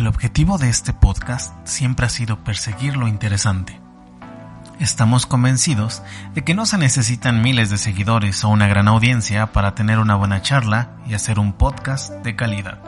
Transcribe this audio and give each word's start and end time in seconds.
El 0.00 0.06
objetivo 0.06 0.56
de 0.56 0.70
este 0.70 0.94
podcast 0.94 1.54
siempre 1.68 2.06
ha 2.06 2.08
sido 2.08 2.42
perseguir 2.42 2.96
lo 2.96 3.06
interesante. 3.06 3.78
Estamos 4.78 5.26
convencidos 5.26 6.02
de 6.32 6.42
que 6.42 6.54
no 6.54 6.64
se 6.64 6.78
necesitan 6.78 7.42
miles 7.42 7.68
de 7.68 7.76
seguidores 7.76 8.42
o 8.42 8.48
una 8.48 8.66
gran 8.66 8.88
audiencia 8.88 9.52
para 9.52 9.74
tener 9.74 9.98
una 9.98 10.14
buena 10.14 10.40
charla 10.40 10.92
y 11.06 11.12
hacer 11.12 11.38
un 11.38 11.52
podcast 11.52 12.12
de 12.24 12.34
calidad. 12.34 12.78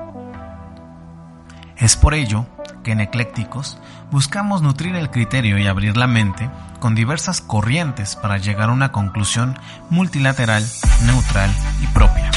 Es 1.76 1.96
por 1.96 2.14
ello 2.14 2.46
que 2.82 2.92
en 2.92 3.02
Eclécticos 3.02 3.78
buscamos 4.10 4.62
nutrir 4.62 4.96
el 4.96 5.10
criterio 5.10 5.58
y 5.58 5.66
abrir 5.66 5.98
la 5.98 6.06
mente 6.06 6.48
con 6.80 6.94
diversas 6.94 7.42
corrientes 7.42 8.16
para 8.16 8.38
llegar 8.38 8.70
a 8.70 8.72
una 8.72 8.90
conclusión 8.90 9.58
multilateral, 9.90 10.66
neutral 11.04 11.54
y 11.82 11.86
propia. 11.88 12.30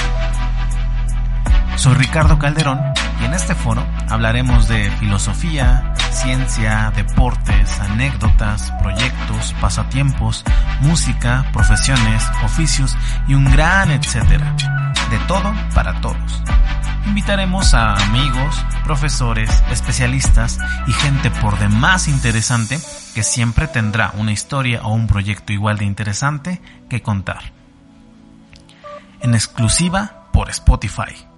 Soy 1.78 1.94
Ricardo 1.94 2.38
Calderón 2.38 2.82
y 3.22 3.26
en 3.26 3.34
este 3.34 3.56
foro 3.56 3.86
hablaremos 4.10 4.68
de 4.68 4.90
filosofía, 5.00 5.94
ciencia, 6.12 6.92
deportes, 6.96 7.80
anécdotas, 7.80 8.72
proyectos, 8.82 9.54
pasatiempos, 9.60 10.44
música, 10.82 11.46
profesiones, 11.54 12.24
oficios 12.44 12.98
y 13.28 13.34
un 13.34 13.46
gran 13.46 13.92
etcétera. 13.92 14.56
De 15.10 15.20
todo 15.28 15.54
para 15.74 16.02
todos. 16.02 16.42
Invitaremos 17.06 17.74
a 17.76 17.94
amigos, 17.94 18.66
profesores, 18.84 19.64
especialistas 19.72 20.58
y 20.88 20.92
gente 20.92 21.30
por 21.30 21.60
demás 21.60 22.08
interesante 22.08 22.80
que 23.14 23.24
siempre 23.24 23.68
tendrá 23.68 24.12
una 24.16 24.32
historia 24.32 24.82
o 24.84 24.94
un 24.94 25.08
proyecto 25.08 25.54
igual 25.54 25.78
de 25.78 25.86
interesante 25.86 26.62
que 26.90 27.02
contar. 27.02 27.54
En 29.22 29.36
exclusiva 29.36 30.30
por 30.34 30.50
Spotify. 30.50 31.35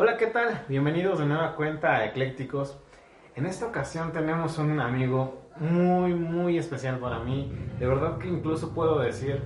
Hola, 0.00 0.16
¿qué 0.16 0.28
tal? 0.28 0.64
Bienvenidos 0.68 1.18
de 1.18 1.26
nueva 1.26 1.56
cuenta 1.56 1.96
a 1.96 2.04
Eclécticos. 2.04 2.78
En 3.34 3.46
esta 3.46 3.66
ocasión 3.66 4.12
tenemos 4.12 4.56
un 4.58 4.78
amigo 4.78 5.48
muy, 5.58 6.14
muy 6.14 6.56
especial 6.56 7.00
para 7.00 7.18
mí. 7.18 7.52
De 7.80 7.86
verdad 7.88 8.16
que 8.18 8.28
incluso 8.28 8.72
puedo 8.72 9.00
decir 9.00 9.42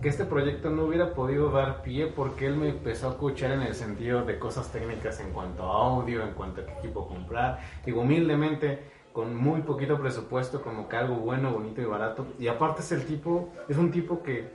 que 0.00 0.08
este 0.08 0.24
proyecto 0.24 0.70
no 0.70 0.84
hubiera 0.84 1.12
podido 1.12 1.50
dar 1.50 1.82
pie 1.82 2.06
porque 2.06 2.46
él 2.46 2.54
me 2.54 2.68
empezó 2.68 3.08
a 3.08 3.10
escuchar 3.10 3.50
en 3.50 3.62
el 3.62 3.74
sentido 3.74 4.24
de 4.24 4.38
cosas 4.38 4.70
técnicas 4.70 5.18
en 5.18 5.32
cuanto 5.32 5.64
a 5.64 5.74
audio, 5.74 6.22
en 6.22 6.34
cuanto 6.34 6.60
a 6.60 6.66
qué 6.66 6.72
equipo 6.74 7.08
comprar. 7.08 7.58
Digo, 7.84 8.02
humildemente, 8.02 8.84
con 9.12 9.34
muy 9.34 9.62
poquito 9.62 9.98
presupuesto, 9.98 10.62
como 10.62 10.88
que 10.88 10.94
algo 10.94 11.16
bueno, 11.16 11.52
bonito 11.52 11.82
y 11.82 11.84
barato. 11.84 12.28
Y 12.38 12.46
aparte 12.46 12.82
es 12.82 12.92
el 12.92 13.06
tipo, 13.06 13.48
es 13.68 13.76
un 13.76 13.90
tipo 13.90 14.22
que 14.22 14.52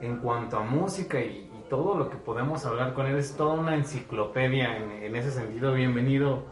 en 0.00 0.18
cuanto 0.18 0.58
a 0.58 0.60
música 0.60 1.18
y, 1.18 1.48
todo 1.72 1.96
lo 1.96 2.10
que 2.10 2.18
podemos 2.18 2.66
hablar 2.66 2.92
con 2.92 3.06
él 3.06 3.16
es 3.16 3.34
toda 3.34 3.54
una 3.54 3.74
enciclopedia 3.74 4.76
en, 4.76 5.16
ese 5.16 5.30
sentido. 5.30 5.72
Bienvenido, 5.72 6.42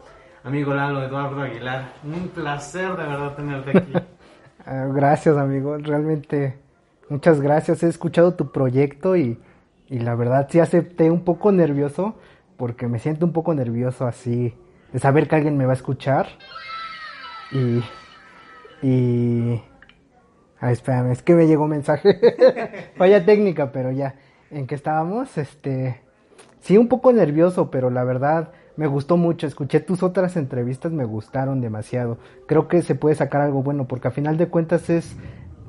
amigo 0.45 0.73
Lalo 0.73 1.03
Eduardo 1.03 1.43
Aguilar. 1.43 1.93
Un 2.03 2.29
placer 2.29 2.89
de 2.97 3.07
verdad 3.07 3.35
tenerte 3.37 3.79
aquí. 3.79 3.93
Ah, 4.65 4.87
gracias, 4.95 5.37
amigo. 5.37 5.77
Realmente, 5.79 6.57
muchas 7.09 7.41
gracias. 7.41 7.83
He 7.83 7.89
escuchado 7.89 8.35
tu 8.35 8.51
proyecto 8.51 9.17
y, 9.17 9.39
la 9.89 10.15
verdad 10.15 10.49
sí 10.51 10.61
acepté 10.61 11.11
un 11.11 11.25
poco 11.25 11.51
nervioso 11.51 12.15
porque 12.57 12.87
me 12.87 12.99
siento 12.99 13.27
un 13.27 13.33
poco 13.33 13.53
nervioso 13.55 14.07
así 14.07 14.55
de 14.93 14.99
saber 14.99 15.29
que 15.29 15.37
alguien 15.37 15.57
me 15.57 15.67
va 15.67 15.73
a 15.73 15.77
escuchar. 15.77 16.29
Y, 17.53 17.83
y 18.87 19.63
Ah, 20.61 20.73
espérame, 20.73 21.13
es 21.13 21.23
que 21.23 21.35
me 21.35 21.47
llegó 21.47 21.65
un 21.65 21.71
mensaje. 21.71 22.21
Falla 22.97 23.25
técnica, 23.25 23.73
pero 23.73 23.91
ya. 23.93 24.15
¿En 24.51 24.67
qué 24.67 24.75
estábamos? 24.75 25.37
Este. 25.39 26.01
Sí, 26.61 26.77
un 26.77 26.89
poco 26.89 27.13
nervioso, 27.13 27.71
pero 27.71 27.91
la 27.91 28.05
verdad 28.05 28.53
me 28.77 28.87
gustó 28.87 29.17
mucho. 29.17 29.47
Escuché 29.47 29.81
tus 29.81 30.03
otras 30.03 30.37
entrevistas, 30.37 30.93
me 30.93 31.05
gustaron 31.05 31.61
demasiado. 31.61 32.19
Creo 32.47 32.69
que 32.69 32.83
se 32.83 32.95
puede 32.95 33.15
sacar 33.15 33.41
algo 33.41 33.63
bueno, 33.63 33.87
porque 33.87 34.09
a 34.09 34.13
final 34.13 34.37
de 34.37 34.49
cuentas 34.49 34.91
es 34.91 35.17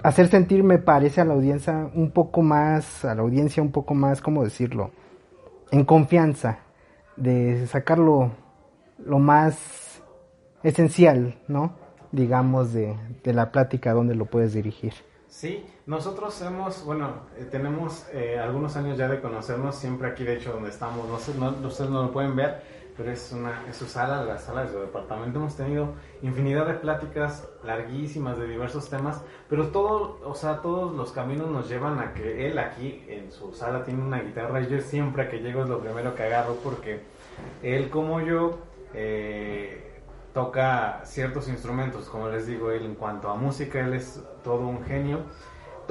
hacer 0.04 0.28
sentir, 0.28 0.64
me 0.64 0.80
parece, 0.80 1.22
a 1.22 1.26
la 1.26 1.34
audiencia 1.34 1.90
un 1.94 2.12
poco 2.12 2.42
más, 2.42 3.06
a 3.06 3.16
la 3.16 3.22
audiencia 3.22 3.64
un 3.64 3.72
poco 3.72 3.94
más, 3.94 4.22
¿cómo 4.22 4.44
decirlo? 4.44 4.92
En 5.72 5.86
confianza, 5.86 6.60
de 7.16 7.68
sacarlo 7.68 8.32
lo 8.98 9.20
más 9.20 10.02
esencial, 10.64 11.40
¿no? 11.48 11.80
digamos, 12.12 12.74
de, 12.74 12.96
de 13.24 13.34
la 13.34 13.52
plática, 13.52 13.94
donde 13.94 14.16
lo 14.16 14.26
puedes 14.26 14.54
dirigir. 14.54 14.94
Sí, 15.28 15.64
nosotros 15.92 16.42
hemos, 16.42 16.86
bueno, 16.86 17.24
eh, 17.36 17.46
tenemos 17.52 18.08
eh, 18.14 18.40
algunos 18.40 18.78
años 18.78 18.98
ya 18.98 19.10
de 19.10 19.20
conocernos, 19.20 19.76
siempre 19.76 20.08
aquí 20.08 20.24
de 20.24 20.36
hecho 20.36 20.54
donde 20.54 20.70
estamos, 20.70 21.06
no 21.06 21.20
sé, 21.20 21.36
no, 21.36 21.50
ustedes 21.68 21.90
no 21.90 22.04
lo 22.04 22.14
pueden 22.14 22.34
ver, 22.34 22.62
pero 22.96 23.12
es, 23.12 23.34
una, 23.34 23.66
es 23.70 23.76
su 23.76 23.86
sala, 23.88 24.24
la 24.24 24.38
sala 24.38 24.64
de 24.64 24.72
su 24.72 24.80
departamento, 24.80 25.40
hemos 25.40 25.58
tenido 25.58 25.90
infinidad 26.22 26.66
de 26.66 26.76
pláticas 26.76 27.46
larguísimas 27.66 28.38
de 28.38 28.48
diversos 28.48 28.90
temas, 28.90 29.22
pero 29.50 29.68
todo, 29.68 30.22
o 30.24 30.34
sea, 30.34 30.62
todos 30.62 30.96
los 30.96 31.12
caminos 31.12 31.50
nos 31.50 31.68
llevan 31.68 32.00
a 32.00 32.14
que 32.14 32.48
él 32.48 32.58
aquí 32.58 33.04
en 33.10 33.30
su 33.30 33.52
sala 33.54 33.84
tiene 33.84 34.02
una 34.02 34.22
guitarra 34.22 34.62
y 34.62 34.68
yo 34.68 34.80
siempre 34.80 35.28
que 35.28 35.40
llego 35.40 35.64
es 35.64 35.68
lo 35.68 35.82
primero 35.82 36.16
que 36.16 36.24
agarro 36.24 36.56
porque 36.64 37.02
él 37.64 37.90
como 37.90 38.22
yo... 38.22 38.60
Eh, 38.94 39.90
toca 40.34 41.02
ciertos 41.04 41.50
instrumentos, 41.50 42.08
como 42.08 42.30
les 42.30 42.48
digo, 42.48 42.72
él 42.72 42.86
en 42.86 42.96
cuanto 42.96 43.30
a 43.30 43.36
música, 43.36 43.82
él 43.82 43.94
es 43.94 44.22
todo 44.46 44.66
un 44.66 44.84
genio. 44.86 45.26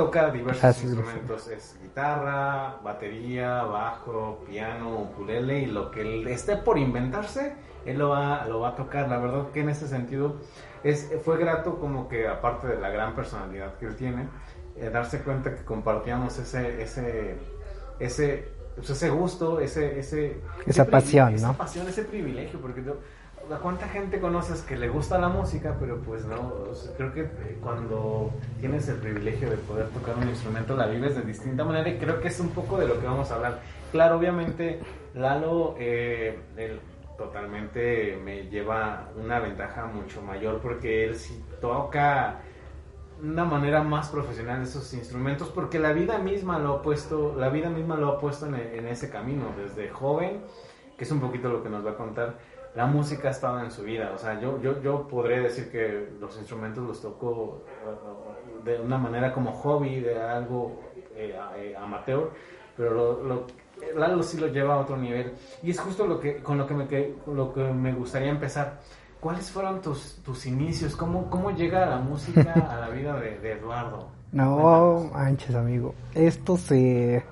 Toca 0.00 0.30
diversos 0.30 0.82
instrumentos, 0.82 1.48
es 1.48 1.78
guitarra, 1.82 2.78
batería, 2.82 3.64
bajo, 3.64 4.42
piano, 4.46 4.98
ukulele 4.98 5.58
y 5.58 5.66
lo 5.66 5.90
que 5.90 6.00
él 6.00 6.26
esté 6.26 6.56
por 6.56 6.78
inventarse, 6.78 7.54
él 7.84 7.98
lo 7.98 8.08
va, 8.08 8.46
lo 8.46 8.60
va 8.60 8.70
a 8.70 8.74
tocar. 8.76 9.10
La 9.10 9.18
verdad 9.18 9.50
que 9.52 9.60
en 9.60 9.68
ese 9.68 9.88
sentido 9.88 10.36
es, 10.84 11.12
fue 11.22 11.36
grato 11.36 11.78
como 11.78 12.08
que 12.08 12.26
aparte 12.26 12.66
de 12.66 12.80
la 12.80 12.88
gran 12.88 13.14
personalidad 13.14 13.74
que 13.74 13.84
él 13.84 13.96
tiene, 13.96 14.26
eh, 14.76 14.88
darse 14.88 15.20
cuenta 15.20 15.54
que 15.54 15.64
compartíamos 15.64 16.38
ese, 16.38 16.82
ese, 16.82 17.36
ese, 17.98 18.48
pues 18.76 18.88
ese 18.88 19.10
gusto, 19.10 19.60
ese, 19.60 19.98
ese, 19.98 20.40
esa 20.64 20.86
pasión, 20.86 21.32
¿no? 21.32 21.36
Esa 21.36 21.52
pasión, 21.52 21.86
ese 21.88 22.04
privilegio, 22.04 22.58
porque 22.58 22.82
yo, 22.82 22.96
cuánta 23.58 23.88
gente 23.88 24.20
conoces 24.20 24.62
que 24.62 24.76
le 24.76 24.88
gusta 24.88 25.18
la 25.18 25.28
música, 25.28 25.76
pero 25.80 25.98
pues 25.98 26.24
no, 26.24 26.52
creo 26.96 27.12
que 27.12 27.22
eh, 27.22 27.58
cuando 27.60 28.30
tienes 28.60 28.88
el 28.88 28.96
privilegio 28.96 29.50
de 29.50 29.56
poder 29.56 29.88
tocar 29.88 30.16
un 30.16 30.28
instrumento 30.28 30.76
la 30.76 30.86
vives 30.86 31.16
de 31.16 31.22
distinta 31.22 31.64
manera 31.64 31.88
y 31.88 31.98
creo 31.98 32.20
que 32.20 32.28
es 32.28 32.38
un 32.38 32.50
poco 32.50 32.78
de 32.78 32.86
lo 32.86 33.00
que 33.00 33.06
vamos 33.06 33.30
a 33.30 33.34
hablar. 33.34 33.60
Claro, 33.90 34.18
obviamente 34.18 34.80
Lalo 35.14 35.74
eh, 35.78 36.38
totalmente 37.18 38.18
me 38.22 38.48
lleva 38.48 39.08
una 39.16 39.40
ventaja 39.40 39.86
mucho 39.86 40.22
mayor 40.22 40.60
porque 40.60 41.04
él 41.04 41.16
sí 41.16 41.44
toca 41.60 42.40
una 43.20 43.44
manera 43.44 43.82
más 43.82 44.08
profesional 44.08 44.62
esos 44.62 44.94
instrumentos 44.94 45.48
porque 45.48 45.78
la 45.78 45.92
vida 45.92 46.18
misma 46.18 46.58
lo 46.58 46.76
ha 46.76 46.82
puesto, 46.82 47.34
la 47.36 47.48
vida 47.48 47.68
misma 47.68 47.96
lo 47.96 48.08
ha 48.08 48.20
puesto 48.20 48.46
en 48.46 48.86
ese 48.86 49.10
camino 49.10 49.46
desde 49.58 49.90
joven, 49.90 50.40
que 50.96 51.04
es 51.04 51.10
un 51.10 51.20
poquito 51.20 51.48
lo 51.48 51.62
que 51.62 51.68
nos 51.68 51.84
va 51.84 51.90
a 51.90 51.96
contar 51.96 52.36
la 52.74 52.86
música 52.86 53.28
ha 53.28 53.30
estado 53.30 53.60
en 53.60 53.70
su 53.70 53.82
vida. 53.82 54.12
O 54.14 54.18
sea, 54.18 54.40
yo, 54.40 54.60
yo, 54.60 54.80
yo 54.82 55.06
podré 55.08 55.40
decir 55.40 55.70
que 55.70 56.08
los 56.20 56.36
instrumentos 56.38 56.86
los 56.86 57.00
toco 57.00 57.64
eh, 58.64 58.70
de 58.70 58.80
una 58.80 58.98
manera 58.98 59.32
como 59.32 59.52
hobby, 59.52 60.00
de 60.00 60.20
algo 60.20 60.80
eh, 61.16 61.36
eh, 61.56 61.76
amateur, 61.76 62.30
pero 62.76 62.94
lo, 62.94 63.22
lo, 63.22 63.46
Lalo 63.96 64.22
sí 64.22 64.38
lo 64.38 64.48
lleva 64.48 64.74
a 64.74 64.78
otro 64.80 64.96
nivel. 64.96 65.32
Y 65.62 65.70
es 65.70 65.80
justo 65.80 66.06
lo 66.06 66.20
que, 66.20 66.36
con 66.42 66.58
lo 66.58 66.66
que 66.66 66.74
me, 66.74 67.14
lo 67.34 67.52
que 67.52 67.62
me 67.72 67.92
gustaría 67.92 68.30
empezar. 68.30 68.80
¿Cuáles 69.20 69.50
fueron 69.50 69.80
tus, 69.82 70.16
tus 70.22 70.46
inicios? 70.46 70.96
¿Cómo, 70.96 71.28
¿Cómo 71.28 71.50
llega 71.50 71.86
la 71.86 71.98
música 71.98 72.52
a 72.52 72.80
la 72.80 72.88
vida 72.88 73.18
de, 73.20 73.38
de 73.38 73.52
Eduardo? 73.52 74.08
No, 74.32 75.10
manches, 75.12 75.54
amigo. 75.54 75.94
Esto 76.14 76.56
se 76.56 77.22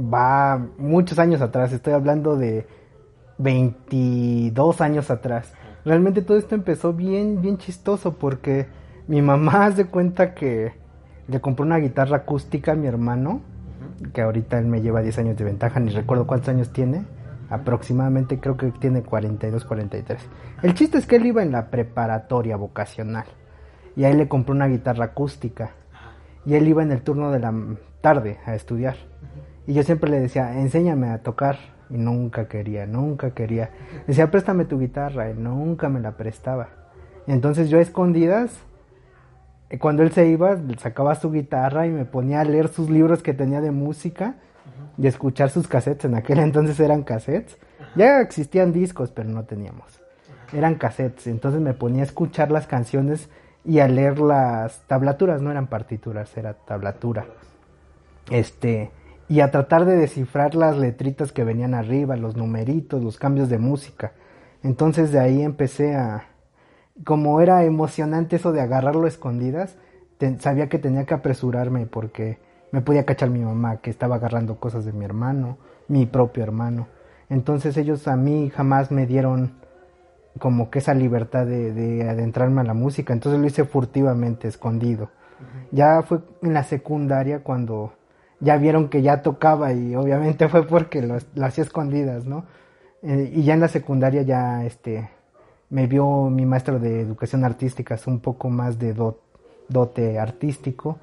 va 0.00 0.58
muchos 0.78 1.18
años 1.18 1.40
atrás. 1.42 1.72
Estoy 1.72 1.92
hablando 1.92 2.36
de 2.36 2.66
22 3.38 4.80
años 4.80 5.10
atrás. 5.10 5.52
Realmente 5.84 6.22
todo 6.22 6.36
esto 6.36 6.54
empezó 6.54 6.92
bien, 6.92 7.40
bien 7.40 7.56
chistoso 7.56 8.14
porque 8.14 8.66
mi 9.06 9.22
mamá 9.22 9.66
hace 9.66 9.86
cuenta 9.86 10.34
que 10.34 10.72
le 11.28 11.40
compró 11.40 11.64
una 11.64 11.78
guitarra 11.78 12.18
acústica 12.18 12.72
a 12.72 12.74
mi 12.74 12.86
hermano, 12.86 13.40
que 14.12 14.22
ahorita 14.22 14.58
él 14.58 14.66
me 14.66 14.80
lleva 14.80 15.02
10 15.02 15.18
años 15.18 15.36
de 15.36 15.44
ventaja, 15.44 15.80
ni 15.80 15.90
recuerdo 15.90 16.26
cuántos 16.26 16.48
años 16.48 16.72
tiene, 16.72 17.04
aproximadamente 17.50 18.38
creo 18.40 18.56
que 18.56 18.70
tiene 18.72 19.02
42, 19.02 19.64
43. 19.64 20.20
El 20.62 20.74
chiste 20.74 20.98
es 20.98 21.06
que 21.06 21.16
él 21.16 21.26
iba 21.26 21.42
en 21.42 21.52
la 21.52 21.70
preparatoria 21.70 22.56
vocacional 22.56 23.26
y 23.96 24.04
ahí 24.04 24.14
le 24.14 24.28
compró 24.28 24.54
una 24.54 24.66
guitarra 24.66 25.06
acústica 25.06 25.70
y 26.44 26.54
él 26.54 26.68
iba 26.68 26.82
en 26.82 26.92
el 26.92 27.02
turno 27.02 27.30
de 27.30 27.40
la 27.40 27.52
tarde 28.00 28.38
a 28.46 28.54
estudiar. 28.54 28.96
Y 29.66 29.74
yo 29.74 29.82
siempre 29.82 30.10
le 30.10 30.20
decía, 30.20 30.58
enséñame 30.58 31.10
a 31.10 31.22
tocar 31.22 31.58
y 31.90 31.96
nunca 31.96 32.48
quería, 32.48 32.86
nunca 32.86 33.30
quería. 33.30 33.70
Decía, 34.06 34.30
préstame 34.30 34.64
tu 34.64 34.78
guitarra 34.78 35.30
y 35.30 35.34
nunca 35.34 35.88
me 35.88 36.00
la 36.00 36.16
prestaba. 36.16 36.68
Entonces 37.26 37.68
yo 37.68 37.78
a 37.78 37.82
escondidas 37.82 38.50
eh, 39.70 39.78
cuando 39.78 40.02
él 40.02 40.12
se 40.12 40.26
iba, 40.26 40.58
sacaba 40.78 41.14
su 41.14 41.30
guitarra 41.30 41.86
y 41.86 41.90
me 41.90 42.04
ponía 42.04 42.40
a 42.40 42.44
leer 42.44 42.68
sus 42.68 42.88
libros 42.90 43.22
que 43.22 43.34
tenía 43.34 43.60
de 43.60 43.70
música 43.70 44.36
y 44.96 45.06
escuchar 45.06 45.50
sus 45.50 45.68
cassettes. 45.68 46.06
En 46.06 46.14
aquel 46.14 46.38
entonces 46.38 46.78
eran 46.80 47.02
cassettes. 47.02 47.58
Ya 47.94 48.20
existían 48.20 48.72
discos, 48.72 49.10
pero 49.10 49.28
no 49.28 49.44
teníamos. 49.44 50.00
Eran 50.52 50.76
cassettes. 50.76 51.26
Entonces 51.26 51.60
me 51.60 51.74
ponía 51.74 52.02
a 52.02 52.06
escuchar 52.06 52.50
las 52.50 52.66
canciones 52.66 53.28
y 53.64 53.80
a 53.80 53.88
leer 53.88 54.18
las 54.18 54.80
tablaturas. 54.86 55.42
No 55.42 55.50
eran 55.50 55.66
partituras, 55.66 56.36
era 56.36 56.54
tablatura. 56.54 57.26
Este, 58.30 58.90
y 59.28 59.40
a 59.40 59.50
tratar 59.50 59.84
de 59.84 59.96
descifrar 59.96 60.54
las 60.54 60.76
letritas 60.78 61.32
que 61.32 61.44
venían 61.44 61.74
arriba, 61.74 62.16
los 62.16 62.36
numeritos, 62.36 63.02
los 63.02 63.18
cambios 63.18 63.48
de 63.48 63.58
música. 63.58 64.12
Entonces 64.62 65.12
de 65.12 65.20
ahí 65.20 65.42
empecé 65.42 65.94
a, 65.94 66.28
como 67.04 67.40
era 67.40 67.64
emocionante 67.64 68.36
eso 68.36 68.52
de 68.52 68.60
agarrarlo 68.60 69.04
a 69.04 69.08
escondidas, 69.08 69.76
sabía 70.38 70.68
que 70.68 70.78
tenía 70.78 71.04
que 71.04 71.14
apresurarme 71.14 71.86
porque 71.86 72.38
me 72.72 72.80
podía 72.80 73.04
cachar 73.04 73.30
mi 73.30 73.40
mamá 73.40 73.78
que 73.78 73.90
estaba 73.90 74.16
agarrando 74.16 74.58
cosas 74.58 74.84
de 74.84 74.92
mi 74.92 75.04
hermano, 75.04 75.58
mi 75.88 76.06
propio 76.06 76.42
hermano. 76.42 76.88
Entonces 77.28 77.76
ellos 77.76 78.08
a 78.08 78.16
mí 78.16 78.50
jamás 78.50 78.90
me 78.90 79.06
dieron 79.06 79.52
como 80.38 80.70
que 80.70 80.78
esa 80.78 80.94
libertad 80.94 81.46
de, 81.46 82.08
adentrarme 82.08 82.60
a 82.60 82.64
la 82.64 82.74
música, 82.74 83.12
entonces 83.12 83.40
lo 83.40 83.46
hice 83.46 83.64
furtivamente, 83.64 84.48
escondido. 84.48 85.10
Ya 85.70 86.02
fue 86.02 86.20
en 86.42 86.54
la 86.54 86.64
secundaria 86.64 87.44
cuando 87.44 87.92
ya 88.40 88.56
vieron 88.56 88.88
que 88.88 89.02
ya 89.02 89.22
tocaba 89.22 89.72
y 89.72 89.94
obviamente 89.96 90.48
fue 90.48 90.66
porque 90.66 91.02
lo, 91.02 91.18
hacía 91.44 91.64
escondidas, 91.64 92.24
¿no? 92.24 92.44
Eh, 93.02 93.32
y 93.34 93.42
ya 93.44 93.54
en 93.54 93.60
la 93.60 93.68
secundaria 93.68 94.22
ya 94.22 94.64
este 94.64 95.08
me 95.70 95.86
vio 95.86 96.30
mi 96.30 96.46
maestro 96.46 96.78
de 96.78 97.00
educación 97.00 97.44
artística 97.44 97.98
un 98.06 98.20
poco 98.20 98.48
más 98.48 98.78
de 98.78 98.94
dote 99.68 100.18
artístico 100.18 100.98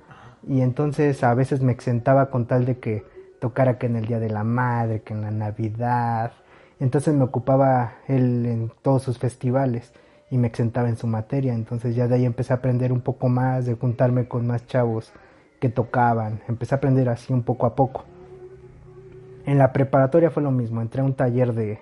y 0.48 0.62
entonces 0.62 1.24
a 1.24 1.34
veces 1.34 1.62
me 1.62 1.72
exentaba 1.72 2.30
con 2.30 2.46
tal 2.46 2.66
de 2.66 2.80
que 2.80 3.04
tocara 3.40 3.78
que 3.78 3.88
en 3.88 3.96
el 3.96 4.06
Día 4.06 4.20
de 4.20 4.30
la 4.30 4.44
Madre, 4.44 5.02
que 5.02 5.14
en 5.14 5.22
la 5.22 5.32
Navidad. 5.32 6.32
Entonces 6.80 7.14
me 7.14 7.24
ocupaba 7.24 7.94
él 8.08 8.46
en 8.46 8.72
todos 8.82 9.04
sus 9.04 9.18
festivales 9.18 9.94
y 10.32 10.38
me 10.38 10.48
exentaba 10.48 10.90
en 10.90 10.98
su 10.98 11.08
materia. 11.08 11.54
Entonces 11.54 11.96
ya 11.96 12.08
de 12.08 12.16
ahí 12.16 12.26
empecé 12.26 12.54
a 12.54 12.58
aprender 12.58 12.92
un 12.92 13.02
poco 13.02 13.30
más, 13.30 13.66
de 13.66 13.76
juntarme 13.76 14.28
con 14.28 14.48
más 14.48 14.66
chavos 14.68 15.12
que 15.66 15.70
tocaban. 15.70 16.42
Empecé 16.48 16.76
a 16.76 16.78
aprender 16.78 17.10
así 17.10 17.34
un 17.34 17.42
poco 17.42 17.66
a 17.66 17.74
poco. 17.74 18.06
En 19.48 19.58
la 19.58 19.74
preparatoria 19.74 20.30
fue 20.30 20.44
lo 20.44 20.52
mismo, 20.52 20.80
entré 20.80 21.02
a 21.02 21.04
un 21.04 21.16
taller 21.16 21.54
de, 21.54 21.80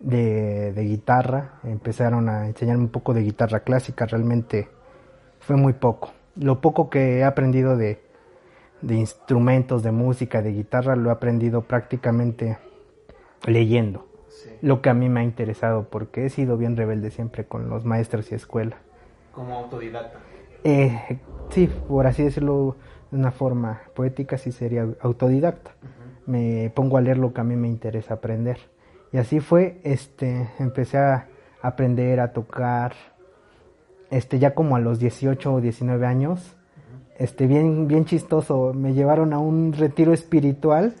de, 0.00 0.74
de, 0.74 0.82
guitarra, 0.82 1.60
empezaron 1.62 2.28
a 2.28 2.46
enseñarme 2.46 2.82
un 2.82 2.90
poco 2.90 3.14
de 3.14 3.22
guitarra 3.22 3.60
clásica, 3.60 4.04
realmente 4.04 4.68
fue 5.40 5.56
muy 5.56 5.72
poco. 5.72 6.12
Lo 6.36 6.60
poco 6.60 6.90
que 6.90 7.20
he 7.20 7.24
aprendido 7.24 7.78
de, 7.78 8.02
de 8.82 8.96
instrumentos, 8.96 9.82
de 9.82 9.90
música, 9.90 10.42
de 10.42 10.52
guitarra, 10.52 10.94
lo 10.94 11.08
he 11.08 11.12
aprendido 11.12 11.62
prácticamente 11.62 12.58
leyendo. 13.46 14.06
Lo 14.60 14.82
que 14.82 14.90
a 14.90 14.94
mí 14.94 15.08
me 15.08 15.20
ha 15.20 15.24
interesado, 15.24 15.88
porque 15.88 16.26
he 16.26 16.28
sido 16.28 16.58
bien 16.58 16.76
rebelde 16.76 17.10
siempre 17.10 17.46
con 17.46 17.70
los 17.70 17.86
maestros 17.86 18.30
y 18.30 18.34
escuela. 18.34 18.76
Como 19.32 19.54
autodidacta. 19.54 20.18
Eh, 20.64 21.18
sí, 21.50 21.70
por 21.86 22.06
así 22.06 22.22
decirlo 22.22 22.76
de 23.10 23.18
una 23.18 23.30
forma 23.30 23.82
poética, 23.94 24.38
sí 24.38 24.50
sería 24.50 24.88
autodidacta. 25.00 25.72
Me 26.26 26.72
pongo 26.74 26.96
a 26.96 27.02
leer 27.02 27.18
lo 27.18 27.32
que 27.32 27.42
a 27.42 27.44
mí 27.44 27.54
me 27.54 27.68
interesa 27.68 28.14
aprender. 28.14 28.58
Y 29.12 29.18
así 29.18 29.40
fue, 29.40 29.78
este, 29.84 30.48
empecé 30.58 30.98
a 30.98 31.28
aprender 31.62 32.18
a 32.18 32.32
tocar, 32.32 32.94
este, 34.10 34.38
ya 34.38 34.54
como 34.54 34.74
a 34.74 34.80
los 34.80 34.98
18 34.98 35.54
o 35.54 35.60
19 35.60 36.06
años, 36.06 36.56
este, 37.18 37.46
bien, 37.46 37.86
bien 37.86 38.06
chistoso, 38.06 38.72
me 38.74 38.92
llevaron 38.92 39.32
a 39.32 39.38
un 39.38 39.72
retiro 39.72 40.12
espiritual, 40.12 40.94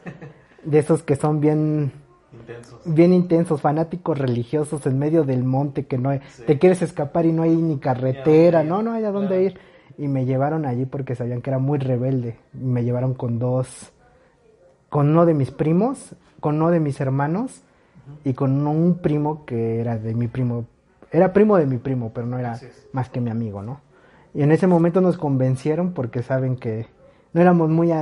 de 0.62 0.78
esos 0.78 1.02
que 1.02 1.16
son 1.16 1.40
bien, 1.40 1.92
intensos. 2.40 2.80
bien 2.84 3.12
intensos, 3.12 3.60
fanáticos 3.60 4.18
religiosos 4.18 4.84
en 4.86 4.98
medio 4.98 5.24
del 5.24 5.44
monte, 5.44 5.86
que 5.86 5.98
no 5.98 6.10
hay, 6.10 6.20
te 6.46 6.58
quieres 6.58 6.82
escapar 6.82 7.26
y 7.26 7.32
no 7.32 7.42
hay 7.42 7.56
ni 7.56 7.78
carretera, 7.78 8.62
no, 8.62 8.82
no 8.82 8.92
hay 8.92 9.04
a 9.04 9.10
dónde 9.10 9.42
ir 9.42 9.58
y 9.96 10.08
me 10.08 10.24
llevaron 10.24 10.66
allí 10.66 10.86
porque 10.86 11.14
sabían 11.14 11.40
que 11.40 11.50
era 11.50 11.58
muy 11.58 11.78
rebelde. 11.78 12.36
Me 12.52 12.84
llevaron 12.84 13.14
con 13.14 13.38
dos, 13.38 13.92
con 14.88 15.10
uno 15.10 15.26
de 15.26 15.34
mis 15.34 15.50
primos, 15.50 16.14
con 16.40 16.56
uno 16.56 16.70
de 16.70 16.80
mis 16.80 17.00
hermanos 17.00 17.62
y 18.24 18.34
con 18.34 18.66
un 18.66 18.98
primo 18.98 19.44
que 19.44 19.80
era 19.80 19.98
de 19.98 20.14
mi 20.14 20.28
primo, 20.28 20.66
era 21.10 21.32
primo 21.32 21.56
de 21.56 21.66
mi 21.66 21.78
primo, 21.78 22.12
pero 22.12 22.26
no 22.26 22.38
era 22.38 22.58
más 22.92 23.08
que 23.08 23.20
mi 23.20 23.30
amigo, 23.30 23.62
¿no? 23.62 23.80
Y 24.34 24.42
en 24.42 24.50
ese 24.50 24.66
momento 24.66 25.00
nos 25.00 25.16
convencieron 25.16 25.92
porque 25.92 26.22
saben 26.22 26.56
que 26.56 26.86
no 27.32 27.40
éramos 27.40 27.70
muy, 27.70 27.92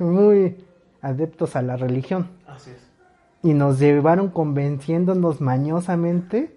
muy 0.00 0.56
adeptos 1.00 1.54
a 1.54 1.62
la 1.62 1.76
religión. 1.76 2.30
Así 2.46 2.70
es. 2.70 2.85
Y 3.42 3.54
nos 3.54 3.78
llevaron 3.78 4.30
convenciéndonos 4.30 5.40
mañosamente 5.40 6.54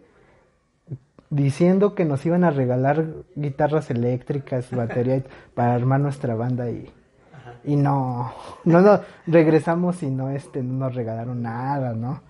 diciendo 1.29 1.93
que 1.93 2.05
nos 2.05 2.25
iban 2.25 2.43
a 2.43 2.49
regalar 2.49 3.05
guitarras 3.35 3.91
eléctricas, 3.91 4.71
baterías 4.75 5.23
para 5.53 5.75
armar 5.75 5.99
nuestra 5.99 6.35
banda 6.35 6.69
y, 6.71 6.89
y 7.63 7.75
no, 7.75 8.31
no, 8.63 8.81
no, 8.81 9.01
regresamos 9.27 10.01
y 10.01 10.09
no, 10.09 10.29
este, 10.29 10.63
no 10.63 10.85
nos 10.85 10.95
regalaron 10.95 11.41
nada, 11.43 11.93
¿no? 11.93 12.21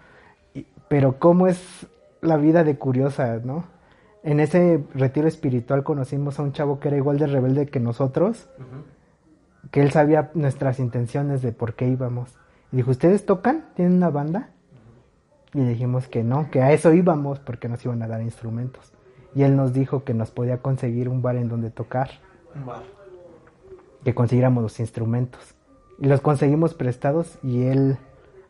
pero 0.90 1.20
cómo 1.20 1.48
es 1.48 1.88
la 2.20 2.36
vida 2.36 2.66
de 2.66 2.78
curiosa, 2.78 3.40
¿no? 3.42 3.64
En 4.24 4.42
ese 4.42 4.84
retiro 4.94 5.30
espiritual 5.30 5.84
conocimos 5.84 6.38
a 6.40 6.44
un 6.44 6.52
chavo 6.52 6.82
que 6.82 6.90
era 6.90 6.98
igual 6.98 7.18
de 7.18 7.28
rebelde 7.28 7.68
que 7.68 7.80
nosotros, 7.80 8.50
que 9.72 9.82
él 9.82 9.92
sabía 9.92 10.32
nuestras 10.34 10.80
intenciones 10.80 11.42
de 11.42 11.54
por 11.54 11.76
qué 11.76 11.88
íbamos. 11.88 12.36
Y 12.72 12.78
dijo, 12.78 12.92
¿ustedes 12.92 13.26
tocan? 13.26 13.66
¿Tienen 13.76 13.96
una 13.96 14.10
banda? 14.10 14.50
Y 15.54 15.62
dijimos 15.62 16.08
que 16.08 16.24
no, 16.24 16.52
que 16.52 16.62
a 16.62 16.72
eso 16.72 16.94
íbamos 16.94 17.40
porque 17.40 17.68
nos 17.68 17.84
iban 17.84 18.02
a 18.04 18.08
dar 18.08 18.22
instrumentos. 18.22 18.94
Y 19.36 19.44
él 19.44 19.56
nos 19.56 19.74
dijo 19.74 20.04
que 20.04 20.14
nos 20.14 20.32
podía 20.32 20.60
conseguir 20.60 21.10
un 21.10 21.22
bar 21.22 21.36
en 21.36 21.50
donde 21.50 21.72
tocar. 21.72 22.10
Un 22.56 22.66
bar. 22.66 22.84
Que 24.04 24.14
consiguiéramos 24.14 24.62
los 24.62 24.80
instrumentos. 24.80 25.56
Y 26.00 26.08
los 26.08 26.22
conseguimos 26.22 26.74
prestados 26.74 27.40
y 27.44 27.64
él 27.64 27.98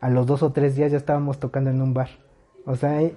a 0.02 0.10
los 0.10 0.28
dos 0.28 0.44
o 0.44 0.52
tres 0.52 0.76
días 0.76 0.92
ya 0.92 0.98
estábamos 0.98 1.40
tocando 1.40 1.70
en 1.70 1.82
un 1.82 1.94
bar. 1.94 2.10
O 2.66 2.76
sea, 2.76 3.02
eh, 3.02 3.16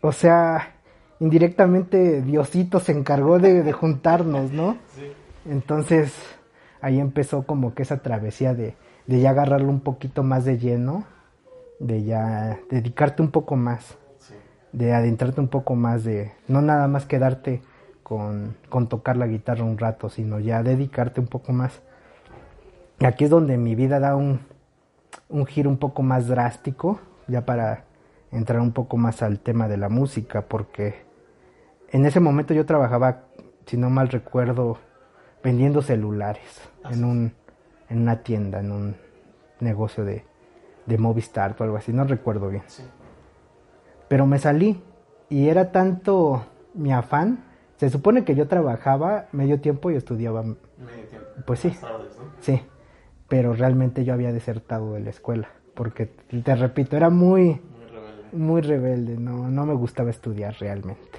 o 0.00 0.12
sea, 0.12 0.74
indirectamente 1.20 2.22
Diosito 2.22 2.80
se 2.80 2.92
encargó 2.92 3.38
de, 3.38 3.62
de 3.62 3.72
juntarnos, 3.72 4.52
¿no? 4.52 4.76
Sí. 4.96 5.12
Entonces 5.48 6.12
ahí 6.80 6.98
empezó 6.98 7.44
como 7.44 7.74
que 7.74 7.82
esa 7.82 7.98
travesía 7.98 8.54
de, 8.54 8.74
de 9.06 9.20
ya 9.20 9.30
agarrarlo 9.30 9.68
un 9.68 9.80
poquito 9.80 10.22
más 10.22 10.44
de 10.44 10.58
lleno 10.58 11.04
de 11.80 12.04
ya 12.04 12.60
dedicarte 12.70 13.22
un 13.22 13.30
poco 13.30 13.56
más, 13.56 13.96
de 14.72 14.92
adentrarte 14.92 15.40
un 15.40 15.48
poco 15.48 15.74
más, 15.74 16.04
de 16.04 16.32
no 16.46 16.62
nada 16.62 16.86
más 16.86 17.06
quedarte 17.06 17.62
con, 18.04 18.56
con 18.68 18.88
tocar 18.88 19.16
la 19.16 19.26
guitarra 19.26 19.64
un 19.64 19.78
rato, 19.78 20.10
sino 20.10 20.38
ya 20.38 20.62
dedicarte 20.62 21.20
un 21.20 21.26
poco 21.26 21.52
más. 21.52 21.80
Y 23.00 23.06
aquí 23.06 23.24
es 23.24 23.30
donde 23.30 23.56
mi 23.56 23.74
vida 23.74 23.98
da 23.98 24.14
un, 24.14 24.40
un 25.28 25.46
giro 25.46 25.70
un 25.70 25.78
poco 25.78 26.02
más 26.02 26.28
drástico, 26.28 27.00
ya 27.26 27.46
para 27.46 27.84
entrar 28.30 28.60
un 28.60 28.72
poco 28.72 28.96
más 28.96 29.22
al 29.22 29.40
tema 29.40 29.66
de 29.66 29.78
la 29.78 29.88
música, 29.88 30.42
porque 30.42 31.02
en 31.90 32.04
ese 32.04 32.20
momento 32.20 32.52
yo 32.52 32.66
trabajaba, 32.66 33.22
si 33.64 33.78
no 33.78 33.88
mal 33.88 34.08
recuerdo, 34.08 34.78
vendiendo 35.42 35.80
celulares 35.80 36.60
en, 36.90 37.04
un, 37.04 37.32
en 37.90 38.00
una 38.00 38.22
tienda, 38.22 38.60
en 38.60 38.72
un 38.72 38.96
negocio 39.60 40.04
de, 40.04 40.24
de 40.86 40.98
Movistar 40.98 41.54
o 41.58 41.64
algo 41.64 41.76
así, 41.76 41.92
no 41.92 42.04
recuerdo 42.04 42.48
bien. 42.48 42.62
Pero 44.08 44.26
me 44.26 44.38
salí 44.38 44.82
y 45.28 45.48
era 45.48 45.72
tanto 45.72 46.44
mi 46.74 46.92
afán. 46.92 47.44
Se 47.76 47.90
supone 47.90 48.24
que 48.24 48.34
yo 48.34 48.48
trabajaba 48.48 49.26
medio 49.32 49.60
tiempo 49.60 49.90
y 49.90 49.96
estudiaba. 49.96 50.42
Medio 50.42 50.56
tiempo. 51.08 51.28
Pues 51.46 51.60
sí. 51.60 51.76
Sí. 52.40 52.62
Pero 53.28 53.54
realmente 53.54 54.04
yo 54.04 54.12
había 54.12 54.32
desertado 54.32 54.94
de 54.94 55.00
la 55.00 55.10
escuela. 55.10 55.48
Porque, 55.74 56.06
te 56.06 56.56
repito, 56.56 56.96
era 56.96 57.10
muy. 57.10 57.60
Muy 58.32 58.60
rebelde. 58.60 59.16
no, 59.16 59.48
no 59.48 59.66
me 59.66 59.74
gustaba 59.74 60.10
estudiar 60.10 60.54
realmente. 60.60 61.18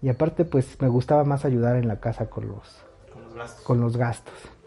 Y 0.00 0.08
aparte, 0.08 0.44
pues 0.44 0.80
me 0.80 0.88
gustaba 0.88 1.24
más 1.24 1.44
ayudar 1.44 1.76
en 1.76 1.88
la 1.88 1.98
casa 1.98 2.30
con 2.30 2.46
los, 2.48 2.84
con 3.12 3.24
los 3.24 3.34
gastos. 3.34 3.64
Con 3.64 3.80
los 3.80 3.96
gastos. 3.96 4.57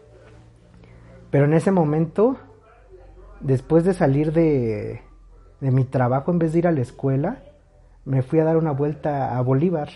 Pero 1.32 1.46
en 1.46 1.54
ese 1.54 1.72
momento 1.72 2.36
después 3.42 3.84
de 3.84 3.94
salir 3.94 4.32
de, 4.32 5.02
de 5.60 5.70
mi 5.70 5.84
trabajo, 5.84 6.30
en 6.30 6.38
vez 6.38 6.52
de 6.52 6.60
ir 6.60 6.66
a 6.66 6.72
la 6.72 6.80
escuela, 6.80 7.42
me 8.04 8.22
fui 8.22 8.38
a 8.38 8.44
dar 8.44 8.56
una 8.56 8.72
vuelta 8.72 9.36
a 9.36 9.40
Bolívar. 9.40 9.88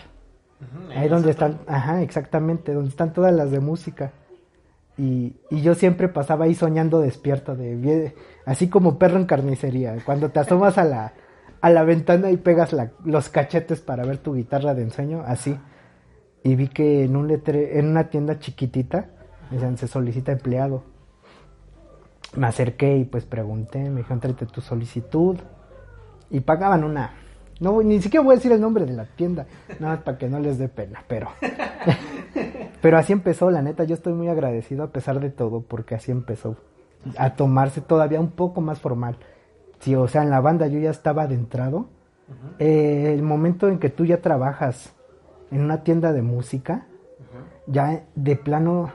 ahí 0.95 1.09
donde 1.09 1.31
están, 1.31 1.61
ajá, 1.67 2.03
exactamente, 2.03 2.73
donde 2.73 2.91
están 2.91 3.13
todas 3.13 3.35
las 3.35 3.51
de 3.51 3.61
música. 3.61 4.13
Y, 4.99 5.37
y, 5.51 5.61
yo 5.61 5.75
siempre 5.75 6.09
pasaba 6.09 6.47
ahí 6.47 6.55
soñando 6.55 7.01
despierto, 7.01 7.55
de, 7.55 8.15
así 8.47 8.69
como 8.71 8.99
perro 8.99 9.19
en 9.19 9.27
carnicería. 9.27 9.95
Cuando 10.07 10.31
te 10.31 10.41
asomas 10.41 10.79
a 10.79 10.85
la, 10.85 11.13
a 11.61 11.69
la 11.69 11.85
ventana 11.85 12.31
y 12.31 12.39
pegas 12.39 12.73
la, 12.73 12.93
los 13.05 13.29
cachetes 13.29 13.83
para 13.83 14.07
ver 14.07 14.19
tu 14.19 14.35
guitarra 14.35 14.75
de 14.75 14.85
ensueño, 14.85 15.23
así. 15.27 15.59
y 16.43 16.57
vi 16.57 16.69
que 16.69 17.05
en, 17.05 17.15
un 17.15 17.29
letre, 17.29 17.79
en 17.79 17.89
una 17.89 18.09
tienda 18.09 18.39
chiquitita 18.39 19.11
decían, 19.51 19.77
se 19.77 19.87
solicita 19.87 20.33
empleado. 20.33 20.96
Me 22.37 22.47
acerqué 22.47 22.97
y 22.97 23.05
pues 23.05 23.25
pregunté, 23.25 23.91
me 23.91 23.99
dijeron, 23.99 24.21
tráete 24.21 24.47
tu 24.47 24.61
solicitud. 24.61 25.37
Y 26.31 26.41
pagaban 26.41 26.85
una. 26.85 27.13
No, 27.61 27.83
ni 27.83 28.01
siquiera 28.03 28.25
voy 28.25 28.35
a 28.35 28.37
decir 28.37 28.53
el 28.53 28.61
nombre 28.61 28.85
de 28.85 28.93
la 28.93 29.07
tienda, 29.07 29.47
nada 29.81 29.95
más 29.95 30.05
para 30.05 30.19
que 30.19 30.29
no 30.29 30.39
les 30.41 30.59
dé 30.59 30.69
pena, 30.69 31.03
pero. 31.09 31.29
pero 32.83 32.99
así 32.99 33.13
empezó, 33.13 33.51
la 33.51 33.63
neta, 33.63 33.85
yo 33.85 33.95
estoy 33.95 34.13
muy 34.13 34.29
agradecido 34.29 34.85
a 34.85 34.89
pesar 34.89 35.21
de 35.21 35.31
todo, 35.31 35.63
porque 35.63 35.95
así 35.95 36.11
empezó 36.11 36.57
a 37.17 37.35
tomarse 37.35 37.81
todavía 37.81 38.21
un 38.21 38.31
poco 38.31 38.61
más 38.61 38.81
formal. 38.81 39.17
Sí, 39.79 39.95
o 39.95 40.09
sea, 40.09 40.23
en 40.23 40.31
la 40.31 40.41
banda 40.41 40.67
yo 40.67 40.79
ya 40.79 40.91
estaba 40.91 41.23
adentrado. 41.23 41.89
Eh, 42.59 43.13
el 43.15 43.23
momento 43.23 43.69
en 43.69 43.79
que 43.79 43.89
tú 43.89 44.05
ya 44.05 44.21
trabajas 44.21 44.95
en 45.51 45.61
una 45.61 45.85
tienda 45.85 46.13
de 46.13 46.23
música, 46.23 46.87
ya 47.67 48.05
de 48.15 48.37
plano 48.37 48.91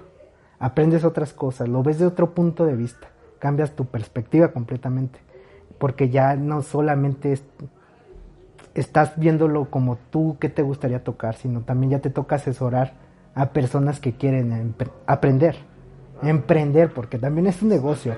aprendes 0.60 1.03
otras 1.03 1.33
cosas, 1.33 1.69
lo 1.69 1.81
ves 1.81 2.00
de 2.00 2.05
otro 2.05 2.33
punto 2.33 2.65
de 2.65 2.75
vista, 2.75 3.10
cambias 3.41 3.71
tu 3.71 3.86
perspectiva 3.86 4.50
completamente, 4.50 5.19
porque 5.79 6.10
ya 6.10 6.36
no 6.36 6.62
solamente 6.62 7.39
estás 8.75 9.17
viéndolo 9.17 9.71
como 9.71 9.98
tú 10.12 10.38
que 10.39 10.48
te 10.48 10.62
gustaría 10.62 11.03
tocar, 11.03 11.36
sino 11.36 11.62
también 11.62 11.93
ya 11.93 12.00
te 12.00 12.12
toca 12.12 12.36
asesorar 12.36 12.93
a 13.33 13.50
personas 13.50 14.00
que 14.00 14.13
quieren 14.13 14.75
aprender, 15.07 15.55
emprender, 16.21 16.93
porque 16.93 17.17
también 17.17 17.48
es 17.48 17.63
un 17.63 17.69
negocio. 17.69 18.15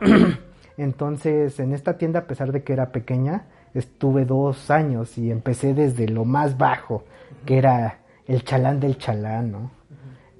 Entonces, 0.76 1.58
en 1.58 1.72
esta 1.72 1.96
tienda, 1.96 2.20
a 2.20 2.26
pesar 2.26 2.52
de 2.52 2.62
que 2.62 2.74
era 2.74 2.92
pequeña, 2.92 3.46
estuve 3.72 4.26
dos 4.26 4.70
años 4.70 5.16
y 5.16 5.30
empecé 5.30 5.72
desde 5.72 6.06
lo 6.06 6.26
más 6.26 6.58
bajo, 6.58 7.04
que 7.46 7.56
era 7.56 8.00
el 8.26 8.44
chalán 8.44 8.78
del 8.78 8.98
chalán, 8.98 9.52
¿no? 9.52 9.79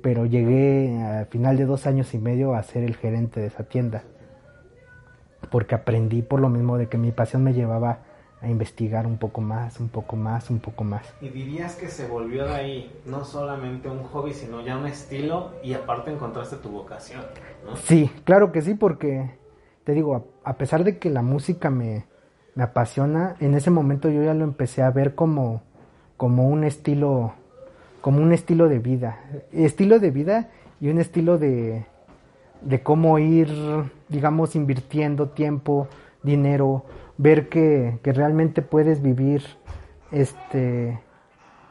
Pero 0.03 0.27
llegué 0.27 1.03
al 1.03 1.27
final 1.27 1.57
de 1.57 1.67
dos 1.67 1.87
años 1.87 2.15
y 2.15 2.19
medio 2.19 2.55
a 2.55 2.63
ser 2.63 2.85
el 2.85 2.97
gerente 2.97 3.41
de 3.41 3.47
esa 3.47 3.65
tienda, 3.65 4.03
porque 5.51 5.75
aprendí 5.75 6.23
por 6.23 6.41
lo 6.41 6.49
mismo 6.49 6.79
de 6.79 6.89
que 6.89 6.99
mi 6.99 7.13
pasión 7.13 7.45
me 7.45 7.53
llevaba 7.53 8.01
a 8.43 8.49
investigar 8.49 9.07
un 9.07 9.19
poco 9.19 9.41
más, 9.41 9.81
un 9.81 9.89
poco 9.89 10.17
más, 10.17 10.49
un 10.51 10.61
poco 10.61 10.83
más. 10.83 11.15
Y 11.21 11.29
dirías 11.29 11.77
que 11.77 11.89
se 11.89 12.09
volvió 12.09 12.47
de 12.47 12.55
ahí 12.55 13.01
no 13.05 13.25
solamente 13.25 13.89
un 13.89 14.03
hobby, 14.05 14.33
sino 14.33 14.63
ya 14.63 14.79
un 14.79 14.87
estilo 14.87 15.53
y 15.63 15.75
aparte 15.75 16.11
encontraste 16.11 16.57
tu 16.57 16.71
vocación, 16.71 17.23
¿no? 17.65 17.77
Sí, 17.77 18.11
claro 18.25 18.51
que 18.51 18.63
sí, 18.63 18.75
porque 18.75 19.31
te 19.85 19.93
digo, 19.93 20.33
a, 20.45 20.55
pesar 20.55 20.85
de 20.85 20.99
que 20.99 21.11
la 21.11 21.21
música 21.21 21.69
me, 21.69 22.07
me 22.55 22.63
apasiona, 22.63 23.37
en 23.41 23.55
ese 23.55 23.71
momento 23.71 24.09
yo 24.09 24.23
ya 24.23 24.33
lo 24.33 24.45
empecé 24.45 24.83
a 24.83 24.91
ver 24.91 25.15
como, 25.15 25.63
como 26.17 26.49
un 26.49 26.65
estilo, 26.65 27.35
como 28.01 28.23
un 28.23 28.33
estilo 28.33 28.69
de 28.69 28.79
vida, 28.79 29.21
estilo 29.53 29.99
de 29.99 30.11
vida 30.11 30.49
y 30.81 30.89
un 30.89 30.99
estilo 30.99 31.39
de, 31.39 31.85
de 32.63 32.83
cómo 32.83 33.19
ir, 33.19 33.49
digamos, 34.09 34.57
invirtiendo 34.57 35.31
tiempo, 35.31 35.89
dinero, 36.23 36.85
ver 37.19 37.49
que, 37.49 37.99
que 38.03 38.13
realmente 38.13 38.63
puedes 38.63 39.03
vivir 39.03 39.43
este 40.11 41.01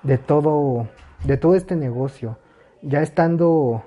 de 0.03 0.17
todo 0.17 0.87
de 1.25 1.37
todo 1.37 1.55
este 1.55 1.75
negocio. 1.75 2.37
Ya 2.81 3.01
estando 3.01 3.83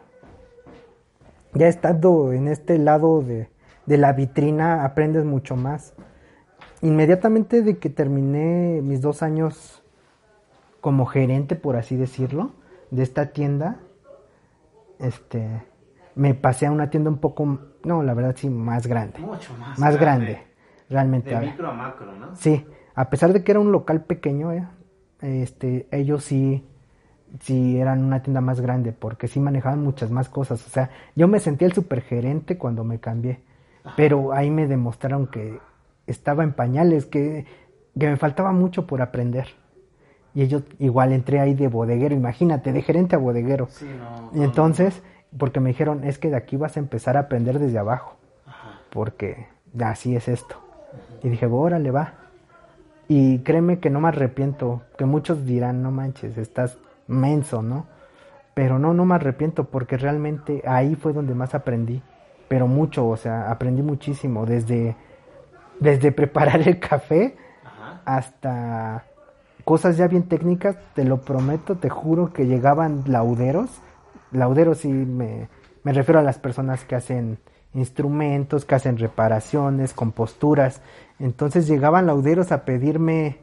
ya 1.54 1.68
estando 1.68 2.32
en 2.32 2.49
este 2.49 2.78
lado 2.78 3.22
de, 3.22 3.49
de 3.87 3.99
la 3.99 4.12
vitrina 4.12 4.84
aprendes 4.84 5.25
mucho 5.25 5.56
más. 5.56 5.94
Inmediatamente 6.80 7.62
de 7.62 7.78
que 7.78 7.90
terminé 7.90 8.80
mis 8.82 9.00
dos 9.00 9.22
años 9.22 9.82
como 10.83 11.07
gerente 11.07 11.57
por 11.57 11.77
así 11.77 11.97
decirlo 11.97 12.51
de 12.91 13.03
esta 13.03 13.33
tienda 13.33 13.81
este 14.99 15.65
me 16.15 16.35
pasé 16.35 16.67
a 16.67 16.71
una 16.71 16.91
tienda 16.91 17.09
un 17.09 17.19
poco 17.19 17.59
no 17.85 18.03
la 18.03 18.12
verdad 18.12 18.35
sí 18.37 18.51
más 18.51 18.87
grande 18.87 19.19
mucho 19.19 19.55
más, 19.59 19.79
más 19.79 19.97
grande 19.97 20.53
realmente. 20.93 21.35
De 21.35 21.47
micro 21.47 21.71
a 21.71 21.73
macro, 21.73 22.12
¿no? 22.12 22.37
Sí, 22.37 22.65
a 22.95 23.11
pesar 23.11 23.33
de 23.33 23.43
que 23.43 23.51
era 23.51 23.61
un 23.61 23.73
local 23.73 24.03
pequeño, 24.05 24.53
eh, 24.53 24.67
este, 25.21 25.89
ellos 25.91 26.23
sí, 26.23 26.65
sí 27.41 27.79
eran 27.79 28.05
una 28.05 28.23
tienda 28.23 28.41
más 28.41 28.61
grande 28.61 28.93
porque 28.93 29.27
sí 29.27 29.41
manejaban 29.41 29.83
muchas 29.83 30.11
más 30.11 30.29
cosas. 30.29 30.65
O 30.67 30.71
sea, 30.71 30.91
yo 31.17 31.27
me 31.27 31.41
sentía 31.41 31.67
el 31.67 31.73
supergerente 31.73 32.59
cuando 32.59 32.85
me 32.85 33.01
cambié, 33.01 33.41
pero 33.97 34.33
ahí 34.33 34.51
me 34.51 34.69
demostraron 34.69 35.27
que 35.27 35.59
estaba 36.07 36.45
en 36.45 36.53
pañales, 36.53 37.07
que, 37.07 37.47
que 37.99 38.09
me 38.09 38.17
faltaba 38.17 38.53
mucho 38.53 38.87
por 38.87 39.03
aprender. 39.03 39.49
Y 40.35 40.43
ellos 40.43 40.62
igual 40.79 41.12
entré 41.12 41.41
ahí 41.41 41.55
de 41.55 41.69
bodeguero, 41.69 42.15
imagínate, 42.15 42.73
de 42.73 42.83
gerente 42.83 43.17
a 43.17 43.19
bodeguero. 43.19 43.69
Sí, 43.71 43.87
no, 43.87 44.39
y 44.39 44.43
entonces, 44.43 45.03
porque 45.37 45.61
me 45.61 45.71
dijeron, 45.71 46.05
es 46.05 46.19
que 46.19 46.31
de 46.31 46.37
aquí 46.37 46.57
vas 46.57 46.77
a 46.77 46.81
empezar 46.81 47.17
a 47.17 47.21
aprender 47.21 47.59
desde 47.59 47.79
abajo, 47.79 48.17
porque 48.91 49.47
así 49.81 50.17
es 50.17 50.29
esto. 50.29 50.57
Y 51.23 51.29
dije, 51.29 51.47
órale, 51.47 51.91
va. 51.91 52.15
Y 53.09 53.41
créeme 53.41 53.79
que 53.79 53.91
no 53.91 54.01
me 54.01 54.09
arrepiento, 54.09 54.83
que 54.97 55.05
muchos 55.05 55.45
dirán, 55.45 55.83
no 55.83 55.91
manches, 55.91 56.39
estás 56.39 56.79
menso, 57.07 57.62
¿no? 57.62 57.87
Pero 58.55 58.79
no, 58.79 58.95
no 58.95 59.05
me 59.05 59.15
arrepiento 59.15 59.65
porque 59.65 59.97
realmente 59.97 60.62
ahí 60.67 60.95
fue 60.95 61.12
donde 61.12 61.35
más 61.35 61.55
aprendí, 61.55 62.03
pero 62.49 62.67
mucho, 62.67 63.07
o 63.09 63.17
sea, 63.17 63.51
aprendí 63.51 63.83
muchísimo, 63.83 64.47
desde, 64.47 64.97
desde 65.81 66.12
preparar 66.12 66.67
el 66.67 66.79
café 66.79 67.37
hasta 68.05 69.05
cosas 69.64 69.97
ya 69.97 70.09
bien 70.09 70.25
técnicas, 70.25 70.76
te 70.95 71.04
lo 71.04 71.23
prometo, 71.23 71.76
te 71.76 71.88
juro 71.88 72.33
que 72.33 72.47
llegaban 72.47 73.04
lauderos, 73.07 73.71
lauderos 74.31 74.78
sí 74.78 74.88
me, 74.88 75.49
me 75.85 75.92
refiero 75.92 76.21
a 76.21 76.23
las 76.23 76.38
personas 76.38 76.85
que 76.85 76.95
hacen 76.95 77.38
instrumentos, 77.75 78.64
que 78.64 78.75
hacen 78.75 78.99
reparaciones, 78.99 79.95
composturas. 79.95 80.81
Entonces 81.19 81.66
llegaban 81.66 82.07
lauderos 82.07 82.52
a 82.52 82.64
pedirme 82.64 83.38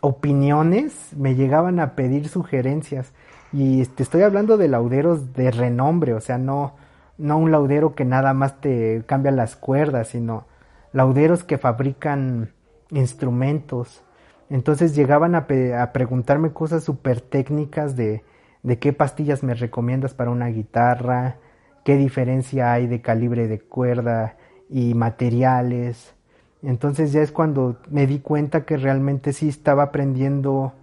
opiniones, 0.00 1.12
me 1.16 1.34
llegaban 1.34 1.80
a 1.80 1.94
pedir 1.94 2.28
sugerencias. 2.28 3.12
Y 3.52 3.84
te 3.86 4.02
estoy 4.02 4.22
hablando 4.22 4.56
de 4.56 4.68
lauderos 4.68 5.32
de 5.34 5.50
renombre, 5.50 6.14
o 6.14 6.20
sea, 6.20 6.38
no, 6.38 6.74
no 7.18 7.36
un 7.38 7.50
laudero 7.50 7.94
que 7.94 8.04
nada 8.04 8.32
más 8.32 8.60
te 8.60 9.02
cambia 9.06 9.32
las 9.32 9.56
cuerdas, 9.56 10.08
sino 10.08 10.46
lauderos 10.92 11.44
que 11.44 11.58
fabrican 11.58 12.52
instrumentos. 12.90 14.02
Entonces 14.50 14.94
llegaban 14.94 15.34
a, 15.34 15.46
a 15.80 15.92
preguntarme 15.92 16.52
cosas 16.52 16.84
súper 16.84 17.20
técnicas 17.20 17.96
de, 17.96 18.24
de 18.62 18.78
qué 18.78 18.92
pastillas 18.92 19.42
me 19.42 19.54
recomiendas 19.54 20.12
para 20.12 20.30
una 20.30 20.48
guitarra, 20.48 21.36
qué 21.84 21.96
diferencia 21.96 22.72
hay 22.72 22.86
de 22.86 23.00
calibre 23.00 23.48
de 23.48 23.60
cuerda 23.60 24.36
y 24.68 24.94
materiales. 24.94 26.14
Entonces 26.62 27.12
ya 27.12 27.22
es 27.22 27.32
cuando 27.32 27.78
me 27.88 28.06
di 28.06 28.18
cuenta 28.18 28.64
que 28.64 28.76
realmente 28.76 29.32
sí 29.32 29.48
estaba 29.48 29.84
aprendiendo 29.84 30.74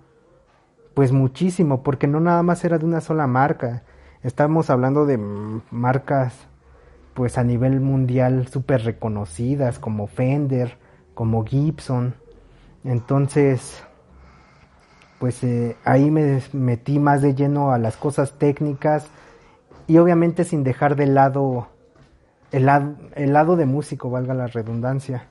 pues 0.94 1.12
muchísimo, 1.12 1.84
porque 1.84 2.08
no 2.08 2.20
nada 2.20 2.42
más 2.42 2.66
era 2.66 2.80
de 2.80 2.86
una 2.86 3.02
sola 3.02 3.28
marca. 3.28 3.84
Estábamos 4.24 4.72
hablando 4.72 5.06
de 5.06 5.18
marcas 5.70 6.48
pues 7.14 7.38
a 7.38 7.44
nivel 7.44 7.82
mundial 7.82 8.48
súper 8.48 8.84
reconocidas 8.84 9.78
como 9.78 10.08
Fender, 10.08 10.78
como 11.14 11.46
Gibson. 11.46 12.16
Entonces, 12.88 13.84
pues 15.20 15.44
eh, 15.44 15.76
ahí 15.84 16.10
me 16.10 16.42
metí 16.54 17.00
más 17.00 17.22
de 17.22 17.36
lleno 17.36 17.74
a 17.74 17.78
las 17.78 17.98
cosas 17.98 18.40
técnicas, 18.40 19.10
y 19.88 19.98
obviamente 19.98 20.46
sin 20.46 20.64
dejar 20.64 20.96
de 20.96 21.06
lado 21.06 21.68
el, 22.54 22.66
lado 22.66 22.96
el 23.16 23.34
lado 23.34 23.58
de 23.58 23.66
músico, 23.66 24.10
valga 24.10 24.34
la 24.34 24.48
redundancia. 24.48 25.28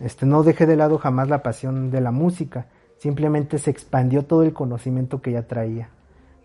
Este, 0.00 0.26
no 0.26 0.42
dejé 0.42 0.66
de 0.66 0.74
lado 0.74 0.98
jamás 0.98 1.28
la 1.28 1.44
pasión 1.44 1.92
de 1.92 2.00
la 2.00 2.10
música, 2.10 2.66
simplemente 2.98 3.58
se 3.58 3.70
expandió 3.70 4.24
todo 4.24 4.42
el 4.42 4.52
conocimiento 4.52 5.22
que 5.22 5.30
ya 5.30 5.46
traía, 5.46 5.90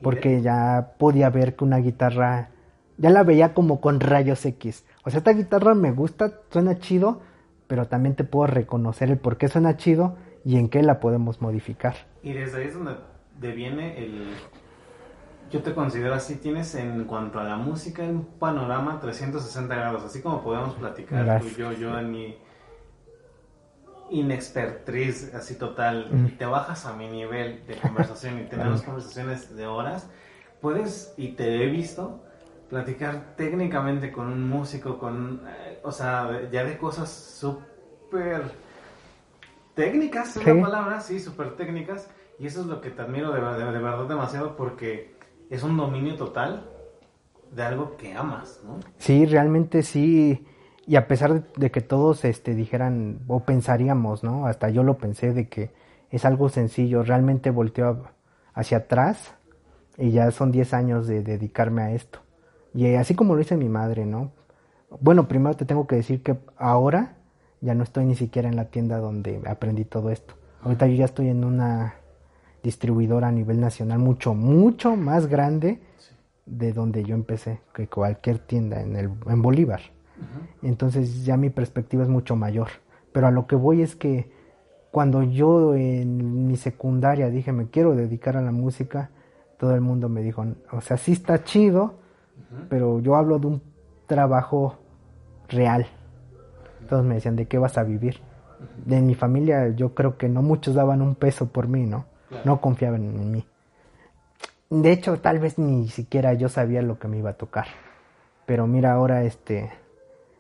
porque 0.04 0.44
ya 0.44 0.94
podía 1.00 1.32
ver 1.32 1.56
que 1.56 1.64
una 1.64 1.78
guitarra, 1.78 2.50
ya 3.00 3.10
la 3.10 3.24
veía 3.24 3.56
como 3.56 3.82
con 3.82 4.00
rayos 4.00 4.46
X. 4.46 4.86
O 5.04 5.10
sea, 5.10 5.18
esta 5.18 5.34
guitarra 5.34 5.74
me 5.74 5.92
gusta, 5.92 6.32
suena 6.52 6.78
chido, 6.78 7.22
pero 7.66 7.88
también 7.88 8.14
te 8.16 8.24
puedo 8.24 8.46
reconocer 8.46 9.10
el 9.10 9.18
por 9.18 9.38
qué 9.38 9.48
suena 9.48 9.78
chido 9.78 10.16
y 10.46 10.58
en 10.58 10.70
qué 10.70 10.82
la 10.84 11.00
podemos 11.00 11.42
modificar. 11.42 11.96
Y 12.22 12.34
desde 12.34 12.60
ahí 12.60 12.68
es 12.68 12.74
donde 12.74 12.96
deviene 13.40 14.04
el 14.04 14.34
yo 15.54 15.62
te 15.62 15.76
considero 15.76 16.16
así, 16.16 16.38
tienes 16.38 16.74
en 16.74 17.04
cuanto 17.04 17.40
a 17.40 17.44
la 17.44 17.58
música 17.58 18.02
un 18.02 18.26
panorama 18.26 19.00
360 19.00 19.76
grados, 19.76 20.04
así 20.04 20.20
como 20.20 20.42
podemos 20.42 20.74
platicar 20.74 21.42
tú 21.42 21.48
y 21.48 21.56
yo, 21.56 21.72
yo 21.74 22.00
en 22.00 22.12
mi 22.12 22.38
inexpertriz 24.10 25.32
así 25.36 25.56
total, 25.56 26.10
y 26.28 26.32
te 26.32 26.48
bajas 26.48 26.88
a 26.88 26.94
mi 26.94 27.08
nivel 27.08 27.66
de 27.68 27.76
conversación 27.78 28.40
y 28.40 28.46
tenemos 28.46 28.82
conversaciones 28.82 29.56
de 29.56 29.68
horas, 29.68 30.10
puedes, 30.60 31.14
y 31.18 31.34
te 31.34 31.64
he 31.64 31.68
visto, 31.68 32.24
platicar 32.70 33.36
técnicamente 33.36 34.12
con 34.12 34.28
un 34.28 34.50
músico, 34.50 34.98
con, 34.98 35.44
eh, 35.48 35.80
o 35.84 35.92
sea, 35.92 36.50
ya 36.52 36.64
de 36.64 36.80
cosas 36.80 37.12
súper 37.12 38.42
técnicas, 39.76 40.38
es 40.38 40.46
la 40.46 40.62
palabra, 40.62 41.00
sí, 41.00 41.20
súper 41.20 41.56
técnicas, 41.56 42.10
y 42.40 42.48
eso 42.48 42.62
es 42.62 42.68
lo 42.68 42.82
que 42.82 42.90
te 42.90 43.02
admiro 43.02 43.32
de, 43.32 43.42
de 43.42 43.80
verdad 43.80 44.08
demasiado 44.08 44.56
porque 44.56 45.16
es 45.50 45.64
un 45.64 45.78
dominio 45.78 46.16
total 46.16 46.70
de 47.52 47.64
algo 47.64 47.98
que 47.98 48.14
amas, 48.14 48.62
¿no? 48.66 48.80
Sí, 48.98 49.26
realmente 49.26 49.84
sí. 49.84 50.46
Y 50.86 50.96
a 50.96 51.08
pesar 51.08 51.44
de 51.56 51.72
que 51.72 51.82
todos 51.82 52.26
este, 52.26 52.56
dijeran 52.56 53.20
o 53.28 53.42
pensaríamos, 53.42 54.24
¿no? 54.24 54.48
Hasta 54.48 54.70
yo 54.70 54.84
lo 54.84 54.98
pensé 54.98 55.34
de 55.34 55.48
que 55.48 55.72
es 56.10 56.26
algo 56.26 56.50
sencillo, 56.50 57.04
realmente 57.04 57.50
volteo 57.52 58.08
hacia 58.54 58.80
atrás 58.80 59.36
y 59.98 60.12
ya 60.12 60.30
son 60.32 60.52
10 60.52 60.74
años 60.74 61.08
de 61.08 61.24
dedicarme 61.24 61.84
a 61.84 61.92
esto. 61.94 62.20
Y 62.74 62.96
así 62.96 63.16
como 63.16 63.36
lo 63.36 63.42
hice 63.42 63.56
mi 63.56 63.70
madre, 63.70 64.06
¿no? 64.06 64.32
Bueno, 65.00 65.28
primero 65.28 65.56
te 65.56 65.66
tengo 65.66 65.88
que 65.88 65.96
decir 65.96 66.22
que 66.22 66.38
ahora 66.58 67.16
ya 67.64 67.74
no 67.74 67.84
estoy 67.84 68.06
ni 68.06 68.16
siquiera 68.16 68.50
en 68.50 68.58
la 68.58 68.66
tienda 68.66 68.98
donde 68.98 69.42
aprendí 69.46 69.86
todo 69.86 70.10
esto. 70.10 70.34
Ahorita 70.62 70.86
yo 70.88 70.96
ya 70.96 71.06
estoy 71.06 71.30
en 71.30 71.46
una 71.46 71.96
distribuidora 72.62 73.30
a 73.30 73.32
nivel 73.32 73.60
nacional 73.60 74.00
mucho, 74.00 74.34
mucho 74.34 74.96
más 74.98 75.28
grande 75.28 75.82
de 76.46 76.74
donde 76.74 77.04
yo 77.06 77.16
empecé 77.16 77.62
que 77.74 77.88
cualquier 77.88 78.40
tienda 78.40 78.82
en, 78.82 78.96
el, 78.98 79.10
en 79.28 79.42
Bolívar. 79.42 79.82
Entonces 80.62 81.26
ya 81.26 81.38
mi 81.38 81.50
perspectiva 81.50 82.04
es 82.04 82.10
mucho 82.10 82.36
mayor. 82.36 82.68
Pero 83.14 83.28
a 83.28 83.32
lo 83.32 83.48
que 83.48 83.56
voy 83.56 83.82
es 83.82 83.96
que 83.96 84.32
cuando 84.92 85.24
yo 85.24 85.74
en 85.74 86.48
mi 86.48 86.58
secundaria 86.58 87.30
dije 87.30 87.52
me 87.52 87.70
quiero 87.70 87.96
dedicar 87.96 88.36
a 88.36 88.42
la 88.42 88.52
música, 88.52 89.10
todo 89.58 89.74
el 89.74 89.82
mundo 89.82 90.10
me 90.10 90.22
dijo, 90.22 90.46
o 90.72 90.82
sea, 90.82 90.98
sí 90.98 91.14
está 91.14 91.44
chido, 91.44 91.96
pero 92.70 93.00
yo 93.00 93.16
hablo 93.16 93.40
de 93.40 93.48
un 93.48 93.62
trabajo 94.06 94.80
real. 95.48 95.88
Todos 96.88 97.04
me 97.04 97.16
decían, 97.16 97.36
¿de 97.36 97.48
qué 97.48 97.58
vas 97.58 97.78
a 97.78 97.84
vivir? 97.84 98.20
De 98.86 99.02
mi 99.02 99.16
familia 99.16 99.70
yo 99.70 99.94
creo 99.94 100.18
que 100.18 100.30
no 100.30 100.42
muchos 100.42 100.76
daban 100.76 101.02
un 101.02 101.16
peso 101.16 101.48
por 101.48 101.68
mí, 101.68 101.86
¿no? 101.86 102.06
No 102.46 102.62
confiaban 102.62 103.04
en 103.04 103.32
mí. 103.32 103.46
De 104.70 104.92
hecho, 104.92 105.20
tal 105.20 105.40
vez 105.40 105.60
ni 105.60 105.88
siquiera 105.90 106.34
yo 106.34 106.50
sabía 106.50 106.82
lo 106.82 106.98
que 106.98 107.08
me 107.08 107.18
iba 107.18 107.32
a 107.32 107.38
tocar. 107.38 107.68
Pero 108.46 108.68
mira, 108.68 108.94
ahora 108.94 109.24
este 109.24 109.72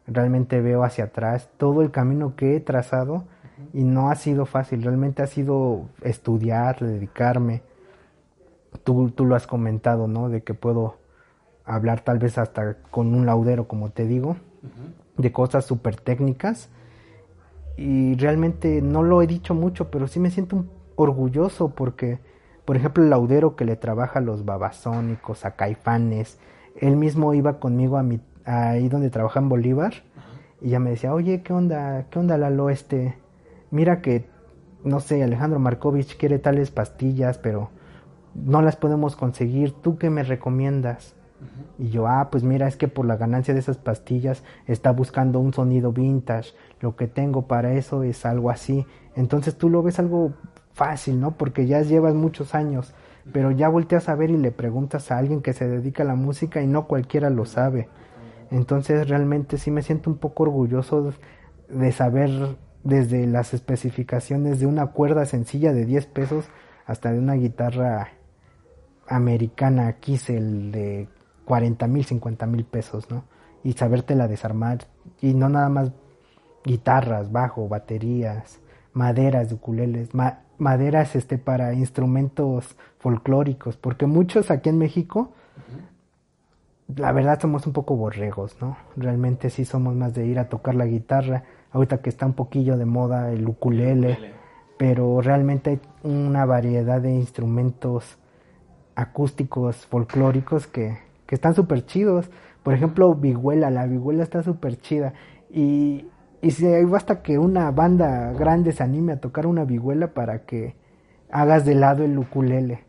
realmente 0.07 0.62
veo 0.62 0.83
hacia 0.83 1.05
atrás 1.05 1.50
todo 1.57 1.81
el 1.81 1.91
camino 1.91 2.35
que 2.35 2.55
he 2.55 2.59
trazado 2.59 3.25
y 3.73 3.83
no 3.83 4.09
ha 4.09 4.15
sido 4.15 4.45
fácil, 4.45 4.83
realmente 4.83 5.21
ha 5.21 5.27
sido 5.27 5.85
estudiar, 6.01 6.79
dedicarme. 6.79 7.62
Tú, 8.83 9.12
tú 9.12 9.25
lo 9.25 9.35
has 9.35 9.47
comentado, 9.47 10.07
¿no? 10.07 10.29
De 10.29 10.41
que 10.41 10.53
puedo 10.53 10.97
hablar 11.63 12.01
tal 12.01 12.19
vez 12.19 12.38
hasta 12.38 12.75
con 12.91 13.13
un 13.13 13.25
laudero, 13.25 13.67
como 13.67 13.91
te 13.91 14.05
digo, 14.05 14.35
de 15.17 15.32
cosas 15.32 15.65
súper 15.65 15.96
técnicas. 15.96 16.70
Y 17.77 18.15
realmente 18.15 18.82
no 18.82 19.03
lo 19.03 19.22
he 19.22 19.27
dicho 19.27 19.55
mucho, 19.55 19.89
pero 19.89 20.08
sí 20.08 20.20
me 20.20 20.29
siento 20.29 20.65
orgulloso 20.96 21.70
porque, 21.70 22.20
por 22.65 22.75
ejemplo, 22.75 23.03
el 23.03 23.10
laudero 23.10 23.55
que 23.55 23.65
le 23.65 23.75
trabaja 23.75 24.20
a 24.20 24.22
los 24.22 24.46
babasónicos, 24.46 25.46
a 25.46 25.55
caifanes, 25.55 26.39
él 26.79 26.96
mismo 26.96 27.34
iba 27.34 27.60
conmigo 27.60 27.98
a 27.98 28.03
mi, 28.03 28.20
ahí 28.46 28.89
donde 28.89 29.10
trabaja 29.10 29.39
en 29.39 29.50
Bolívar 29.50 29.93
y 30.62 30.70
ya 30.70 30.79
me 30.79 30.91
decía, 30.91 31.13
oye, 31.13 31.41
¿qué 31.43 31.51
onda? 31.51 32.08
¿Qué 32.10 32.20
onda 32.20 32.38
Lalo? 32.38 32.70
Este, 32.70 33.17
mira 33.70 34.01
que, 34.01 34.29
no 34.84 35.00
sé, 35.00 35.24
Alejandro 35.24 35.60
Markovich 35.60 36.17
quiere 36.17 36.39
tales 36.39 36.72
pastillas, 36.72 37.38
pero 37.38 37.70
no 38.34 38.62
las 38.62 38.75
podemos 38.75 39.15
conseguir. 39.15 39.74
¿Tú 39.74 39.98
qué 39.98 40.10
me 40.10 40.24
recomiendas? 40.24 41.15
Y 41.77 41.89
yo, 41.89 42.07
ah, 42.07 42.29
pues 42.31 42.43
mira, 42.43 42.67
es 42.67 42.77
que 42.77 42.88
por 42.88 43.05
la 43.05 43.17
ganancia 43.17 43.53
de 43.53 43.59
esas 43.59 43.77
pastillas 43.77 44.43
está 44.67 44.91
buscando 44.91 45.39
un 45.39 45.53
sonido 45.53 45.91
vintage. 45.91 46.53
Lo 46.79 46.95
que 46.95 47.07
tengo 47.07 47.47
para 47.47 47.73
eso 47.73 48.03
es 48.03 48.25
algo 48.25 48.50
así. 48.50 48.85
Entonces 49.15 49.57
tú 49.57 49.69
lo 49.69 49.83
ves 49.83 50.00
algo 50.00 50.33
fácil, 50.73 51.19
¿no? 51.19 51.31
Porque 51.38 51.65
ya 51.65 51.81
llevas 51.81 52.13
muchos 52.13 52.55
años, 52.55 52.93
pero 53.31 53.51
ya 53.51 53.69
volteas 53.69 54.09
a 54.09 54.15
ver 54.15 54.29
y 54.29 54.38
le 54.38 54.51
preguntas 54.51 55.12
a 55.12 55.17
alguien 55.17 55.41
que 55.41 55.53
se 55.53 55.67
dedica 55.67 56.03
a 56.03 56.07
la 56.07 56.15
música 56.15 56.62
y 56.62 56.67
no 56.67 56.88
cualquiera 56.88 57.29
lo 57.29 57.45
sabe. 57.45 57.89
Entonces 58.51 59.07
realmente 59.07 59.57
sí 59.57 59.71
me 59.71 59.81
siento 59.81 60.09
un 60.09 60.17
poco 60.17 60.43
orgulloso 60.43 61.13
de 61.69 61.91
saber 61.91 62.58
desde 62.84 63.25
las 63.27 63.53
especificaciones 63.53 64.60
de 64.60 64.67
una 64.67 64.88
cuerda 64.88 65.25
sencilla 65.25 65.73
de 65.73 65.86
10 65.86 66.06
pesos 66.08 66.45
hasta 66.86 67.12
de 67.12 67.19
una 67.19 67.34
guitarra 67.34 68.10
americana 69.08 69.93
Kissel 69.93 70.71
de 70.71 71.08
40 71.45 71.88
mil, 71.88 72.06
50 72.06 72.45
mil 72.47 72.65
pesos, 72.65 73.10
¿no? 73.10 73.23
Y 73.63 73.73
sabértela 73.73 74.27
desarmar. 74.27 74.79
Y 75.21 75.34
no 75.34 75.49
nada 75.49 75.69
más 75.69 75.91
guitarras, 76.63 77.32
bajo, 77.32 77.67
baterías, 77.67 78.60
maderas 78.93 79.49
de 79.49 79.56
ukuleles, 79.56 80.10
maderas 80.58 81.15
este, 81.15 81.38
para 81.38 81.73
instrumentos 81.73 82.75
folclóricos, 82.99 83.75
porque 83.77 84.06
muchos 84.06 84.51
aquí 84.51 84.69
en 84.69 84.77
México, 84.77 85.32
la 86.95 87.12
verdad 87.12 87.39
somos 87.41 87.67
un 87.67 87.73
poco 87.73 87.95
borregos, 87.95 88.56
¿no? 88.62 88.77
Realmente 88.95 89.49
sí 89.49 89.65
somos 89.65 89.95
más 89.95 90.13
de 90.13 90.25
ir 90.25 90.39
a 90.39 90.49
tocar 90.49 90.75
la 90.75 90.86
guitarra, 90.86 91.43
ahorita 91.71 92.01
que 92.01 92.10
está 92.10 92.25
un 92.25 92.34
poquillo 92.34 92.77
de 92.77 92.86
moda 92.86 93.32
el 93.32 93.47
ukulele, 93.47 94.34
pero 94.77 95.21
realmente 95.21 95.71
hay 95.71 95.79
una 96.03 96.45
variedad 96.45 97.01
de 97.01 97.12
instrumentos 97.12 98.17
acústicos 98.95 99.86
folclóricos 99.88 100.67
que, 100.67 100.97
que 101.34 101.36
están 101.36 101.56
súper 101.56 101.84
chidos. 101.88 102.30
Por 102.62 102.76
ejemplo, 102.76 103.15
vihuela, 103.15 103.72
la 103.72 103.88
vihuela 103.88 104.22
está 104.22 104.43
súper 104.43 104.80
chida. 104.80 105.13
Y, 105.50 106.06
y 106.43 106.52
si 106.52 106.67
basta 106.84 107.24
que 107.24 107.39
una 107.39 107.72
banda 107.72 108.32
grande 108.34 108.72
se 108.72 108.84
anime 108.84 109.13
a 109.13 109.19
tocar 109.19 109.48
una 109.48 109.65
vihuela 109.65 110.13
para 110.13 110.46
que 110.46 110.76
hagas 111.32 111.65
de 111.65 111.74
lado 111.74 112.04
el 112.04 112.15
ukulele. 112.19 112.84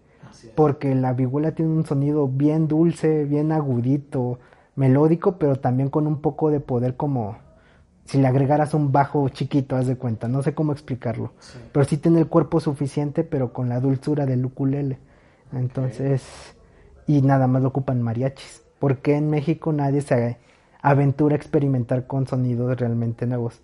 Porque 0.54 0.94
la 0.94 1.14
vihuela 1.14 1.52
tiene 1.52 1.72
un 1.72 1.86
sonido 1.86 2.28
bien 2.28 2.68
dulce, 2.68 3.24
bien 3.24 3.50
agudito, 3.50 4.40
melódico, 4.76 5.38
pero 5.38 5.56
también 5.56 5.88
con 5.88 6.06
un 6.06 6.20
poco 6.20 6.50
de 6.50 6.60
poder 6.60 6.96
como 6.96 7.38
si 8.04 8.18
le 8.18 8.28
agregaras 8.28 8.74
un 8.74 8.92
bajo 8.92 9.26
chiquito, 9.30 9.74
haz 9.74 9.86
de 9.86 9.96
cuenta, 9.96 10.28
no 10.28 10.42
sé 10.42 10.52
cómo 10.52 10.72
explicarlo. 10.72 11.32
Pero 11.72 11.86
sí 11.86 11.96
tiene 11.96 12.18
el 12.18 12.26
cuerpo 12.26 12.60
suficiente, 12.60 13.24
pero 13.24 13.54
con 13.54 13.70
la 13.70 13.80
dulzura 13.80 14.26
del 14.26 14.44
ukulele. 14.44 14.98
Entonces, 15.50 16.53
y 17.06 17.22
nada 17.22 17.46
más 17.46 17.62
lo 17.62 17.68
ocupan 17.68 18.02
mariachis. 18.02 18.62
Porque 18.78 19.16
en 19.16 19.30
México 19.30 19.72
nadie 19.72 20.00
se 20.00 20.38
aventura 20.82 21.34
a 21.34 21.38
experimentar 21.38 22.06
con 22.06 22.26
sonidos 22.26 22.78
realmente 22.78 23.26
nuevos. 23.26 23.62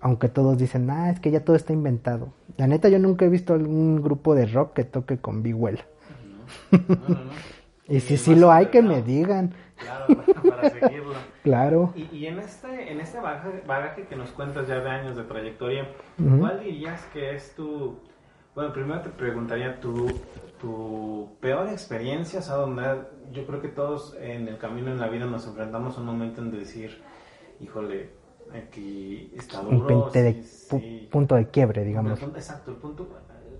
Aunque 0.00 0.28
todos 0.28 0.58
dicen, 0.58 0.90
ah, 0.90 1.10
es 1.10 1.20
que 1.20 1.30
ya 1.30 1.44
todo 1.44 1.54
está 1.54 1.72
inventado. 1.72 2.32
La 2.56 2.66
neta, 2.66 2.88
yo 2.88 2.98
nunca 2.98 3.24
he 3.24 3.28
visto 3.28 3.54
algún 3.54 4.02
grupo 4.02 4.34
de 4.34 4.46
rock 4.46 4.72
que 4.72 4.84
toque 4.84 5.18
con 5.18 5.42
vihuela. 5.42 5.84
y 7.88 8.00
si 8.00 8.16
sí 8.16 8.34
lo 8.34 8.50
hay, 8.50 8.66
que 8.66 8.82
me 8.82 9.02
digan. 9.02 9.54
Claro, 9.76 10.06
para 10.48 10.70
seguirlo. 10.70 11.14
Claro. 11.42 11.92
Y, 11.96 12.08
y, 12.16 12.26
en 12.26 12.38
este, 12.38 12.92
en 12.92 13.00
este 13.00 13.18
bagaje, 13.18 14.06
que 14.06 14.14
nos 14.14 14.30
cuentas 14.30 14.68
ya 14.68 14.78
de 14.78 14.88
años 14.88 15.16
de 15.16 15.24
trayectoria, 15.24 15.88
¿cuál 16.38 16.60
dirías 16.62 17.04
que 17.12 17.34
es 17.34 17.52
tu... 17.56 17.98
Bueno, 18.54 18.70
primero 18.72 19.00
te 19.00 19.08
preguntaría 19.08 19.80
tu, 19.80 20.08
tu 20.60 21.36
peor 21.40 21.68
experiencia, 21.70 22.40
o 22.40 22.42
sea, 22.42 22.56
donde 22.56 22.82
yo 23.32 23.46
creo 23.46 23.62
que 23.62 23.68
todos 23.68 24.14
en 24.20 24.46
el 24.46 24.58
camino 24.58 24.90
en 24.90 25.00
la 25.00 25.08
vida 25.08 25.24
nos 25.24 25.46
enfrentamos 25.46 25.96
a 25.96 26.00
un 26.00 26.06
momento 26.06 26.42
en 26.42 26.50
decir, 26.50 27.02
híjole, 27.60 28.10
aquí 28.52 29.32
está 29.34 29.62
duro. 29.62 30.06
Un 30.06 30.12
de, 30.12 31.08
punto 31.10 31.36
de 31.36 31.48
quiebre, 31.48 31.82
digamos. 31.82 32.22
Exacto, 32.22 32.72
el 32.72 32.76
punto, 32.76 33.08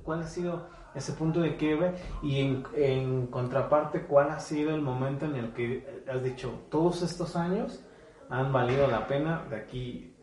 ¿cuál 0.02 0.20
ha 0.20 0.26
sido 0.26 0.68
ese 0.94 1.12
punto 1.12 1.40
de 1.40 1.56
quiebre? 1.56 1.94
Y 2.22 2.40
en, 2.40 2.64
en 2.76 3.26
contraparte, 3.28 4.02
¿cuál 4.02 4.30
ha 4.30 4.40
sido 4.40 4.74
el 4.74 4.82
momento 4.82 5.24
en 5.24 5.36
el 5.36 5.52
que 5.54 6.04
has 6.06 6.22
dicho, 6.22 6.66
todos 6.70 7.00
estos 7.00 7.34
años 7.34 7.82
han 8.28 8.52
valido 8.52 8.86
la 8.88 9.06
pena, 9.06 9.42
de 9.48 9.56
aquí, 9.56 10.14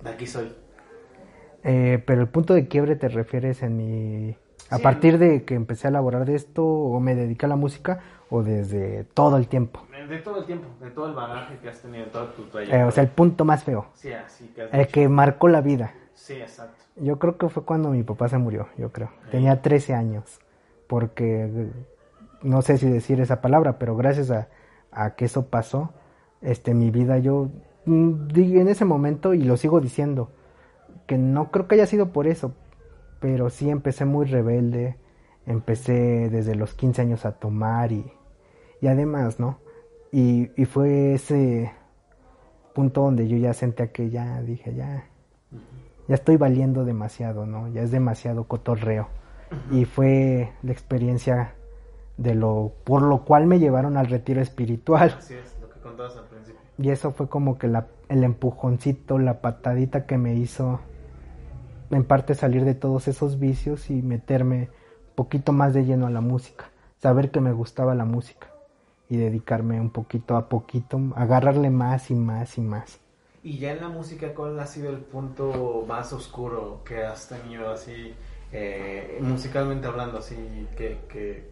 de 0.00 0.10
aquí 0.10 0.28
soy? 0.28 0.54
Eh, 1.68 2.00
pero 2.06 2.20
el 2.20 2.28
punto 2.28 2.54
de 2.54 2.68
quiebre 2.68 2.94
te 2.94 3.08
refieres 3.08 3.60
en 3.64 3.76
mi 3.76 4.36
a 4.70 4.78
partir 4.78 5.18
de 5.18 5.44
que 5.44 5.54
empecé 5.54 5.88
a 5.88 5.90
elaborar 5.90 6.24
de 6.24 6.36
esto 6.36 6.64
o 6.64 7.00
me 7.00 7.16
dediqué 7.16 7.46
a 7.46 7.48
la 7.48 7.56
música 7.56 7.98
o 8.30 8.44
desde 8.44 9.02
todo 9.02 9.36
el 9.36 9.48
tiempo. 9.48 9.82
De 10.08 10.18
todo 10.18 10.38
el 10.38 10.46
tiempo, 10.46 10.68
de 10.80 10.90
todo 10.90 11.08
el 11.08 11.14
bagaje 11.14 11.58
que 11.58 11.68
has 11.68 11.82
tenido, 11.82 12.06
toda 12.06 12.32
tu 12.34 12.44
trayectoria. 12.44 12.84
Eh, 12.84 12.84
o 12.84 12.90
sea, 12.92 13.02
el 13.02 13.08
punto 13.08 13.44
más 13.44 13.64
feo. 13.64 13.86
Sí, 13.94 14.12
así 14.12 14.46
que 14.54 14.68
El 14.70 14.86
que 14.86 15.08
marcó 15.08 15.48
la 15.48 15.60
vida. 15.60 15.92
Sí, 16.14 16.34
exacto. 16.34 16.84
Yo 16.94 17.18
creo 17.18 17.36
que 17.36 17.48
fue 17.48 17.64
cuando 17.64 17.90
mi 17.90 18.04
papá 18.04 18.28
se 18.28 18.38
murió, 18.38 18.68
yo 18.78 18.92
creo. 18.92 19.10
Tenía 19.32 19.60
13 19.60 19.94
años. 19.94 20.38
Porque 20.86 21.68
no 22.42 22.62
sé 22.62 22.78
si 22.78 22.88
decir 22.88 23.20
esa 23.20 23.40
palabra, 23.40 23.76
pero 23.78 23.96
gracias 23.96 24.30
a, 24.30 24.48
a 24.92 25.16
que 25.16 25.24
eso 25.24 25.46
pasó, 25.46 25.90
este, 26.42 26.74
mi 26.74 26.92
vida 26.92 27.18
yo 27.18 27.48
mm, 27.86 28.28
en 28.36 28.68
ese 28.68 28.84
momento 28.84 29.34
y 29.34 29.42
lo 29.42 29.56
sigo 29.56 29.80
diciendo 29.80 30.30
que 31.06 31.18
no 31.18 31.50
creo 31.50 31.68
que 31.68 31.76
haya 31.76 31.86
sido 31.86 32.12
por 32.12 32.26
eso, 32.26 32.54
pero 33.20 33.50
sí 33.50 33.70
empecé 33.70 34.04
muy 34.04 34.26
rebelde, 34.26 34.96
empecé 35.46 36.28
desde 36.30 36.54
los 36.54 36.74
15 36.74 37.02
años 37.02 37.24
a 37.24 37.32
tomar 37.32 37.92
y, 37.92 38.12
y 38.80 38.86
además, 38.88 39.40
¿no? 39.40 39.58
Y, 40.12 40.50
y, 40.56 40.64
fue 40.64 41.14
ese 41.14 41.72
punto 42.74 43.02
donde 43.02 43.28
yo 43.28 43.36
ya 43.36 43.52
sentía 43.52 43.92
que 43.92 44.10
ya 44.10 44.40
dije, 44.42 44.74
ya, 44.74 45.06
ya 46.08 46.14
estoy 46.14 46.36
valiendo 46.36 46.84
demasiado, 46.84 47.46
¿no? 47.46 47.68
Ya 47.68 47.82
es 47.82 47.90
demasiado 47.90 48.44
cotorreo. 48.44 49.08
Y 49.70 49.84
fue 49.84 50.52
la 50.62 50.72
experiencia 50.72 51.54
de 52.16 52.34
lo 52.34 52.72
por 52.84 53.02
lo 53.02 53.24
cual 53.24 53.46
me 53.46 53.58
llevaron 53.58 53.96
al 53.96 54.06
retiro 54.06 54.40
espiritual. 54.40 55.16
Así 55.18 55.34
es, 55.34 55.56
lo 55.60 55.70
que 55.70 55.80
contabas 55.80 56.16
al 56.16 56.24
principio. 56.24 56.60
Y 56.78 56.90
eso 56.90 57.12
fue 57.12 57.28
como 57.28 57.58
que 57.58 57.68
la, 57.68 57.86
el 58.08 58.24
empujoncito, 58.24 59.18
la 59.18 59.40
patadita 59.40 60.06
que 60.06 60.18
me 60.18 60.34
hizo 60.34 60.80
en 61.90 62.04
parte 62.04 62.34
salir 62.34 62.64
de 62.64 62.74
todos 62.74 63.08
esos 63.08 63.38
vicios 63.38 63.90
y 63.90 64.02
meterme 64.02 64.70
un 65.08 65.14
poquito 65.14 65.52
más 65.52 65.74
de 65.74 65.84
lleno 65.84 66.06
a 66.06 66.10
la 66.10 66.20
música, 66.20 66.70
saber 66.98 67.30
que 67.30 67.40
me 67.40 67.52
gustaba 67.52 67.94
la 67.94 68.04
música 68.04 68.48
y 69.08 69.16
dedicarme 69.16 69.80
un 69.80 69.90
poquito 69.90 70.36
a 70.36 70.48
poquito, 70.48 71.00
agarrarle 71.14 71.70
más 71.70 72.10
y 72.10 72.14
más 72.14 72.58
y 72.58 72.60
más. 72.60 73.00
Y 73.42 73.58
ya 73.58 73.72
en 73.72 73.80
la 73.80 73.88
música, 73.88 74.34
¿cuál 74.34 74.58
ha 74.58 74.66
sido 74.66 74.90
el 74.90 74.98
punto 74.98 75.84
más 75.86 76.12
oscuro 76.12 76.80
que 76.84 77.04
has 77.04 77.28
tenido 77.28 77.70
así, 77.70 78.12
eh, 78.50 79.18
musicalmente 79.20 79.86
hablando, 79.86 80.18
así, 80.18 80.66
que, 80.76 80.98
que, 81.08 81.48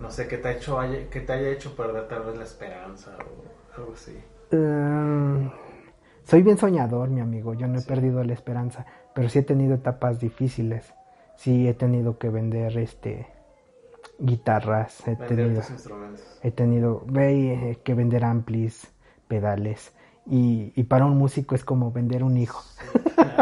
no 0.00 0.10
sé, 0.10 0.26
que 0.26 0.38
te, 0.38 0.48
ha 0.48 0.52
hecho, 0.52 0.80
que 1.10 1.20
te 1.20 1.32
haya 1.32 1.50
hecho 1.50 1.76
perder 1.76 2.08
tal 2.08 2.24
vez 2.24 2.36
la 2.36 2.44
esperanza 2.44 3.12
o 3.20 3.80
algo 3.80 3.92
así? 3.92 4.18
Eh, 4.50 5.50
soy 6.24 6.42
bien 6.42 6.58
soñador, 6.58 7.08
mi 7.08 7.20
amigo, 7.20 7.54
yo 7.54 7.68
no 7.68 7.78
he 7.78 7.82
perdido 7.82 8.24
la 8.24 8.32
esperanza, 8.32 8.84
pero 9.14 9.28
sí 9.28 9.40
he 9.40 9.42
tenido 9.42 9.74
etapas 9.74 10.20
difíciles. 10.20 10.92
Sí 11.36 11.68
he 11.68 11.74
tenido 11.74 12.18
que 12.18 12.28
vender 12.28 12.76
este 12.78 13.26
guitarras, 14.18 15.06
he 15.08 15.16
tenido 15.16 15.62
he 16.42 16.50
tenido 16.50 17.04
eh, 17.16 17.78
que 17.82 17.94
vender 17.94 18.24
amplis, 18.24 18.92
pedales 19.28 19.92
y, 20.26 20.82
para 20.84 21.06
un 21.06 21.18
músico 21.18 21.54
es 21.54 21.64
como 21.64 21.90
vender 21.90 22.22
un 22.22 22.36
hijo. 22.36 22.62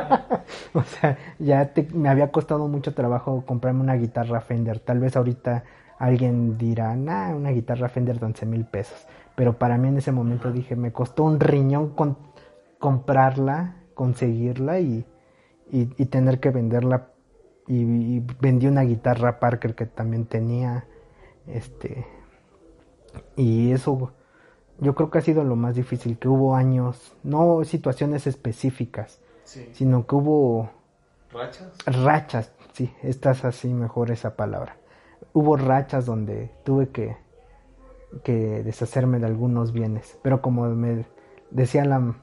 o 0.74 0.82
sea, 0.82 1.18
ya 1.38 1.72
me 1.92 2.08
había 2.08 2.30
costado 2.32 2.68
mucho 2.68 2.94
trabajo 2.94 3.44
comprarme 3.46 3.80
una 3.80 3.94
guitarra 3.94 4.40
Fender. 4.40 4.80
Tal 4.80 4.98
vez 4.98 5.16
ahorita 5.16 5.64
alguien 5.98 6.56
dirá, 6.56 6.96
nah, 6.96 7.34
una 7.34 7.50
guitarra 7.50 7.88
Fender 7.88 8.18
de 8.18 8.26
11 8.26 8.46
mil 8.46 8.64
pesos. 8.64 9.06
Pero 9.34 9.58
para 9.58 9.76
mí 9.76 9.88
en 9.88 9.98
ese 9.98 10.12
momento 10.12 10.52
dije, 10.52 10.74
me 10.74 10.92
costó 10.92 11.24
un 11.24 11.38
riñón 11.38 11.90
con 11.90 12.16
comprarla, 12.78 13.76
conseguirla 13.94 14.80
y, 14.80 15.04
y, 15.72 16.06
tener 16.06 16.40
que 16.40 16.50
venderla. 16.50 17.08
Y, 17.66 18.20
vendí 18.40 18.66
una 18.66 18.82
guitarra 18.82 19.38
Parker 19.40 19.74
que 19.74 19.86
también 19.86 20.26
tenía. 20.26 20.86
Este. 21.46 22.06
Y 23.36 23.72
eso 23.72 24.12
yo 24.80 24.94
creo 24.94 25.10
que 25.10 25.18
ha 25.18 25.22
sido 25.22 25.44
lo 25.44 25.56
más 25.56 25.74
difícil, 25.74 26.18
que 26.18 26.28
hubo 26.28 26.56
años, 26.56 27.14
no 27.22 27.62
situaciones 27.64 28.26
específicas, 28.26 29.20
sino 29.44 30.06
que 30.06 30.14
hubo... 30.14 30.70
¿Rachas? 31.32 31.72
Rachas, 31.86 32.52
sí, 32.72 32.92
estás 33.02 33.44
así 33.44 33.68
mejor 33.68 34.10
esa 34.10 34.36
palabra. 34.36 34.76
Hubo 35.32 35.56
rachas 35.56 36.06
donde 36.06 36.50
tuve 36.64 36.88
que, 36.88 37.16
que 38.24 38.62
deshacerme 38.62 39.18
de 39.18 39.26
algunos 39.26 39.72
bienes, 39.72 40.18
pero 40.22 40.40
como 40.40 40.68
me 40.70 41.04
decía 41.50 41.84
la, 41.84 42.14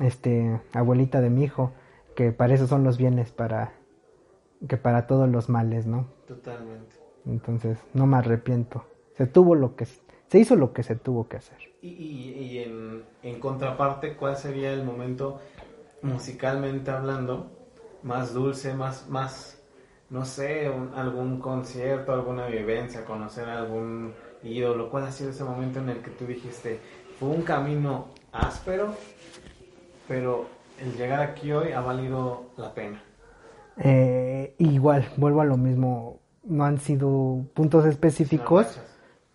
este, 0.00 0.60
abuelita 0.72 1.20
de 1.20 1.30
mi 1.30 1.44
hijo, 1.44 1.72
que 2.16 2.32
para 2.32 2.54
eso 2.54 2.66
son 2.66 2.82
los 2.82 2.98
bienes, 2.98 3.30
para 3.30 3.74
que 4.68 4.76
para 4.76 5.06
todos 5.06 5.28
los 5.28 5.48
males, 5.48 5.86
¿no? 5.86 6.06
Totalmente. 6.26 6.96
Entonces, 7.26 7.78
no 7.94 8.06
me 8.06 8.16
arrepiento. 8.16 8.84
Se 9.16 9.26
tuvo 9.26 9.54
lo 9.54 9.76
que 9.76 9.86
se 9.86 10.38
hizo 10.40 10.56
lo 10.56 10.72
que 10.72 10.82
se 10.82 10.96
tuvo 10.96 11.28
que 11.28 11.36
hacer. 11.36 11.58
Y, 11.82 11.88
y, 11.88 12.58
en, 12.58 13.04
en, 13.22 13.38
contraparte, 13.38 14.16
¿cuál 14.16 14.36
sería 14.36 14.72
el 14.72 14.82
momento 14.82 15.40
musicalmente 16.02 16.90
hablando 16.90 17.50
más 18.02 18.34
dulce, 18.34 18.74
más, 18.74 19.08
más 19.08 19.62
no 20.10 20.24
sé, 20.24 20.66
algún 20.96 21.38
concierto, 21.38 22.12
alguna 22.12 22.46
vivencia, 22.46 23.04
conocer 23.04 23.48
algún 23.48 24.14
ídolo? 24.42 24.90
¿Cuál 24.90 25.04
ha 25.04 25.12
sido 25.12 25.30
ese 25.30 25.44
momento 25.44 25.78
en 25.78 25.90
el 25.90 25.98
que 25.98 26.10
tú 26.10 26.26
dijiste, 26.26 26.80
fue 27.20 27.28
un 27.28 27.42
camino 27.42 28.08
áspero, 28.32 28.94
pero 30.08 30.55
el 30.80 30.96
llegar 30.96 31.20
aquí 31.20 31.52
hoy 31.52 31.72
ha 31.72 31.80
valido 31.80 32.50
la 32.56 32.74
pena. 32.74 33.02
Eh, 33.78 34.54
igual, 34.58 35.08
vuelvo 35.16 35.40
a 35.40 35.44
lo 35.44 35.56
mismo, 35.56 36.20
no 36.44 36.64
han 36.64 36.78
sido 36.78 37.44
puntos 37.54 37.84
específicos, 37.86 38.80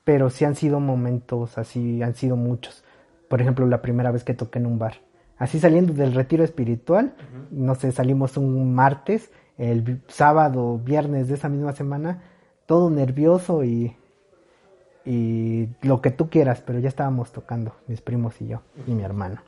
pero 0.03 0.29
sí 0.29 0.45
han 0.45 0.55
sido 0.55 0.79
momentos 0.79 1.57
así, 1.57 2.01
han 2.01 2.15
sido 2.15 2.35
muchos. 2.35 2.83
Por 3.27 3.41
ejemplo, 3.41 3.65
la 3.67 3.81
primera 3.81 4.11
vez 4.11 4.23
que 4.23 4.33
toqué 4.33 4.59
en 4.59 4.65
un 4.65 4.79
bar. 4.79 4.95
Así 5.37 5.59
saliendo 5.59 5.93
del 5.93 6.13
retiro 6.13 6.43
espiritual, 6.43 7.15
no 7.49 7.75
sé, 7.75 7.91
salimos 7.91 8.37
un 8.37 8.75
martes, 8.75 9.31
el 9.57 10.01
sábado, 10.07 10.77
viernes 10.77 11.27
de 11.27 11.35
esa 11.35 11.49
misma 11.49 11.73
semana, 11.73 12.23
todo 12.67 12.89
nervioso 12.89 13.63
y, 13.63 13.95
y 15.03 15.69
lo 15.81 16.01
que 16.01 16.11
tú 16.11 16.29
quieras, 16.29 16.61
pero 16.65 16.79
ya 16.79 16.89
estábamos 16.89 17.31
tocando, 17.31 17.75
mis 17.87 18.01
primos 18.01 18.39
y 18.39 18.47
yo, 18.47 18.61
y 18.85 18.93
mi 18.93 19.03
hermano 19.03 19.41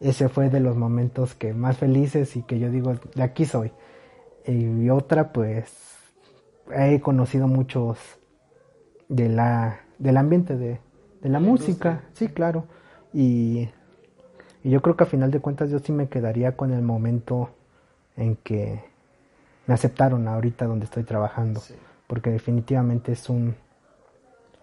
ese 0.00 0.30
fue 0.30 0.48
de 0.48 0.60
los 0.60 0.76
momentos 0.76 1.34
que 1.34 1.52
más 1.52 1.76
felices 1.76 2.34
y 2.34 2.42
que 2.42 2.58
yo 2.58 2.70
digo, 2.70 2.94
de 3.14 3.22
aquí 3.22 3.44
soy. 3.44 3.70
Y 4.46 4.88
otra, 4.88 5.32
pues, 5.32 5.98
he 6.74 7.00
conocido 7.00 7.46
muchos 7.46 7.98
de 9.08 9.28
la, 9.28 9.80
del 9.98 10.16
ambiente 10.16 10.56
de, 10.56 10.80
la 11.22 11.38
música, 11.38 12.04
sí, 12.14 12.28
claro. 12.28 12.64
Y, 13.12 13.68
yo 14.62 14.82
creo 14.82 14.94
que 14.96 15.04
a 15.04 15.06
final 15.06 15.30
de 15.30 15.40
cuentas 15.40 15.70
yo 15.70 15.78
sí 15.78 15.90
me 15.90 16.08
quedaría 16.08 16.54
con 16.54 16.72
el 16.72 16.82
momento 16.82 17.50
en 18.16 18.36
que 18.36 18.84
me 19.66 19.72
aceptaron 19.72 20.28
ahorita 20.28 20.66
donde 20.66 20.84
estoy 20.84 21.04
trabajando, 21.04 21.62
porque 22.06 22.30
definitivamente 22.30 23.12
es 23.12 23.30
un, 23.30 23.54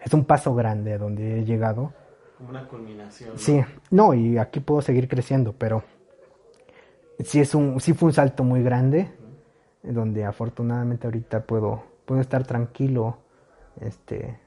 es 0.00 0.14
un 0.14 0.24
paso 0.24 0.54
grande 0.54 0.98
donde 0.98 1.40
he 1.40 1.44
llegado 1.44 1.92
una 2.40 2.66
culminación. 2.68 3.30
Sí, 3.36 3.60
no, 3.90 4.14
y 4.14 4.38
aquí 4.38 4.60
puedo 4.60 4.80
seguir 4.82 5.08
creciendo, 5.08 5.52
pero 5.52 5.82
sí, 7.20 7.40
es 7.40 7.54
un, 7.54 7.80
sí 7.80 7.92
fue 7.94 8.08
un 8.08 8.12
salto 8.12 8.44
muy 8.44 8.62
grande, 8.62 9.10
donde 9.82 10.24
afortunadamente 10.24 11.06
ahorita 11.06 11.44
puedo, 11.44 11.82
puedo 12.04 12.20
estar 12.20 12.46
tranquilo, 12.46 13.18
este, 13.80 14.38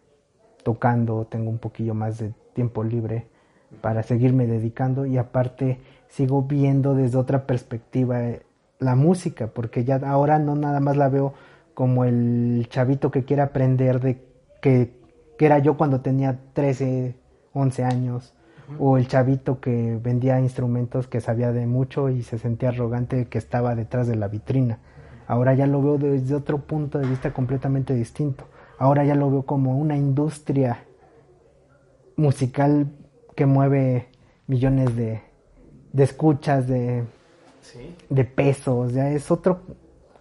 tocando, 0.63 1.25
tengo 1.25 1.49
un 1.49 1.57
poquillo 1.57 1.93
más 1.93 2.19
de 2.19 2.33
tiempo 2.53 2.83
libre 2.83 3.27
para 3.81 4.03
seguirme 4.03 4.47
dedicando 4.47 5.05
y 5.05 5.17
aparte 5.17 5.79
sigo 6.07 6.43
viendo 6.43 6.93
desde 6.93 7.17
otra 7.17 7.47
perspectiva 7.47 8.23
eh, 8.23 8.41
la 8.79 8.95
música, 8.95 9.47
porque 9.47 9.83
ya 9.83 9.95
ahora 10.05 10.39
no 10.39 10.55
nada 10.55 10.79
más 10.79 10.97
la 10.97 11.09
veo 11.09 11.33
como 11.73 12.03
el 12.03 12.67
chavito 12.69 13.11
que 13.11 13.23
quiere 13.23 13.41
aprender 13.41 13.99
de 14.01 14.21
que, 14.61 14.91
que 15.37 15.45
era 15.45 15.59
yo 15.59 15.77
cuando 15.77 16.01
tenía 16.01 16.39
13, 16.53 17.15
11 17.53 17.83
años, 17.83 18.33
o 18.79 18.97
el 18.97 19.07
chavito 19.07 19.59
que 19.59 19.99
vendía 20.01 20.39
instrumentos 20.39 21.07
que 21.07 21.19
sabía 21.19 21.51
de 21.51 21.65
mucho 21.67 22.09
y 22.09 22.23
se 22.23 22.37
sentía 22.37 22.69
arrogante 22.69 23.25
que 23.25 23.37
estaba 23.37 23.75
detrás 23.75 24.07
de 24.07 24.15
la 24.15 24.27
vitrina. 24.27 24.79
Ahora 25.27 25.53
ya 25.53 25.67
lo 25.67 25.81
veo 25.81 25.97
desde 25.97 26.35
otro 26.35 26.59
punto 26.59 26.99
de 26.99 27.07
vista 27.07 27.33
completamente 27.33 27.93
distinto. 27.93 28.45
Ahora 28.77 29.03
ya 29.03 29.15
lo 29.15 29.29
veo 29.29 29.43
como 29.43 29.77
una 29.77 29.95
industria 29.97 30.85
musical 32.15 32.87
que 33.35 33.45
mueve 33.45 34.09
millones 34.47 34.95
de, 34.95 35.21
de 35.93 36.03
escuchas, 36.03 36.67
de, 36.67 37.03
de 38.09 38.25
pesos, 38.25 38.93
ya 38.93 39.09
es 39.09 39.31
otro, 39.31 39.61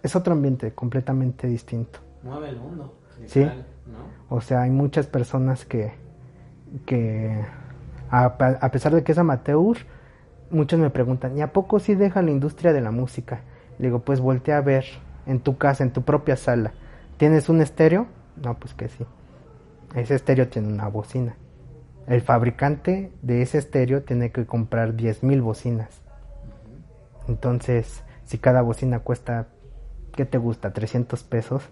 es 0.01 0.15
otro 0.15 0.33
ambiente 0.33 0.73
completamente 0.73 1.47
distinto. 1.47 1.99
Mueve 2.23 2.49
el 2.49 2.57
mundo. 2.57 2.93
Sí. 3.25 3.45
O 4.29 4.41
sea, 4.41 4.61
hay 4.61 4.69
muchas 4.69 5.07
personas 5.07 5.65
que, 5.65 5.91
que 6.85 7.43
a, 8.09 8.71
pesar 8.71 8.93
de 8.93 9.03
que 9.03 9.13
es 9.13 9.17
amateur, 9.17 9.77
muchos 10.49 10.79
me 10.79 10.89
preguntan, 10.89 11.37
¿y 11.37 11.41
a 11.41 11.53
poco 11.53 11.79
sí 11.79 11.95
deja 11.95 12.21
la 12.21 12.31
industria 12.31 12.73
de 12.73 12.81
la 12.81 12.91
música? 12.91 13.41
Le 13.79 13.87
digo, 13.87 13.99
pues 13.99 14.19
voltea 14.19 14.57
a 14.57 14.61
ver 14.61 14.85
en 15.25 15.39
tu 15.39 15.57
casa, 15.57 15.83
en 15.83 15.91
tu 15.91 16.01
propia 16.03 16.35
sala. 16.35 16.73
¿Tienes 17.17 17.49
un 17.49 17.61
estéreo? 17.61 18.07
No, 18.35 18.57
pues 18.57 18.73
que 18.73 18.89
sí. 18.89 19.05
Ese 19.95 20.15
estéreo 20.15 20.47
tiene 20.47 20.67
una 20.67 20.87
bocina. 20.87 21.35
El 22.07 22.21
fabricante 22.21 23.11
de 23.21 23.41
ese 23.41 23.57
estéreo 23.57 24.03
tiene 24.03 24.31
que 24.31 24.45
comprar 24.45 24.95
10.000 24.95 25.41
bocinas. 25.41 26.01
Entonces, 27.27 28.03
si 28.25 28.37
cada 28.37 28.61
bocina 28.61 28.99
cuesta, 28.99 29.47
¿qué 30.13 30.25
te 30.25 30.37
gusta? 30.37 30.73
300 30.73 31.23
pesos. 31.23 31.69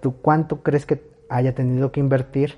¿Tú 0.00 0.16
cuánto 0.16 0.62
crees 0.62 0.86
que 0.86 1.02
haya 1.28 1.54
tenido 1.54 1.92
que 1.92 2.00
invertir 2.00 2.56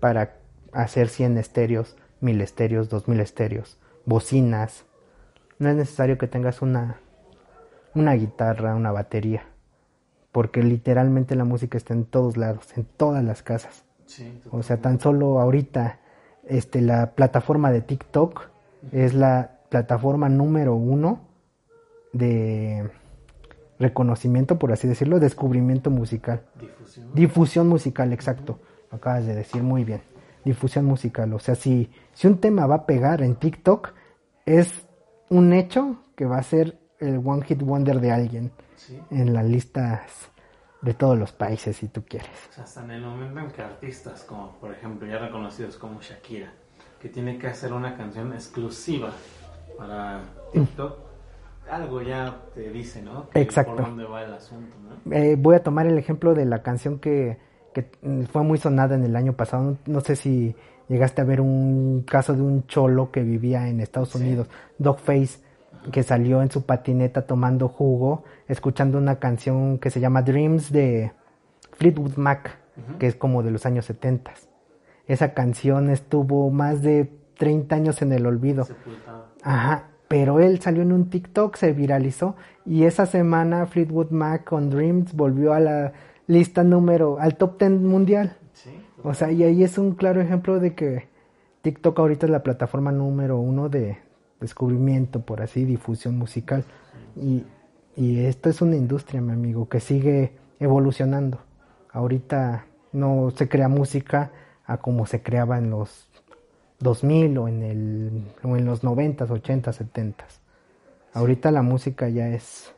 para 0.00 0.36
hacer 0.82 1.08
100 1.08 1.38
estéreos, 1.38 1.96
1000 2.20 2.40
estéreos, 2.40 2.88
2000 2.88 3.20
estéreos, 3.20 3.78
bocinas. 4.04 4.84
No 5.58 5.68
es 5.68 5.76
necesario 5.76 6.18
que 6.18 6.26
tengas 6.26 6.62
una, 6.62 7.00
una 7.94 8.14
guitarra, 8.14 8.74
una 8.74 8.92
batería, 8.92 9.44
porque 10.32 10.62
literalmente 10.62 11.34
la 11.34 11.44
música 11.44 11.78
está 11.78 11.94
en 11.94 12.04
todos 12.04 12.36
lados, 12.36 12.76
en 12.76 12.84
todas 12.96 13.24
las 13.24 13.42
casas. 13.42 13.84
o 14.50 14.62
sea, 14.62 14.76
tan 14.78 15.00
solo 15.00 15.40
ahorita 15.40 15.98
este, 16.44 16.80
la 16.80 17.12
plataforma 17.12 17.72
de 17.72 17.80
TikTok 17.80 18.48
es 18.92 19.14
la 19.14 19.58
plataforma 19.68 20.28
número 20.28 20.74
uno 20.74 21.20
de 22.12 22.88
reconocimiento, 23.78 24.58
por 24.58 24.72
así 24.72 24.86
decirlo, 24.88 25.18
descubrimiento 25.20 25.90
musical. 25.90 26.42
Difusión. 26.60 27.14
Difusión 27.14 27.68
musical, 27.68 28.12
exacto 28.12 28.58
lo 28.90 28.98
acabas 28.98 29.26
de 29.26 29.34
decir 29.34 29.62
muy 29.62 29.84
bien. 29.84 30.00
Difusión 30.46 30.84
musical, 30.84 31.32
o 31.32 31.40
sea, 31.40 31.56
si, 31.56 31.90
si 32.12 32.28
un 32.28 32.38
tema 32.38 32.66
va 32.68 32.76
a 32.76 32.86
pegar 32.86 33.20
en 33.20 33.34
TikTok, 33.34 33.92
es 34.44 34.86
un 35.28 35.52
hecho 35.52 35.96
que 36.14 36.24
va 36.24 36.38
a 36.38 36.42
ser 36.44 36.78
el 37.00 37.20
One 37.24 37.44
Hit 37.44 37.62
Wonder 37.62 38.00
de 38.00 38.12
alguien 38.12 38.52
Sí. 38.76 38.96
en 39.10 39.34
las 39.34 39.44
listas 39.44 40.30
de 40.82 40.94
todos 40.94 41.18
los 41.18 41.32
países, 41.32 41.76
si 41.76 41.88
tú 41.88 42.04
quieres. 42.04 42.30
O 42.50 42.52
sea, 42.52 42.62
hasta 42.64 42.84
en 42.84 42.92
el 42.92 43.02
momento 43.02 43.40
en 43.40 43.50
que 43.50 43.60
artistas 43.62 44.22
como, 44.22 44.52
por 44.60 44.70
ejemplo, 44.70 45.08
ya 45.08 45.18
reconocidos 45.18 45.76
como 45.78 46.00
Shakira, 46.00 46.52
que 47.00 47.08
tiene 47.08 47.38
que 47.38 47.48
hacer 47.48 47.72
una 47.72 47.96
canción 47.96 48.32
exclusiva 48.32 49.10
para 49.76 50.20
TikTok, 50.52 50.98
algo 51.70 52.02
ya 52.02 52.42
te 52.54 52.70
dice, 52.70 53.02
¿no? 53.02 53.28
Que 53.30 53.40
Exacto. 53.40 53.74
Por 53.74 53.86
dónde 53.86 54.04
va 54.04 54.22
el 54.22 54.32
asunto, 54.34 54.76
¿no? 55.04 55.12
Eh, 55.12 55.34
voy 55.36 55.56
a 55.56 55.62
tomar 55.64 55.86
el 55.88 55.98
ejemplo 55.98 56.34
de 56.34 56.44
la 56.44 56.62
canción 56.62 57.00
que, 57.00 57.38
que 57.76 57.90
mm, 58.00 58.22
fue 58.32 58.42
muy 58.42 58.56
sonada 58.56 58.94
en 58.94 59.04
el 59.04 59.14
año 59.16 59.34
pasado. 59.34 59.62
No, 59.62 59.76
no 59.86 60.00
sé 60.00 60.16
si 60.16 60.56
llegaste 60.88 61.20
a 61.20 61.24
ver 61.24 61.42
un 61.42 62.04
caso 62.08 62.34
de 62.34 62.40
un 62.40 62.66
cholo 62.66 63.10
que 63.10 63.22
vivía 63.22 63.68
en 63.68 63.80
Estados 63.80 64.10
Sí. 64.10 64.18
Unidos, 64.18 64.48
Dogface, 64.78 65.40
que 65.92 66.02
salió 66.02 66.40
en 66.40 66.50
su 66.50 66.64
patineta 66.64 67.26
tomando 67.26 67.68
jugo, 67.68 68.24
escuchando 68.48 68.96
una 68.96 69.16
canción 69.16 69.78
que 69.78 69.90
se 69.90 70.00
llama 70.00 70.22
Dreams 70.22 70.72
de 70.72 71.12
Fleetwood 71.72 72.16
Mac, 72.16 72.56
que 72.98 73.08
es 73.08 73.14
como 73.14 73.42
de 73.42 73.50
los 73.50 73.66
años 73.66 73.84
70. 73.84 74.32
Esa 75.06 75.34
canción 75.34 75.90
estuvo 75.90 76.50
más 76.50 76.80
de 76.80 77.12
30 77.36 77.76
años 77.76 78.00
en 78.00 78.12
el 78.12 78.24
olvido. 78.26 78.64
Sepultado. 78.64 79.26
Ajá, 79.42 79.88
pero 80.08 80.40
él 80.40 80.60
salió 80.60 80.80
en 80.82 80.92
un 80.92 81.10
TikTok, 81.10 81.56
se 81.56 81.72
viralizó 81.72 82.36
y 82.64 82.84
esa 82.84 83.04
semana 83.04 83.66
Fleetwood 83.66 84.10
Mac 84.10 84.44
con 84.44 84.70
Dreams 84.70 85.12
volvió 85.14 85.52
a 85.52 85.60
la 85.60 85.92
lista 86.26 86.64
número, 86.64 87.18
al 87.20 87.36
top 87.36 87.58
10 87.58 87.80
mundial. 87.82 88.36
Sí. 88.52 88.70
O 89.02 89.14
sea, 89.14 89.30
y 89.30 89.42
ahí 89.42 89.62
es 89.62 89.78
un 89.78 89.94
claro 89.94 90.20
ejemplo 90.20 90.58
de 90.58 90.74
que 90.74 91.08
TikTok 91.62 91.98
ahorita 91.98 92.26
es 92.26 92.30
la 92.30 92.42
plataforma 92.42 92.92
número 92.92 93.38
uno 93.38 93.68
de 93.68 93.98
descubrimiento, 94.40 95.20
por 95.20 95.42
así, 95.42 95.64
difusión 95.64 96.16
musical. 96.18 96.64
Y, 97.16 97.44
y 97.96 98.20
esto 98.20 98.48
es 98.48 98.60
una 98.60 98.76
industria, 98.76 99.20
mi 99.20 99.32
amigo, 99.32 99.68
que 99.68 99.80
sigue 99.80 100.32
evolucionando. 100.60 101.40
Ahorita 101.90 102.66
no 102.92 103.30
se 103.34 103.48
crea 103.48 103.68
música 103.68 104.30
a 104.64 104.78
como 104.78 105.06
se 105.06 105.22
creaba 105.22 105.58
en 105.58 105.70
los 105.70 106.08
2000 106.80 107.38
o 107.38 107.48
en, 107.48 107.62
el, 107.62 108.24
o 108.42 108.56
en 108.56 108.64
los 108.64 108.82
90s, 108.82 109.28
80s, 109.28 109.92
70s. 109.92 110.40
Ahorita 111.12 111.50
la 111.50 111.62
música 111.62 112.08
ya 112.08 112.28
es 112.28 112.74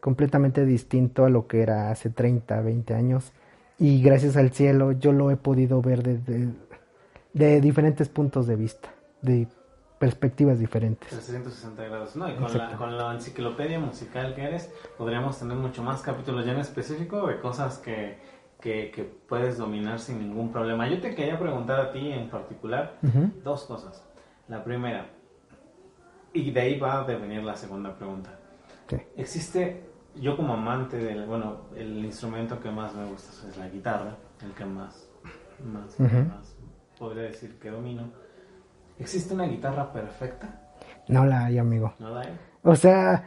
completamente 0.00 0.64
distinto 0.64 1.24
a 1.24 1.30
lo 1.30 1.46
que 1.46 1.62
era 1.62 1.90
hace 1.90 2.10
30, 2.10 2.60
20 2.60 2.94
años. 2.94 3.32
Y 3.78 4.02
gracias 4.02 4.36
al 4.36 4.50
cielo 4.50 4.92
yo 4.92 5.12
lo 5.12 5.30
he 5.30 5.36
podido 5.36 5.82
ver 5.82 6.02
desde 6.02 6.48
de 7.32 7.60
diferentes 7.60 8.08
puntos 8.08 8.46
de 8.46 8.56
vista, 8.56 8.88
de 9.20 9.46
perspectivas 9.98 10.58
diferentes. 10.58 11.10
360 11.10 11.84
grados. 11.84 12.16
No, 12.16 12.30
y 12.30 12.34
con 12.36 12.56
la, 12.56 12.76
con 12.76 12.96
la 12.96 13.12
enciclopedia 13.12 13.78
musical 13.78 14.34
que 14.34 14.44
eres, 14.44 14.72
podríamos 14.96 15.38
tener 15.38 15.56
mucho 15.56 15.82
más 15.82 16.00
capítulos 16.00 16.46
ya 16.46 16.52
en 16.52 16.60
específico 16.60 17.26
de 17.26 17.38
cosas 17.40 17.78
que, 17.78 18.18
que, 18.60 18.90
que 18.90 19.04
puedes 19.04 19.58
dominar 19.58 19.98
sin 19.98 20.18
ningún 20.18 20.50
problema. 20.50 20.88
Yo 20.88 21.00
te 21.00 21.14
quería 21.14 21.38
preguntar 21.38 21.80
a 21.80 21.92
ti 21.92 22.10
en 22.10 22.30
particular 22.30 22.98
dos 23.44 23.64
cosas. 23.64 24.02
La 24.48 24.64
primera, 24.64 25.10
y 26.32 26.50
de 26.50 26.60
ahí 26.60 26.78
va 26.78 27.00
a 27.00 27.04
devenir 27.04 27.42
la 27.42 27.56
segunda 27.56 27.94
pregunta. 27.94 28.38
Sí. 28.88 28.96
Existe, 29.16 29.84
yo 30.14 30.36
como 30.36 30.54
amante 30.54 30.96
del, 30.96 31.26
bueno, 31.26 31.62
el 31.76 32.04
instrumento 32.04 32.60
que 32.60 32.70
más 32.70 32.94
me 32.94 33.06
gusta 33.06 33.48
es 33.48 33.56
la 33.56 33.68
guitarra, 33.68 34.16
el 34.44 34.52
que 34.52 34.64
más, 34.64 35.08
más, 35.64 35.96
podría 36.98 37.24
decir 37.24 37.58
que 37.58 37.70
domino. 37.70 38.10
¿Existe 38.98 39.34
una 39.34 39.44
guitarra 39.44 39.92
perfecta? 39.92 40.62
No 41.08 41.24
la 41.26 41.46
hay, 41.46 41.58
amigo. 41.58 41.94
¿No 41.98 42.10
la 42.10 42.20
hay? 42.20 42.38
O 42.62 42.74
sea, 42.76 43.24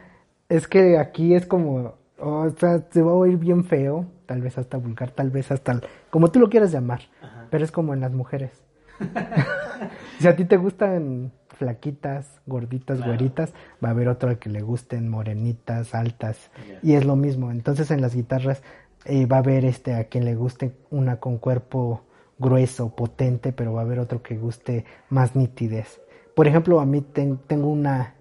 es 0.48 0.66
que 0.66 0.98
aquí 0.98 1.34
es 1.34 1.46
como, 1.46 1.94
o 2.18 2.50
sea, 2.50 2.84
se 2.90 3.02
va 3.02 3.12
a 3.12 3.14
oír 3.14 3.36
bien 3.36 3.64
feo, 3.64 4.06
tal 4.26 4.42
vez 4.42 4.58
hasta 4.58 4.76
vulgar, 4.76 5.10
tal 5.12 5.30
vez 5.30 5.50
hasta, 5.50 5.80
como 6.10 6.30
tú 6.30 6.40
lo 6.40 6.48
quieras 6.48 6.72
llamar, 6.72 7.02
Ajá. 7.22 7.46
pero 7.50 7.64
es 7.64 7.70
como 7.70 7.94
en 7.94 8.00
las 8.00 8.12
mujeres. 8.12 8.62
si 10.18 10.28
a 10.28 10.36
ti 10.36 10.44
te 10.44 10.56
gustan 10.56 11.32
flaquitas, 11.60 12.40
gorditas, 12.46 12.96
Claro. 12.96 13.12
güeritas, 13.12 13.52
va 13.84 13.88
a 13.88 13.90
haber 13.92 14.08
otro 14.08 14.30
al 14.30 14.38
que 14.38 14.48
le 14.48 14.62
gusten 14.62 15.08
morenitas, 15.10 15.94
altas, 15.94 16.50
y 16.82 16.94
es 16.94 17.04
lo 17.04 17.16
mismo. 17.16 17.50
Entonces 17.50 17.90
en 17.90 18.00
las 18.00 18.14
guitarras 18.14 18.62
eh, 19.04 19.26
va 19.26 19.36
a 19.36 19.40
haber 19.40 19.66
este 19.66 19.94
a 19.94 20.04
quien 20.04 20.24
le 20.24 20.34
guste 20.34 20.72
una 20.90 21.16
con 21.20 21.36
cuerpo 21.36 22.02
grueso, 22.38 22.96
potente, 22.96 23.52
pero 23.52 23.74
va 23.74 23.82
a 23.82 23.84
haber 23.84 23.98
otro 24.00 24.22
que 24.22 24.38
guste 24.38 24.86
más 25.10 25.36
nitidez. 25.36 26.00
Por 26.34 26.46
ejemplo, 26.48 26.80
a 26.80 26.86
mí 26.86 27.02
ten- 27.02 27.38
tengo 27.46 27.68
una, 27.68 28.14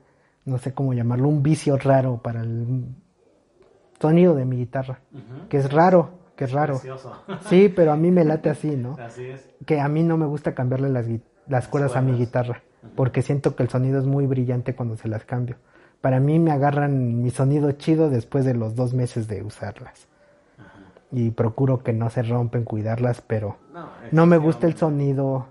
no 0.43 0.57
sé 0.57 0.73
cómo 0.73 0.93
llamarlo, 0.93 1.29
un 1.29 1.41
vicio 1.41 1.77
raro 1.77 2.21
para 2.21 2.41
el 2.41 2.87
sonido 4.01 4.35
de 4.35 4.43
mi 4.45 4.57
guitarra, 4.57 4.99
que 5.49 5.57
es 5.57 5.71
raro, 5.71 6.09
que 6.35 6.43
es 6.43 6.51
raro. 6.51 6.73
Precioso. 6.73 7.13
Sí, 7.49 7.69
pero 7.73 7.93
a 7.93 7.95
mí 7.95 8.11
me 8.11 8.25
late 8.25 8.49
así, 8.49 8.75
¿no? 8.75 8.97
Así 8.99 9.25
es. 9.25 9.47
Que 9.65 9.79
a 9.79 9.87
mí 9.87 10.03
no 10.03 10.17
me 10.17 10.25
gusta 10.25 10.53
cambiarle 10.53 10.89
las, 10.89 11.67
cuerdas 11.69 11.95
a 11.95 12.01
mi 12.01 12.13
guitarra, 12.13 12.61
porque 12.95 13.21
siento 13.21 13.55
que 13.55 13.63
el 13.63 13.69
sonido 13.69 13.99
es 13.99 14.05
muy 14.05 14.25
brillante 14.27 14.75
cuando 14.75 14.95
se 14.95 15.07
las 15.07 15.25
cambio. 15.25 15.57
Para 16.01 16.19
mí 16.19 16.39
me 16.39 16.51
agarran 16.51 17.21
mi 17.21 17.29
sonido 17.29 17.71
chido 17.73 18.09
después 18.09 18.45
de 18.45 18.53
los 18.53 18.75
dos 18.75 18.93
meses 18.93 19.27
de 19.27 19.43
usarlas. 19.43 20.07
Ajá. 20.57 20.79
Y 21.11 21.31
procuro 21.31 21.83
que 21.83 21.91
no 21.93 22.09
se 22.09 22.23
rompen, 22.23 22.63
cuidarlas, 22.63 23.21
pero 23.21 23.57
No, 23.73 23.89
no 24.11 24.25
me 24.25 24.37
gusta 24.37 24.67
el 24.67 24.77
sonido 24.77 25.47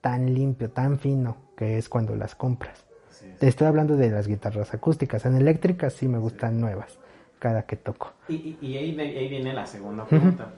tan 0.00 0.32
limpio, 0.34 0.70
tan 0.70 0.98
fino 0.98 1.36
que 1.56 1.76
es 1.76 1.88
cuando 1.90 2.16
las 2.16 2.34
compras. 2.34 2.86
Es. 3.10 3.38
Te 3.38 3.48
estoy 3.48 3.66
hablando 3.66 3.96
de 3.96 4.10
las 4.10 4.26
guitarras 4.26 4.72
acústicas. 4.72 5.26
En 5.26 5.36
eléctricas 5.36 5.92
sí 5.92 6.08
me 6.08 6.16
gustan 6.18 6.58
nuevas, 6.60 6.98
cada 7.38 7.64
que 7.64 7.76
toco. 7.76 8.14
Y, 8.28 8.34
y, 8.34 8.58
y 8.62 8.76
ahí, 8.78 9.28
viene 9.28 9.52
la 9.52 9.66
segunda 9.66 10.06
pregunta. 10.06 10.52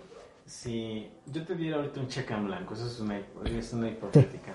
Si 0.46 1.10
yo 1.26 1.44
te 1.44 1.54
diera 1.56 1.76
ahorita 1.78 2.00
un 2.00 2.08
cheque 2.08 2.34
en 2.34 2.46
blanco, 2.46 2.74
eso 2.74 2.86
es 2.86 3.00
una, 3.00 3.18
hip- 3.18 3.46
es 3.46 3.72
una 3.72 3.88
hipotética, 3.88 4.52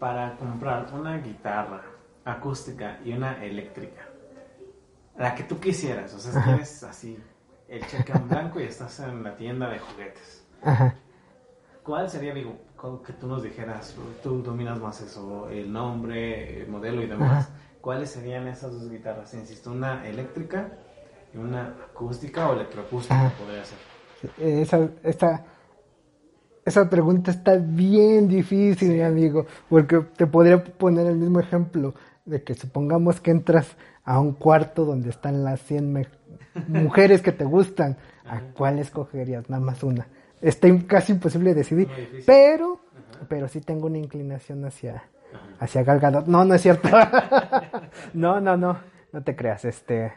para 0.00 0.36
comprar 0.38 0.88
una 0.92 1.18
guitarra 1.18 1.82
acústica 2.24 2.98
y 3.04 3.12
una 3.12 3.44
eléctrica, 3.44 4.02
la 5.16 5.34
que 5.34 5.44
tú 5.44 5.60
quisieras, 5.60 6.12
o 6.14 6.18
sea, 6.18 6.32
Ajá. 6.32 6.44
tienes 6.44 6.82
así 6.82 7.22
el 7.68 7.86
cheque 7.86 8.12
en 8.12 8.28
blanco 8.28 8.58
y 8.58 8.64
estás 8.64 8.98
en 9.00 9.22
la 9.22 9.36
tienda 9.36 9.68
de 9.68 9.78
juguetes. 9.78 10.44
Ajá. 10.62 10.94
¿Cuál 11.84 12.08
sería, 12.08 12.32
digo, 12.34 12.56
que 13.06 13.12
tú 13.12 13.26
nos 13.26 13.42
dijeras, 13.42 13.94
tú 14.22 14.42
dominas 14.42 14.80
más 14.80 15.00
eso, 15.02 15.48
el 15.50 15.70
nombre, 15.70 16.62
el 16.62 16.68
modelo 16.68 17.02
y 17.02 17.06
demás? 17.06 17.46
Ajá. 17.46 17.56
¿Cuáles 17.80 18.10
serían 18.10 18.48
esas 18.48 18.72
dos 18.72 18.90
guitarras? 18.90 19.32
Insisto, 19.34 19.70
una 19.70 20.06
eléctrica 20.06 20.72
y 21.34 21.36
una 21.36 21.74
acústica 21.90 22.48
o 22.48 22.54
electroacústica 22.54 23.26
Ajá. 23.26 23.34
podría 23.38 23.64
ser. 23.64 23.78
Esa, 24.38 24.88
esta, 25.02 25.44
esa 26.70 26.88
pregunta 26.88 27.30
está 27.30 27.56
bien 27.56 28.26
difícil, 28.28 28.92
mi 28.92 29.02
amigo, 29.02 29.46
porque 29.68 30.00
te 30.16 30.26
podría 30.26 30.62
poner 30.64 31.06
el 31.06 31.16
mismo 31.16 31.38
ejemplo 31.40 31.94
de 32.24 32.42
que 32.42 32.54
supongamos 32.54 33.20
que 33.20 33.30
entras 33.30 33.76
a 34.04 34.18
un 34.20 34.32
cuarto 34.32 34.84
donde 34.84 35.10
están 35.10 35.44
las 35.44 35.60
100 35.62 35.92
me- 35.92 36.06
mujeres 36.68 37.22
que 37.22 37.32
te 37.32 37.44
gustan, 37.44 37.96
¿a 38.28 38.40
cuál 38.54 38.78
escogerías? 38.78 39.48
Nada 39.50 39.62
más 39.62 39.82
una. 39.82 40.06
Está 40.40 40.68
casi 40.86 41.12
imposible 41.12 41.54
decidir, 41.54 41.88
pero, 42.26 42.80
pero 43.28 43.46
sí 43.48 43.60
tengo 43.60 43.86
una 43.88 43.98
inclinación 43.98 44.64
hacia, 44.64 45.02
hacia 45.58 45.82
Gal 45.82 46.00
Gadot. 46.00 46.26
No, 46.26 46.44
no 46.44 46.54
es 46.54 46.62
cierto. 46.62 46.88
no, 48.14 48.40
no, 48.40 48.56
no, 48.56 48.78
no 49.12 49.22
te 49.22 49.36
creas. 49.36 49.64
Este, 49.64 50.12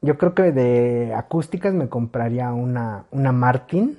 yo 0.00 0.16
creo 0.18 0.34
que 0.34 0.52
de 0.52 1.14
acústicas 1.14 1.74
me 1.74 1.88
compraría 1.88 2.52
una, 2.52 3.04
una 3.10 3.32
Martin. 3.32 3.98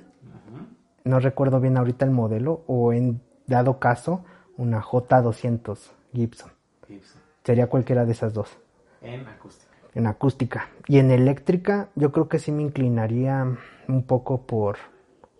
No 1.04 1.20
recuerdo 1.20 1.60
bien 1.60 1.76
ahorita 1.76 2.04
el 2.04 2.10
modelo. 2.10 2.62
O 2.66 2.92
en 2.92 3.20
dado 3.46 3.78
caso, 3.78 4.24
una 4.56 4.82
J200 4.82 5.78
Gibson. 6.12 6.50
Gibson. 6.88 7.20
Sería 7.44 7.66
cualquiera 7.68 8.04
de 8.04 8.12
esas 8.12 8.32
dos. 8.32 8.56
En 9.02 9.26
acústica. 9.28 9.70
En 9.94 10.06
acústica. 10.06 10.68
Y 10.88 10.98
en 10.98 11.10
eléctrica, 11.10 11.88
yo 11.94 12.10
creo 12.10 12.28
que 12.28 12.38
sí 12.38 12.50
me 12.52 12.62
inclinaría 12.62 13.46
un 13.88 14.02
poco 14.04 14.42
por 14.46 14.76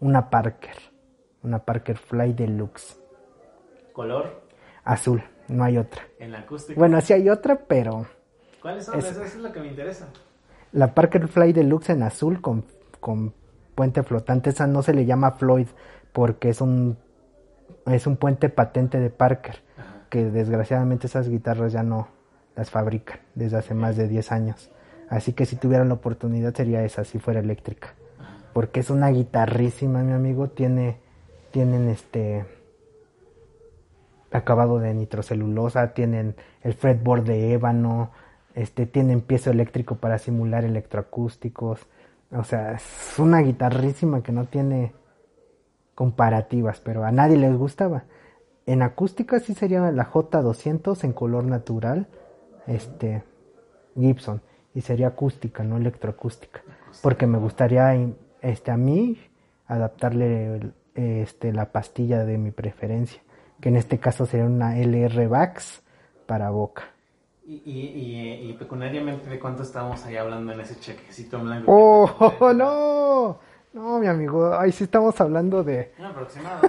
una 0.00 0.28
Parker. 0.30 0.76
Una 1.42 1.58
Parker 1.60 1.96
Fly 1.98 2.32
Deluxe. 2.34 2.98
Color 3.92 4.42
Azul. 4.84 5.22
No 5.48 5.64
hay 5.64 5.76
otra. 5.78 6.02
en 6.18 6.32
la 6.32 6.38
acústica. 6.40 6.78
Bueno, 6.78 7.00
sí 7.02 7.12
hay 7.12 7.28
otra, 7.28 7.56
pero 7.66 8.06
¿Cuáles 8.62 8.86
son? 8.86 8.98
es- 8.98 9.04
eso 9.06 9.22
es 9.24 9.36
lo 9.36 9.52
que 9.52 9.60
me 9.60 9.68
interesa. 9.68 10.08
La 10.72 10.94
Parker 10.94 11.28
Fly 11.28 11.52
Deluxe 11.52 11.90
en 11.90 12.02
azul 12.02 12.40
con, 12.40 12.64
con 13.00 13.32
puente 13.74 14.02
flotante, 14.02 14.50
esa 14.50 14.66
no 14.66 14.82
se 14.82 14.94
le 14.94 15.06
llama 15.06 15.32
Floyd 15.32 15.66
porque 16.12 16.48
es 16.48 16.60
un 16.60 16.96
es 17.86 18.06
un 18.06 18.16
puente 18.16 18.48
patente 18.48 18.98
de 19.00 19.10
Parker, 19.10 19.56
Ajá. 19.76 20.06
que 20.08 20.24
desgraciadamente 20.24 21.06
esas 21.06 21.28
guitarras 21.28 21.72
ya 21.72 21.82
no 21.82 22.08
las 22.56 22.70
fabrican 22.70 23.18
desde 23.34 23.58
hace 23.58 23.74
más 23.74 23.96
de 23.96 24.08
10 24.08 24.32
años. 24.32 24.70
Así 25.08 25.32
que 25.32 25.46
si 25.46 25.56
tuviera 25.56 25.84
la 25.84 25.94
oportunidad 25.94 26.54
sería 26.54 26.84
esa, 26.84 27.04
si 27.04 27.18
fuera 27.18 27.40
eléctrica. 27.40 27.94
porque 28.52 28.80
es 28.80 28.88
una 28.90 29.08
guitarrísima, 29.08 30.02
mi 30.02 30.12
amigo. 30.12 30.48
Tiene, 30.48 30.98
tienen 31.50 31.88
este 31.88 32.44
acabado 34.30 34.78
de 34.78 34.94
nitrocelulosa, 34.94 35.92
tienen 35.92 36.36
el 36.62 36.74
fretboard 36.74 37.24
de 37.24 37.52
ébano, 37.52 38.12
este, 38.54 38.86
tienen 38.86 39.20
piezo 39.20 39.50
eléctrico 39.50 39.96
para 39.96 40.18
simular 40.18 40.64
electroacústicos. 40.64 41.86
O 42.34 42.44
sea, 42.44 42.72
es 42.72 43.18
una 43.18 43.40
guitarrísima 43.40 44.22
que 44.22 44.32
no 44.32 44.46
tiene 44.46 44.92
comparativas, 45.94 46.80
pero 46.80 47.04
a 47.04 47.12
nadie 47.12 47.36
les 47.36 47.56
gustaba. 47.56 48.04
En 48.66 48.82
acústica 48.82 49.38
sí 49.40 49.54
sería 49.54 49.80
la 49.92 50.10
J200 50.10 51.04
en 51.04 51.12
color 51.12 51.44
natural, 51.44 52.08
este 52.66 53.22
Gibson, 53.94 54.40
y 54.74 54.80
sería 54.80 55.08
acústica, 55.08 55.62
no 55.62 55.76
electroacústica, 55.76 56.62
porque 57.02 57.26
me 57.26 57.38
gustaría 57.38 57.94
este 58.40 58.70
a 58.70 58.76
mí 58.76 59.18
adaptarle 59.66 60.72
este 60.94 61.52
la 61.52 61.70
pastilla 61.72 62.24
de 62.24 62.38
mi 62.38 62.50
preferencia, 62.50 63.22
que 63.60 63.68
en 63.68 63.76
este 63.76 63.98
caso 63.98 64.26
sería 64.26 64.46
una 64.46 64.78
LR 64.78 65.28
Bax 65.28 65.82
para 66.26 66.50
boca. 66.50 66.93
Y, 67.46 67.60
y, 67.66 68.48
y, 68.48 68.52
pecuniariamente, 68.54 69.28
¿de 69.28 69.38
cuánto 69.38 69.64
estamos 69.64 70.02
ahí 70.06 70.16
hablando 70.16 70.52
en 70.52 70.60
ese 70.60 70.80
chequecito 70.80 71.36
en 71.36 71.44
blanco? 71.44 71.72
¡Oh, 71.72 72.52
no! 72.54 73.38
No, 73.74 73.98
mi 73.98 74.06
amigo, 74.06 74.56
ahí 74.58 74.72
sí 74.72 74.84
estamos 74.84 75.20
hablando 75.20 75.62
de... 75.62 75.92
Un 75.98 76.06
aproximado. 76.06 76.62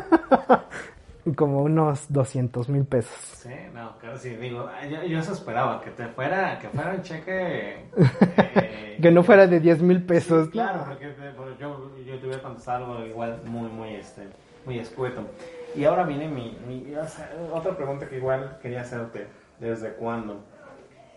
como 1.35 1.63
unos 1.63 2.11
200 2.11 2.67
mil 2.67 2.83
pesos. 2.83 3.15
Sí, 3.37 3.53
no, 3.73 3.97
claro, 3.99 4.17
sí, 4.17 4.35
digo, 4.35 4.69
yo, 4.89 5.03
yo, 5.03 5.19
eso 5.19 5.31
esperaba, 5.31 5.79
que 5.79 5.91
te 5.91 6.07
fuera, 6.07 6.59
que 6.59 6.67
fuera 6.67 6.91
un 6.91 7.01
cheque... 7.01 7.85
Eh, 8.57 8.99
que 9.01 9.11
no 9.11 9.23
fuera 9.23 9.45
de 9.45 9.59
10 9.59 9.81
mil 9.81 10.03
pesos. 10.05 10.49
claro, 10.49 10.85
porque, 10.87 11.13
yo, 11.59 11.91
yo 12.05 12.17
te 12.17 12.25
hubiera 12.25 12.41
contestado 12.41 12.85
algo 12.85 13.05
igual 13.05 13.41
muy, 13.45 13.69
muy, 13.69 13.95
este, 13.95 14.23
muy 14.65 14.79
escueto. 14.79 15.21
Y 15.75 15.83
ahora 15.83 16.03
viene 16.03 16.29
mi, 16.29 16.57
mi 16.65 16.93
otra 17.53 17.75
pregunta 17.75 18.07
que 18.07 18.17
igual 18.17 18.57
quería 18.61 18.81
hacerte, 18.81 19.27
¿desde 19.59 19.93
cuándo? 19.93 20.41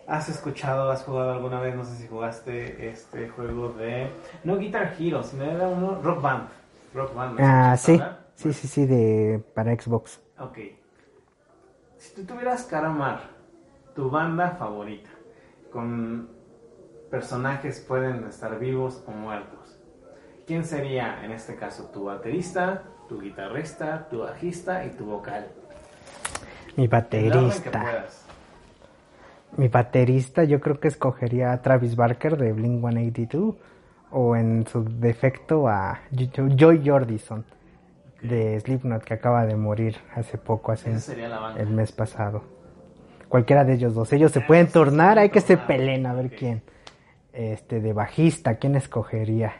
¿Has 0.09 0.27
escuchado, 0.27 0.89
has 0.89 1.03
jugado 1.03 1.33
alguna 1.33 1.59
vez, 1.59 1.75
no 1.75 1.85
sé 1.85 1.95
si 1.95 2.07
jugaste 2.07 2.89
este 2.89 3.29
juego 3.29 3.69
de... 3.69 4.09
No 4.43 4.57
Guitar 4.57 4.95
Hero, 4.99 5.21
sino 5.21 5.43
era 5.43 5.67
uno 5.67 6.01
Rock 6.01 6.19
Band. 6.19 6.49
Rock 6.95 7.13
Band. 7.13 7.39
Ah, 7.39 7.77
sí. 7.77 8.01
Sí, 8.33 8.51
sí, 8.53 8.67
sí, 8.67 8.85
de 8.87 9.43
para 9.53 9.71
Xbox. 9.79 10.19
Ok. 10.39 10.57
Si 11.97 12.15
tú 12.15 12.23
tuvieras 12.23 12.63
que 12.63 12.75
armar 12.75 13.19
tu 13.93 14.09
banda 14.09 14.55
favorita 14.57 15.11
con 15.71 16.27
personajes 17.11 17.79
pueden 17.79 18.23
estar 18.23 18.57
vivos 18.57 19.03
o 19.05 19.11
muertos, 19.11 19.77
¿quién 20.47 20.65
sería 20.65 21.23
en 21.23 21.31
este 21.31 21.55
caso 21.55 21.91
tu 21.93 22.05
baterista, 22.05 22.81
tu 23.07 23.21
guitarrista, 23.21 24.07
tu 24.09 24.21
bajista 24.21 24.85
y 24.85 24.89
tu 24.89 25.05
vocal? 25.05 25.49
Mi 26.77 26.87
baterista. 26.87 28.07
Mi 29.57 29.67
baterista 29.67 30.43
yo 30.43 30.59
creo 30.59 30.79
que 30.79 30.87
escogería 30.87 31.51
a 31.51 31.61
Travis 31.61 31.95
Barker 31.95 32.37
de 32.37 32.53
Blink 32.53 32.79
182 32.79 33.55
o 34.11 34.35
en 34.35 34.65
su 34.67 34.83
defecto 34.83 35.67
a 35.67 36.01
Joy 36.11 36.81
Jordison 36.85 37.45
de 38.21 38.59
Slipknot 38.59 39.03
que 39.03 39.13
acaba 39.13 39.45
de 39.45 39.55
morir 39.55 39.97
hace 40.15 40.37
poco, 40.37 40.71
hace 40.71 40.91
el 41.57 41.69
mes 41.69 41.91
pasado. 41.91 42.43
Cualquiera 43.27 43.63
de 43.63 43.73
ellos 43.73 43.93
dos. 43.93 44.11
Ellos 44.11 44.31
se 44.31 44.41
pueden 44.41 44.67
tornar, 44.67 45.19
hay 45.19 45.29
que 45.29 45.41
se 45.41 45.57
peleen 45.57 46.05
a 46.05 46.13
ver 46.13 46.35
quién. 46.35 46.63
Este, 47.31 47.79
de 47.79 47.93
bajista, 47.93 48.55
¿quién 48.55 48.75
escogería? 48.75 49.53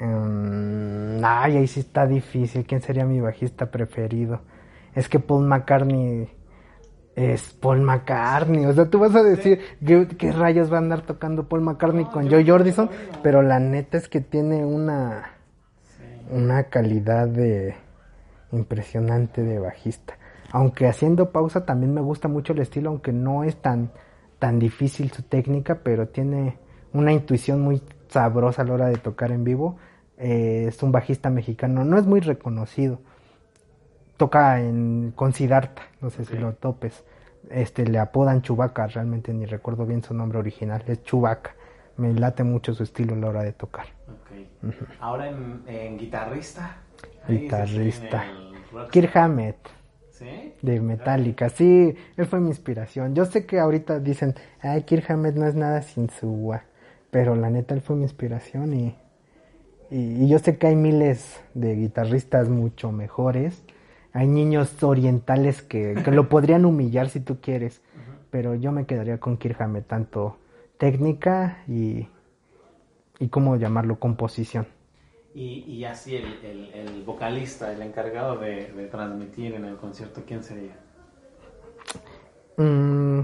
Um, 0.00 1.24
ay, 1.24 1.58
ahí 1.58 1.66
sí 1.68 1.80
está 1.80 2.06
difícil. 2.06 2.66
¿Quién 2.66 2.82
sería 2.82 3.04
mi 3.04 3.20
bajista 3.20 3.70
preferido? 3.70 4.40
Es 4.94 5.08
que 5.08 5.20
Paul 5.20 5.46
McCartney 5.46 6.28
es 7.14 7.52
Paul 7.54 7.82
McCartney. 7.82 8.66
O 8.66 8.72
sea, 8.72 8.88
tú 8.88 8.98
vas 8.98 9.14
a 9.14 9.22
decir 9.22 9.60
¿qué, 9.84 10.32
rayos 10.32 10.72
va 10.72 10.76
a 10.76 10.80
andar 10.80 11.02
tocando 11.02 11.48
Paul 11.48 11.62
McCartney 11.62 12.06
con 12.06 12.30
Joe 12.30 12.44
Jordison, 12.46 12.90
pero 13.22 13.42
la 13.42 13.58
neta 13.58 13.98
es 13.98 14.08
que 14.08 14.20
tiene 14.20 14.64
una 14.64 15.30
una 16.30 16.64
calidad 16.64 17.28
de 17.28 17.74
impresionante 18.52 19.42
de 19.42 19.58
bajista. 19.58 20.18
Aunque 20.50 20.86
haciendo 20.86 21.30
pausa 21.30 21.66
también 21.66 21.92
me 21.92 22.00
gusta 22.00 22.28
mucho 22.28 22.52
el 22.52 22.60
estilo, 22.60 22.90
aunque 22.90 23.12
no 23.12 23.44
es 23.44 23.56
tan 23.56 23.90
tan 24.38 24.58
difícil 24.58 25.10
su 25.10 25.22
técnica, 25.22 25.80
pero 25.82 26.08
tiene 26.08 26.58
una 26.92 27.12
intuición 27.12 27.60
muy 27.60 27.82
sabrosa 28.08 28.62
a 28.62 28.64
la 28.64 28.74
hora 28.74 28.86
de 28.88 28.96
tocar 28.96 29.30
en 29.30 29.44
vivo. 29.44 29.76
Eh, 30.18 30.66
es 30.68 30.82
un 30.82 30.92
bajista 30.92 31.30
mexicano, 31.30 31.84
no 31.84 31.98
es 31.98 32.06
muy 32.06 32.20
reconocido 32.20 33.00
toca 34.16 34.60
en, 34.60 35.12
con 35.14 35.32
Siddhartha, 35.32 35.82
no 36.00 36.10
sé 36.10 36.24
si 36.24 36.36
lo 36.36 36.54
topes. 36.54 37.04
Este, 37.50 37.86
le 37.86 37.98
apodan 37.98 38.42
Chubaca, 38.42 38.86
realmente 38.86 39.34
ni 39.34 39.46
recuerdo 39.46 39.84
bien 39.84 40.02
su 40.02 40.14
nombre 40.14 40.38
original, 40.38 40.82
es 40.86 41.02
Chubaca. 41.02 41.54
Me 41.96 42.12
late 42.14 42.44
mucho 42.44 42.72
su 42.72 42.82
estilo 42.82 43.14
a 43.14 43.18
la 43.18 43.28
hora 43.28 43.42
de 43.42 43.52
tocar. 43.52 43.86
Ahora 45.00 45.28
en, 45.28 45.98
guitarrista. 45.98 46.76
Guitarrista. 47.28 48.24
Kirk 48.90 49.16
Hammett. 49.16 49.56
¿Sí? 50.10 50.54
De 50.62 50.80
Metallica, 50.80 51.48
sí, 51.48 51.96
él 52.16 52.26
fue 52.26 52.38
mi 52.38 52.48
inspiración. 52.48 53.14
Yo 53.14 53.24
sé 53.24 53.44
que 53.44 53.58
ahorita 53.58 53.98
dicen, 53.98 54.34
ay, 54.60 54.82
Kirk 54.84 55.10
Hammett 55.10 55.34
no 55.34 55.46
es 55.46 55.54
nada 55.54 55.82
sin 55.82 56.10
su... 56.10 56.54
Pero 57.10 57.34
la 57.34 57.50
neta, 57.50 57.74
él 57.74 57.80
fue 57.80 57.96
mi 57.96 58.04
inspiración 58.04 58.72
y, 58.72 58.96
y, 59.90 60.24
y 60.24 60.28
yo 60.28 60.38
sé 60.38 60.56
que 60.56 60.68
hay 60.68 60.76
miles 60.76 61.42
de 61.54 61.74
guitarristas 61.74 62.48
mucho 62.48 62.92
mejores 62.92 63.62
hay 64.12 64.26
niños 64.26 64.82
orientales 64.82 65.62
que, 65.62 65.94
lo 66.10 66.28
podrían 66.28 66.64
humillar 66.64 67.08
si 67.08 67.20
tú 67.20 67.40
quieres, 67.40 67.82
pero 68.30 68.54
yo 68.54 68.72
me 68.72 68.86
quedaría 68.86 69.18
con 69.18 69.36
Kirjame, 69.36 69.82
tanto 69.82 70.38
técnica 70.78 71.62
y, 71.68 72.08
y 73.18 73.28
cómo 73.28 73.56
llamarlo, 73.56 73.98
composición. 73.98 74.66
Y, 75.34 75.64
y 75.66 75.84
así 75.84 76.16
el, 76.16 76.70
el, 76.74 77.04
vocalista, 77.04 77.72
el 77.72 77.80
encargado 77.80 78.36
de, 78.36 78.64
transmitir 78.90 79.54
en 79.54 79.64
el 79.64 79.76
concierto, 79.76 80.22
¿quién 80.26 80.42
sería? 80.42 80.76
Mm, 82.58 83.20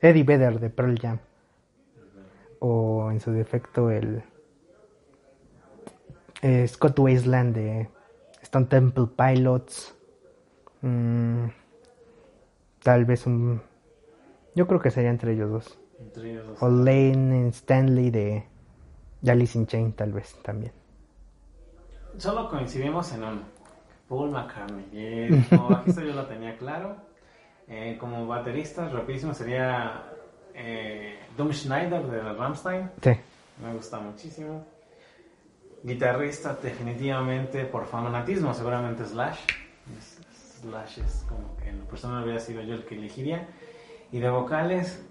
Eddie 0.00 0.24
Vedder 0.24 0.58
de 0.58 0.70
Pearl 0.70 0.98
Jam. 0.98 1.18
O 2.60 3.10
en 3.10 3.20
su 3.20 3.32
defecto 3.32 3.90
el 3.90 4.22
eh, 6.42 6.66
Scott 6.66 6.98
Wasteland 6.98 7.54
de 7.54 7.88
Stone 8.42 8.66
Temple 8.66 9.08
Pilots. 9.16 9.94
Mm, 10.82 11.46
tal 12.82 13.04
vez 13.04 13.26
un... 13.26 13.62
Yo 14.54 14.66
creo 14.66 14.80
que 14.80 14.90
sería 14.90 15.10
entre 15.10 15.32
ellos 15.32 15.50
dos. 15.50 15.78
Entre 15.98 16.32
ellos 16.32 16.46
dos. 16.46 16.62
O 16.62 16.68
Lane 16.68 17.48
Stanley 17.48 18.10
de, 18.10 18.44
Alice 19.26 19.56
in 19.56 19.66
Chain 19.66 19.92
tal 19.92 20.12
vez 20.12 20.34
también. 20.42 20.72
Solo 22.16 22.48
coincidimos 22.48 23.12
en 23.12 23.24
uno. 23.24 23.42
Paul 24.08 24.30
McCartney. 24.30 25.44
como 25.50 25.68
bajista 25.68 26.02
yo 26.02 26.12
lo 26.12 26.26
tenía 26.26 26.56
claro. 26.56 26.96
Eh, 27.68 27.96
como 28.00 28.26
baterista, 28.26 28.88
rapidísimo, 28.88 29.32
sería 29.32 30.02
eh, 30.54 31.20
Dom 31.36 31.52
Schneider 31.52 32.02
de 32.02 32.20
Rammstein. 32.32 32.90
Sí. 33.00 33.12
Me 33.62 33.72
gusta 33.74 34.00
muchísimo. 34.00 34.64
Guitarrista, 35.82 36.58
definitivamente 36.60 37.64
por 37.64 37.86
fanatismo, 37.86 38.52
seguramente 38.52 39.04
Slash. 39.04 39.38
Slashes, 40.60 41.24
como 41.28 41.56
que 41.56 41.70
en 41.70 41.80
lo 41.80 41.84
personal 41.86 42.22
hubiera 42.22 42.40
sido 42.40 42.62
yo 42.62 42.74
el 42.74 42.84
que 42.84 42.96
elegiría. 42.96 43.48
Y 44.12 44.18
de 44.18 44.28
vocales, 44.28 45.06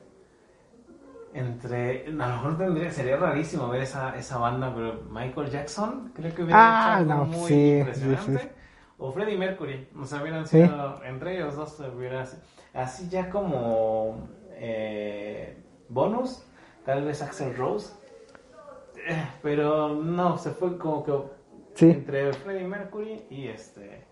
entre. 1.33 2.05
A 2.07 2.09
lo 2.09 2.35
mejor 2.35 2.57
tendría, 2.57 2.91
sería 2.91 3.17
rarísimo 3.17 3.69
ver 3.69 3.81
esa, 3.81 4.15
esa 4.15 4.37
banda, 4.37 4.73
pero 4.73 5.01
Michael 5.09 5.49
Jackson, 5.49 6.11
creo 6.13 6.33
que 6.33 6.43
hubiera 6.43 6.97
ah, 6.97 7.01
hecho 7.01 7.25
muy 7.25 7.79
impresionante. 7.79 8.51
O 8.97 9.11
Freddie 9.13 9.37
Mercury, 9.37 9.87
o 9.97 10.05
sea, 10.05 10.21
hubieran 10.21 10.45
sido. 10.45 11.01
Entre 11.05 11.37
ellos 11.37 11.55
dos, 11.55 11.79
hubiera. 11.95 12.25
Así 12.73 13.09
ya 13.09 13.29
como. 13.29 14.27
Eh, 14.61 15.57
bonus, 15.87 16.43
tal 16.85 17.05
vez 17.05 17.21
Axel 17.21 17.55
Rose. 17.55 17.93
Eh, 19.07 19.25
pero 19.41 19.95
no, 19.95 20.37
se 20.37 20.51
fue 20.51 20.77
como 20.77 21.03
que. 21.03 21.39
Entre 21.81 22.33
Freddie 22.33 22.67
Mercury 22.67 23.25
y 23.29 23.47
este 23.47 24.08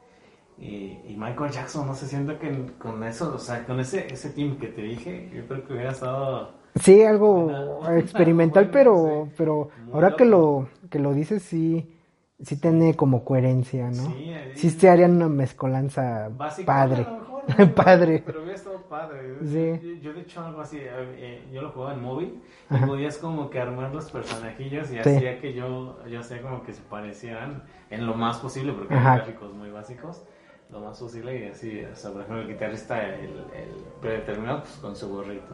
y, 0.60 1.16
Michael 1.18 1.51
Jackson, 1.51 1.86
no 1.88 1.93
se 1.95 2.08
siente 2.08 2.38
que 2.38 2.66
con 2.80 3.03
eso, 3.03 3.34
o 3.36 3.39
sea, 3.39 3.66
con 3.66 3.80
ese, 3.80 4.08
ese 4.12 4.30
team 4.32 4.58
que 4.58 4.68
te 4.68 4.82
dije, 4.82 5.30
yo 5.34 5.45
creo 5.47 5.66
que 5.66 5.74
hubiera 5.74 5.91
estado... 5.91 6.51
Sí, 6.76 7.01
algo 7.03 7.82
experimental, 7.89 8.70
pero, 8.70 9.30
pero 9.36 9.70
ahora 9.93 10.16
que 10.16 10.26
lo, 10.26 10.68
que 10.91 10.99
lo 10.99 11.14
dices, 11.14 11.41
sí, 11.41 11.91
sí 12.39 12.55
tiene 12.60 12.95
como 12.95 13.24
coherencia, 13.26 13.88
¿no? 13.88 13.93
Sí, 13.93 14.32
ahí- 14.32 14.51
Sí 14.55 14.70
se 14.70 14.89
harían 14.89 15.16
una 15.16 15.28
mezcolanza 15.30 16.30
Básico, 16.36 16.68
padre. 16.68 17.03
a 17.03 17.10
lo 17.12 17.20
mejor, 17.20 17.43
¿no? 17.60 17.76
Padre. 17.76 18.24
Pero 18.26 18.39
hubiera 18.41 18.55
estado 18.55 18.82
padre. 18.84 19.38
Sí. 19.43 19.80
Yo, 20.01 20.01
yo 20.01 20.14
de 20.14 20.22
hecho 20.22 20.45
algo 20.45 20.62
así, 20.62 20.78
eh, 20.80 21.47
yo 21.51 21.62
lo 21.64 21.72
jugaba 21.72 21.93
en 21.95 22.01
móvil 22.03 22.41
y 22.70 22.86
podías 22.86 23.18
como 23.18 23.49
que 23.49 23.60
armar 23.60 23.91
los 23.93 24.12
personajillos 24.12 24.88
y 24.91 24.93
Sí. 24.93 24.99
hacía 24.99 25.39
que 25.41 25.53
yo, 25.53 25.97
yo 26.08 26.20
hacía 26.20 26.41
como 26.43 26.62
que 26.64 26.74
se 26.74 26.82
parecieran 26.84 27.64
en 27.89 28.05
lo 28.05 28.14
más 28.14 28.38
posible, 28.38 28.74
porque 28.74 28.93
eran 28.93 29.16
gráficos 29.18 29.51
muy 29.53 29.72
básicos, 29.72 30.24
lo 30.72 30.80
más 30.82 30.99
posible 30.99 31.45
y 31.45 31.47
así, 31.49 31.84
o 31.86 31.95
sea, 31.95 32.11
por 32.11 32.22
ejemplo 32.22 32.41
el 32.41 32.47
guitarrista, 32.49 33.01
el, 33.15 33.30
el 33.30 33.84
predeterminado, 34.01 34.61
pues 34.61 34.76
con 34.76 34.95
su 34.95 35.09
gorrito. 35.09 35.45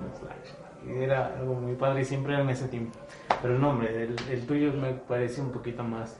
Y 0.86 1.04
era 1.04 1.38
algo 1.38 1.54
muy 1.54 1.76
padre 1.76 2.02
y 2.02 2.06
siempre 2.06 2.34
era 2.34 2.44
en 2.44 2.50
ese 2.50 2.68
tiempo. 2.68 2.98
Pero 3.42 3.58
no, 3.58 3.70
hombre, 3.70 4.04
el, 4.04 4.16
el 4.30 4.46
tuyo 4.46 4.74
me 4.74 4.94
parece 4.94 5.42
un 5.42 5.52
poquito 5.52 5.84
más, 5.84 6.18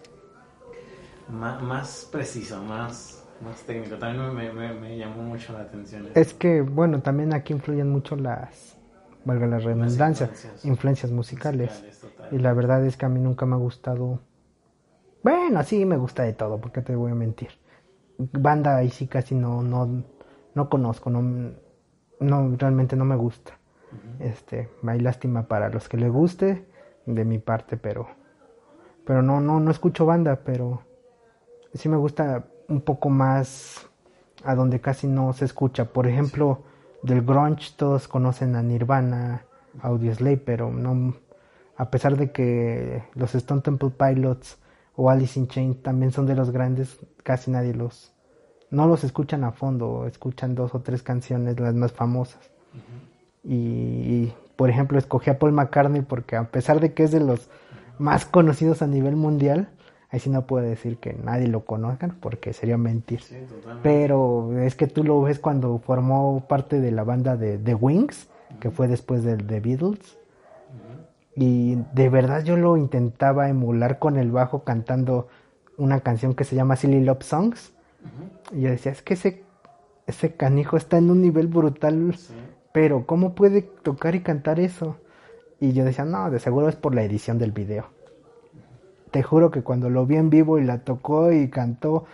más, 1.28 1.62
más 1.62 2.10
preciso, 2.12 2.62
más, 2.64 3.26
más 3.44 3.62
técnico. 3.64 3.98
También 3.98 4.34
me, 4.34 4.54
me, 4.54 4.74
me 4.74 4.98
llamó 4.98 5.24
mucho 5.24 5.54
la 5.54 5.62
atención. 5.62 6.10
Es 6.14 6.34
que, 6.34 6.62
bueno, 6.62 7.02
también 7.02 7.34
aquí 7.34 7.52
influyen 7.52 7.90
mucho 7.90 8.16
las, 8.16 8.78
valga 9.26 9.48
la 9.48 9.60
redundancia, 9.60 10.28
influencias. 10.28 10.66
influencias 10.66 11.12
musicales. 11.12 11.84
Y 12.32 12.38
la 12.38 12.54
verdad 12.54 12.86
es 12.86 12.96
que 12.96 13.06
a 13.06 13.10
mí 13.10 13.20
nunca 13.20 13.46
me 13.46 13.56
ha 13.56 13.60
gustado. 13.60 14.20
Bueno, 15.24 15.62
sí 15.64 15.84
me 15.86 15.98
gusta 15.98 16.24
de 16.24 16.34
todo, 16.34 16.60
porque 16.62 16.82
te 16.82 16.96
voy 16.96 17.12
a 17.12 17.16
mentir. 17.16 17.50
Banda 18.18 18.78
ahí 18.78 18.90
sí 18.90 19.08
casi 19.08 19.36
no, 19.36 19.64
no, 19.64 20.04
no 20.54 20.70
conozco, 20.70 21.10
no, 21.10 21.54
no, 22.20 22.56
realmente 22.58 22.96
no 22.96 23.06
me 23.06 23.16
gusta. 23.16 23.58
Este, 24.20 24.70
hay 24.86 25.00
lástima 25.00 25.48
para 25.48 25.70
los 25.70 25.90
que 25.90 25.98
les 25.98 26.12
guste, 26.12 26.66
de 27.06 27.26
mi 27.26 27.40
parte, 27.40 27.78
pero, 27.78 28.08
pero 29.06 29.22
no, 29.22 29.42
no, 29.42 29.60
no 29.60 29.72
escucho 29.72 30.06
banda, 30.06 30.42
pero 30.44 30.82
sí 31.74 31.90
me 31.90 31.98
gusta 31.98 32.46
un 32.68 32.82
poco 32.82 33.10
más 33.10 33.90
a 34.44 34.56
donde 34.56 34.80
casi 34.80 35.08
no 35.08 35.34
se 35.34 35.46
escucha. 35.46 35.86
Por 35.86 36.08
ejemplo, 36.08 36.64
del 37.02 37.22
grunge 37.24 37.74
todos 37.76 38.08
conocen 38.08 38.56
a 38.56 38.64
Nirvana, 38.64 39.46
Audioslave, 39.82 40.38
pero 40.38 40.72
no, 40.72 41.16
a 41.76 41.90
pesar 41.90 42.18
de 42.18 42.32
que 42.32 43.04
los 43.16 43.36
Stone 43.36 43.62
Temple 43.62 43.92
Pilots 43.92 44.58
o 44.96 45.10
Alice 45.10 45.40
in 45.40 45.48
Chains 45.48 45.82
también 45.82 46.12
son 46.12 46.26
de 46.26 46.36
los 46.36 46.52
grandes, 46.52 47.00
casi 47.24 47.52
nadie 47.52 47.74
los, 47.74 48.14
no 48.70 48.88
los 48.88 49.04
escuchan 49.04 49.44
a 49.44 49.52
fondo, 49.52 50.06
escuchan 50.08 50.56
dos 50.56 50.76
o 50.76 50.82
tres 50.82 51.04
canciones, 51.04 51.60
las 51.60 51.74
más 51.74 51.92
famosas. 51.92 52.52
Y, 53.44 53.56
y, 53.56 54.34
por 54.56 54.70
ejemplo, 54.70 54.98
escogí 54.98 55.30
a 55.30 55.38
Paul 55.40 55.52
McCartney 55.52 56.02
porque 56.02 56.36
a 56.36 56.50
pesar 56.50 56.80
de 56.80 56.94
que 56.94 57.04
es 57.04 57.12
de 57.12 57.20
los 57.20 57.50
más 58.00 58.26
conocidos 58.26 58.82
a 58.82 58.88
nivel 58.88 59.16
mundial, 59.16 59.70
ahí 60.10 60.20
sí 60.20 60.30
no 60.30 60.46
puedo 60.46 60.66
decir 60.66 60.98
que 60.98 61.14
nadie 61.14 61.48
lo 61.48 61.66
conozcan 61.66 62.16
porque 62.20 62.54
sería 62.54 62.78
mentir. 62.78 63.22
Sí. 63.22 63.36
Pero 63.82 64.58
es 64.60 64.76
que 64.76 64.88
tú 64.88 65.04
lo 65.04 65.22
ves 65.22 65.40
cuando 65.40 65.80
formó 65.80 66.46
parte 66.48 66.80
de 66.80 66.92
la 66.92 67.04
banda 67.04 67.36
de 67.36 67.58
The 67.58 67.74
Wings, 67.74 68.30
que 68.60 68.70
fue 68.70 68.88
después 68.88 69.24
de 69.24 69.38
The 69.38 69.60
Beatles. 69.60 70.18
Y 71.36 71.76
de 71.94 72.10
verdad 72.10 72.44
yo 72.44 72.58
lo 72.58 72.78
intentaba 72.78 73.50
emular 73.50 73.98
con 74.00 74.18
el 74.18 74.32
bajo 74.32 74.64
cantando 74.64 75.28
una 75.78 76.02
canción 76.02 76.36
que 76.36 76.44
se 76.44 76.56
llama 76.56 76.76
Silly 76.76 77.02
Love 77.04 77.24
Songs. 77.24 77.74
Y 78.52 78.62
yo 78.62 78.70
decía, 78.70 78.92
es 78.92 79.02
que 79.02 79.16
ese, 79.16 79.44
ese 80.08 80.36
canijo 80.36 80.78
está 80.78 80.98
en 80.98 81.10
un 81.10 81.22
nivel 81.22 81.48
brutal, 81.48 82.14
Sí. 82.16 82.34
pero 82.72 83.06
¿cómo 83.06 83.34
puede 83.34 83.62
tocar 83.62 84.14
y 84.16 84.22
cantar 84.22 84.60
eso? 84.60 84.98
Y 85.60 85.72
yo 85.74 85.86
decía, 85.86 86.06
no, 86.06 86.30
de 86.30 86.40
seguro 86.40 86.68
es 86.70 86.76
por 86.76 86.94
la 86.94 87.04
edición 87.04 87.40
del 87.40 87.52
video. 87.52 87.86
Te 89.12 89.24
juro 89.24 89.52
que 89.52 89.62
cuando 89.62 89.90
lo 89.90 90.06
vi 90.06 90.18
en 90.18 90.30
vivo 90.30 90.60
y 90.60 90.64
la 90.66 90.80
tocó 90.80 91.32
y 91.32 91.50
cantó 91.50 92.06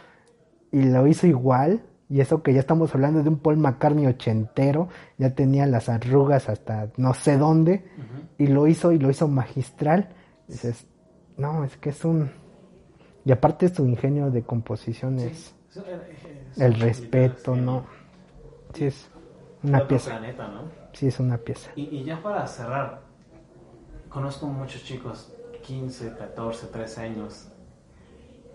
y 0.72 0.84
lo 0.84 1.08
hizo 1.08 1.28
igual, 1.28 1.82
y 2.10 2.22
eso 2.22 2.42
que 2.42 2.54
ya 2.54 2.60
estamos 2.60 2.94
hablando 2.96 3.22
de 3.24 3.30
un 3.30 3.38
Paul 3.40 3.58
McCartney 3.58 4.08
ochentero, 4.08 4.90
ya 5.18 5.34
tenía 5.36 5.66
las 5.68 5.90
arrugas 5.90 6.50
hasta 6.50 6.90
no 6.98 7.14
sé 7.14 7.38
dónde, 7.38 7.86
y 8.38 8.48
lo 8.48 8.68
hizo 8.68 8.92
y 8.92 8.98
lo 9.00 9.10
hizo 9.10 9.28
magistral. 9.28 10.10
Dices, 10.48 10.88
no, 11.38 11.64
es 11.64 11.78
que 11.78 11.90
es 11.92 12.04
un... 12.06 12.32
Y 13.26 13.32
aparte 13.32 13.70
su 13.70 13.86
ingenio 13.86 14.32
de 14.32 14.42
composición 14.44 15.20
es 15.20 15.54
Sí, 15.70 15.80
eh, 15.86 16.02
es- 16.52 16.58
el 16.62 16.74
es- 16.74 16.80
respeto, 16.80 17.54
es- 17.54 17.60
¿no? 17.62 17.86
Sí, 18.74 18.86
es 18.86 19.10
una 19.64 19.86
pieza. 19.88 20.12
planeta, 20.18 20.48
¿no? 20.48 20.62
Sí, 20.94 21.08
es 21.08 21.20
una 21.20 21.38
pieza. 21.38 21.70
Y, 21.76 21.84
y 21.84 22.04
ya 22.04 22.22
para 22.24 22.48
cerrar, 22.48 23.02
conozco 24.10 24.48
muchos 24.48 24.84
chicos, 24.84 25.32
15, 25.64 26.12
14, 26.18 26.68
13 26.68 27.02
años, 27.02 27.50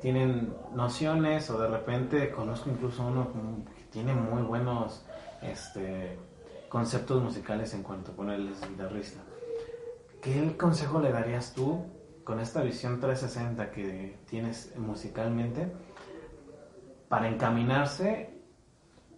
tienen 0.09 0.53
nociones 0.75 1.49
o 1.49 1.59
de 1.59 1.67
repente 1.67 2.31
conozco 2.31 2.69
incluso 2.69 3.07
uno 3.07 3.33
que 3.33 3.85
tiene 3.91 4.13
muy 4.13 4.43
buenos 4.43 5.03
este, 5.41 6.19
conceptos 6.69 7.23
musicales 7.23 7.73
en 7.73 7.83
cuanto 7.83 8.13
a 8.13 8.15
ponerles 8.15 8.61
guitarrista. 8.69 9.23
¿Qué 10.21 10.59
consejo 10.59 11.01
le 11.01 11.11
darías 11.11 11.55
tú 11.55 11.87
con 12.23 12.39
esta 12.39 12.61
visión 12.61 13.01
360 13.01 13.71
que 13.71 14.19
tienes 14.29 14.75
musicalmente 14.77 15.73
para 17.09 17.27
encaminarse 17.31 18.29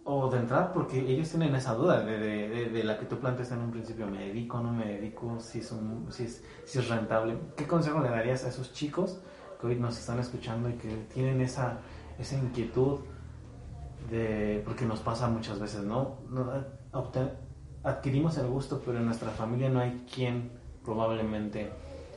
o 0.05 0.29
de 0.29 0.37
entrada, 0.37 0.71
porque 0.71 0.99
ellos 0.99 1.27
tienen 1.29 1.53
esa 1.53 1.73
duda 1.73 1.99
de, 1.99 2.17
de- 2.17 2.47
de- 2.47 2.69
de 2.69 2.83
la 2.85 2.97
que 2.97 3.05
tú 3.07 3.19
planteaste 3.19 3.55
en 3.55 3.59
un 3.59 3.71
principio, 3.71 4.07
me 4.07 4.19
dedico, 4.19 4.61
no 4.61 4.71
me 4.71 4.85
dedico, 4.85 5.37
si 5.41 5.59
es, 5.59 5.69
un- 5.73 6.07
si, 6.13 6.23
es, 6.23 6.45
si 6.63 6.79
es 6.79 6.87
rentable. 6.87 7.37
¿Qué 7.57 7.67
consejo 7.67 7.99
le 7.99 8.07
darías 8.07 8.45
a 8.45 8.47
esos 8.47 8.71
chicos 8.71 9.19
que 9.59 9.67
hoy 9.67 9.75
nos 9.75 9.97
están 9.97 10.19
escuchando 10.19 10.69
y 10.69 10.73
que 10.73 10.89
tienen 11.13 11.41
esa, 11.41 11.79
esa 12.19 12.35
inquietud 12.37 12.99
de, 14.11 14.61
porque 14.65 14.85
nos 14.85 14.99
pasa 14.99 15.27
muchas 15.27 15.59
veces, 15.59 15.83
¿no? 15.83 16.15
Obten- 16.93 17.31
adquirimos 17.83 18.37
el 18.37 18.47
gusto, 18.47 18.81
pero 18.85 18.99
en 18.99 19.05
nuestra 19.05 19.29
familia 19.31 19.69
no 19.69 19.79
hay 19.79 20.05
quien 20.13 20.51
probablemente 20.83 21.69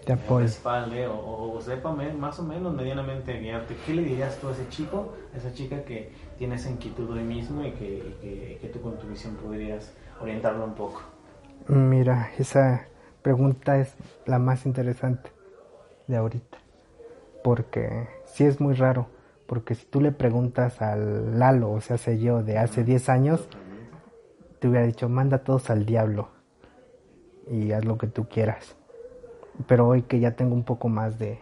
Te 0.04 0.12
apoyo. 0.12 0.44
respalde 0.46 1.06
o, 1.06 1.14
o- 1.14 1.56
o 1.56 1.60
sepa 1.60 1.92
más 1.92 2.38
o 2.38 2.42
menos 2.44 2.72
medianamente 2.74 3.38
guiarte. 3.40 3.76
¿Qué 3.84 3.94
le 3.94 4.02
dirías 4.02 4.36
tú 4.38 4.48
a 4.48 4.52
ese 4.52 4.68
chico, 4.68 5.12
a 5.34 5.36
esa 5.38 5.52
chica 5.52 5.84
que 5.84 6.12
tiene 6.38 6.54
esa 6.54 6.70
inquietud 6.70 7.10
hoy 7.10 7.24
mismo 7.24 7.64
y 7.64 7.72
que, 7.72 7.86
y 7.98 8.16
que, 8.22 8.58
que 8.60 8.68
tú 8.68 8.80
con 8.80 8.96
tu 8.98 9.06
visión 9.08 9.34
podrías 9.36 9.90
orientarlo 10.20 10.64
un 10.64 10.74
poco? 10.74 11.02
Mira, 11.68 12.30
esa 12.38 12.86
pregunta 13.22 13.78
es 13.78 13.94
la 14.26 14.38
más 14.38 14.66
interesante 14.66 15.30
de 16.06 16.16
ahorita. 16.16 16.58
Porque 17.42 18.08
sí 18.24 18.44
es 18.44 18.60
muy 18.60 18.74
raro. 18.74 19.06
Porque 19.46 19.74
si 19.74 19.86
tú 19.86 20.00
le 20.00 20.12
preguntas 20.12 20.80
al 20.80 21.38
Lalo, 21.38 21.72
o 21.72 21.80
sea, 21.80 21.98
sé 21.98 22.18
yo, 22.18 22.42
de 22.42 22.58
hace 22.58 22.84
10 22.84 23.08
años, 23.08 23.48
te 24.60 24.68
hubiera 24.68 24.86
dicho, 24.86 25.08
manda 25.08 25.38
todos 25.38 25.70
al 25.70 25.86
diablo 25.86 26.28
y 27.50 27.72
haz 27.72 27.84
lo 27.84 27.98
que 27.98 28.06
tú 28.06 28.28
quieras. 28.28 28.76
Pero 29.66 29.88
hoy 29.88 30.02
que 30.02 30.20
ya 30.20 30.36
tengo 30.36 30.54
un 30.54 30.64
poco 30.64 30.88
más 30.88 31.18
de... 31.18 31.40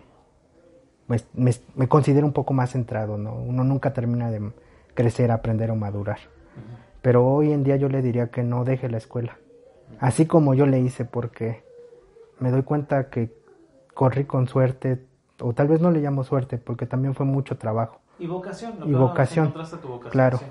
pues, 1.07 1.29
me, 1.35 1.53
me 1.75 1.89
considero 1.89 2.27
un 2.27 2.33
poco 2.33 2.55
más 2.55 2.71
centrado, 2.71 3.19
¿no? 3.19 3.35
Uno 3.35 3.65
nunca 3.65 3.93
termina 3.93 4.31
de 4.31 4.53
crecer, 4.95 5.31
aprender 5.31 5.71
o 5.71 5.77
madurar. 5.77 6.19
Pero 7.03 7.27
hoy 7.27 7.53
en 7.53 7.63
día 7.63 7.77
yo 7.77 7.89
le 7.89 8.03
diría 8.03 8.31
que 8.31 8.43
no 8.43 8.65
deje 8.65 8.89
la 8.89 8.99
escuela. 8.99 9.39
Así 10.01 10.27
como 10.27 10.55
yo 10.55 10.67
le 10.67 10.81
hice, 10.81 11.05
porque 11.05 11.63
me 12.41 12.51
doy 12.51 12.63
cuenta 12.63 13.11
que 13.11 13.33
corrí 13.95 14.25
con 14.25 14.49
suerte, 14.49 15.05
o 15.41 15.53
tal 15.53 15.69
vez 15.69 15.81
no 15.81 15.91
le 15.91 16.01
llamo 16.01 16.25
suerte, 16.25 16.59
porque 16.59 16.87
también 16.87 17.15
fue 17.15 17.27
mucho 17.27 17.57
trabajo. 17.57 18.01
Y 18.19 18.27
vocación, 18.27 18.81
lo 18.81 18.89
Y 18.89 18.95
vocación, 18.95 19.53
tu 19.53 19.59
vocación, 19.59 20.11
claro. 20.11 20.39
sí. 20.39 20.47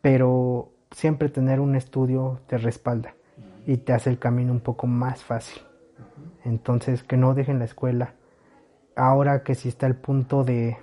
Pero 0.00 0.72
siempre 0.90 1.28
tener 1.28 1.60
un 1.60 1.74
estudio 1.74 2.40
te 2.46 2.58
respalda 2.58 3.14
y 3.66 3.78
te 3.78 3.92
hace 3.92 4.10
el 4.10 4.18
camino 4.18 4.52
un 4.52 4.60
poco 4.60 4.86
más 4.86 5.22
fácil. 5.22 5.62
Entonces, 6.44 7.02
que 7.02 7.16
no 7.16 7.34
dejen 7.34 7.58
la 7.58 7.64
escuela. 7.64 8.14
Ahora 8.96 9.42
que 9.42 9.54
si 9.54 9.68
está 9.68 9.86
el 9.86 9.96
punto 9.96 10.44
de 10.44 10.76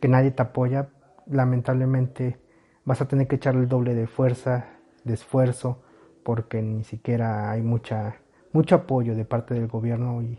que 0.00 0.08
nadie 0.08 0.30
te 0.30 0.42
apoya, 0.42 0.88
lamentablemente 1.26 2.38
vas 2.84 3.00
a 3.00 3.08
tener 3.08 3.26
que 3.26 3.36
echarle 3.36 3.62
el 3.62 3.68
doble 3.68 3.94
de 3.94 4.06
fuerza, 4.06 4.66
de 5.04 5.14
esfuerzo, 5.14 5.82
porque 6.22 6.62
ni 6.62 6.84
siquiera 6.84 7.50
hay 7.50 7.62
mucha 7.62 8.16
mucho 8.52 8.76
apoyo 8.76 9.16
de 9.16 9.24
parte 9.24 9.52
del 9.54 9.66
gobierno 9.66 10.22
y, 10.22 10.38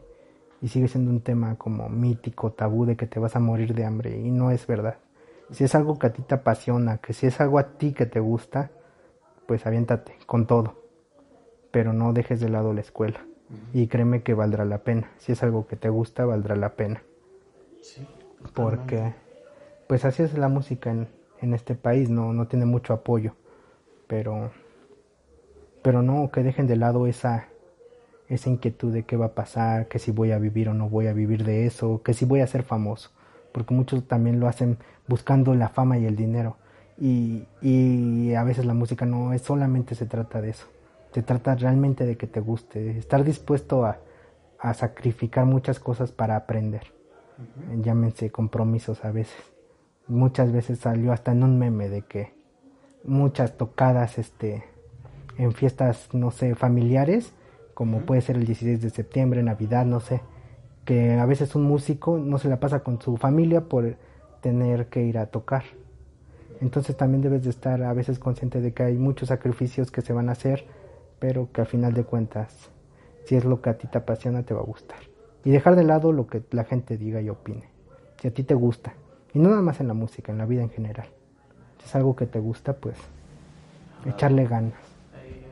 y 0.61 0.69
sigue 0.69 0.87
siendo 0.87 1.11
un 1.11 1.21
tema 1.21 1.55
como 1.55 1.89
mítico, 1.89 2.51
tabú 2.51 2.85
de 2.85 2.95
que 2.95 3.07
te 3.07 3.19
vas 3.19 3.35
a 3.35 3.39
morir 3.39 3.73
de 3.73 3.85
hambre 3.85 4.17
y 4.17 4.31
no 4.31 4.51
es 4.51 4.65
verdad. 4.67 4.97
Si 5.51 5.63
es 5.63 5.75
algo 5.75 5.99
que 5.99 6.07
a 6.07 6.13
ti 6.13 6.21
te 6.21 6.35
apasiona, 6.35 6.97
que 6.97 7.13
si 7.13 7.27
es 7.27 7.39
algo 7.39 7.59
a 7.59 7.77
ti 7.77 7.93
que 7.93 8.05
te 8.05 8.19
gusta, 8.19 8.71
pues 9.45 9.65
aviéntate 9.67 10.17
con 10.25 10.47
todo, 10.47 10.81
pero 11.71 11.93
no 11.93 12.13
dejes 12.13 12.39
de 12.39 12.49
lado 12.49 12.73
la 12.73 12.81
escuela. 12.81 13.25
Y 13.73 13.87
créeme 13.87 14.23
que 14.23 14.33
valdrá 14.33 14.65
la 14.65 14.79
pena. 14.79 15.11
Si 15.19 15.31
es 15.31 15.43
algo 15.43 15.67
que 15.67 15.75
te 15.75 15.89
gusta, 15.89 16.25
valdrá 16.25 16.55
la 16.55 16.75
pena, 16.75 17.03
Sí, 17.81 18.07
porque 18.55 19.13
pues 19.87 20.03
así 20.03 20.23
es 20.23 20.35
la 20.35 20.47
música 20.47 20.89
en, 20.89 21.07
en 21.41 21.53
este 21.53 21.75
país, 21.75 22.09
no, 22.09 22.33
no 22.33 22.47
tiene 22.47 22.65
mucho 22.65 22.93
apoyo, 22.93 23.35
pero 24.07 24.49
pero 25.83 26.01
no 26.01 26.31
que 26.31 26.41
dejen 26.41 26.65
de 26.65 26.75
lado 26.75 27.05
esa 27.05 27.49
esa 28.27 28.49
inquietud 28.49 28.91
de 28.91 29.03
qué 29.03 29.17
va 29.17 29.27
a 29.27 29.35
pasar, 29.35 29.87
que 29.87 29.99
si 29.99 30.11
voy 30.11 30.31
a 30.31 30.39
vivir 30.39 30.69
o 30.69 30.73
no 30.73 30.89
voy 30.89 31.07
a 31.07 31.13
vivir 31.13 31.43
de 31.43 31.65
eso, 31.65 32.01
que 32.03 32.13
si 32.13 32.25
voy 32.25 32.41
a 32.41 32.47
ser 32.47 32.63
famoso, 32.63 33.11
porque 33.51 33.73
muchos 33.73 34.07
también 34.07 34.39
lo 34.39 34.47
hacen 34.47 34.77
buscando 35.07 35.53
la 35.53 35.69
fama 35.69 35.97
y 35.97 36.05
el 36.05 36.15
dinero. 36.15 36.57
Y, 36.97 37.45
y 37.61 38.33
a 38.35 38.43
veces 38.43 38.65
la 38.65 38.73
música 38.73 39.05
no 39.05 39.33
es 39.33 39.41
solamente 39.41 39.95
se 39.95 40.05
trata 40.05 40.41
de 40.41 40.51
eso, 40.51 40.67
se 41.13 41.21
trata 41.21 41.55
realmente 41.55 42.05
de 42.05 42.15
que 42.17 42.25
te 42.25 42.39
guste, 42.39 42.97
estar 42.97 43.23
dispuesto 43.23 43.85
a, 43.85 43.99
a 44.59 44.73
sacrificar 44.73 45.45
muchas 45.45 45.79
cosas 45.79 46.11
para 46.11 46.35
aprender, 46.35 46.93
llámense 47.81 48.31
compromisos 48.31 49.03
a 49.03 49.11
veces. 49.11 49.35
Muchas 50.07 50.51
veces 50.51 50.79
salió 50.79 51.11
hasta 51.11 51.31
en 51.31 51.43
un 51.43 51.57
meme 51.59 51.89
de 51.89 52.03
que 52.03 52.33
muchas 53.03 53.57
tocadas 53.57 54.17
este 54.17 54.63
en 55.37 55.51
fiestas, 55.51 56.09
no 56.13 56.31
sé, 56.31 56.55
familiares, 56.55 57.33
como 57.75 57.99
puede 57.99 58.21
ser 58.21 58.37
el 58.37 58.45
16 58.45 58.81
de 58.81 58.89
septiembre, 58.89 59.43
Navidad, 59.43 59.85
no 59.85 59.99
sé, 59.99 60.21
que 60.85 61.13
a 61.13 61.25
veces 61.25 61.55
un 61.55 61.63
músico 61.63 62.17
no 62.17 62.39
se 62.39 62.47
la 62.47 62.59
pasa 62.59 62.79
con 62.79 63.01
su 63.01 63.17
familia 63.17 63.65
por 63.65 63.97
tener 64.41 64.87
que 64.87 65.03
ir 65.03 65.17
a 65.17 65.27
tocar. 65.27 65.63
Entonces 66.61 66.95
también 66.95 67.21
debes 67.21 67.43
de 67.43 67.49
estar 67.49 67.83
a 67.83 67.91
veces 67.93 68.17
consciente 68.17 68.61
de 68.61 68.73
que 68.73 68.83
hay 68.83 68.95
muchos 68.95 69.27
sacrificios 69.27 69.91
que 69.91 70.01
se 70.01 70.13
van 70.13 70.29
a 70.29 70.31
hacer, 70.31 70.65
pero 71.19 71.51
que 71.51 71.61
al 71.61 71.67
final 71.67 71.93
de 71.93 72.05
cuentas, 72.05 72.69
si 73.25 73.35
es 73.35 73.43
lo 73.43 73.61
que 73.61 73.69
a 73.69 73.77
ti 73.77 73.87
te 73.87 73.97
apasiona, 73.97 74.43
te 74.43 74.53
va 74.53 74.61
a 74.61 74.65
gustar. 74.65 74.99
Y 75.43 75.51
dejar 75.51 75.75
de 75.75 75.83
lado 75.83 76.13
lo 76.13 76.27
que 76.27 76.41
la 76.51 76.63
gente 76.63 76.97
diga 76.97 77.21
y 77.21 77.29
opine. 77.29 77.67
Si 78.21 78.29
a 78.29 78.33
ti 78.33 78.43
te 78.43 78.53
gusta. 78.53 78.93
Y 79.33 79.39
no 79.39 79.49
nada 79.49 79.61
más 79.61 79.81
en 79.81 79.89
la 79.89 79.93
música, 79.93 80.31
en 80.31 80.37
la 80.37 80.45
vida 80.45 80.61
en 80.61 80.69
general. 80.69 81.07
Si 81.79 81.87
es 81.87 81.95
algo 81.95 82.15
que 82.15 82.25
te 82.25 82.39
gusta, 82.39 82.73
pues 82.73 82.95
echarle 84.05 84.47
ganas. 84.47 84.84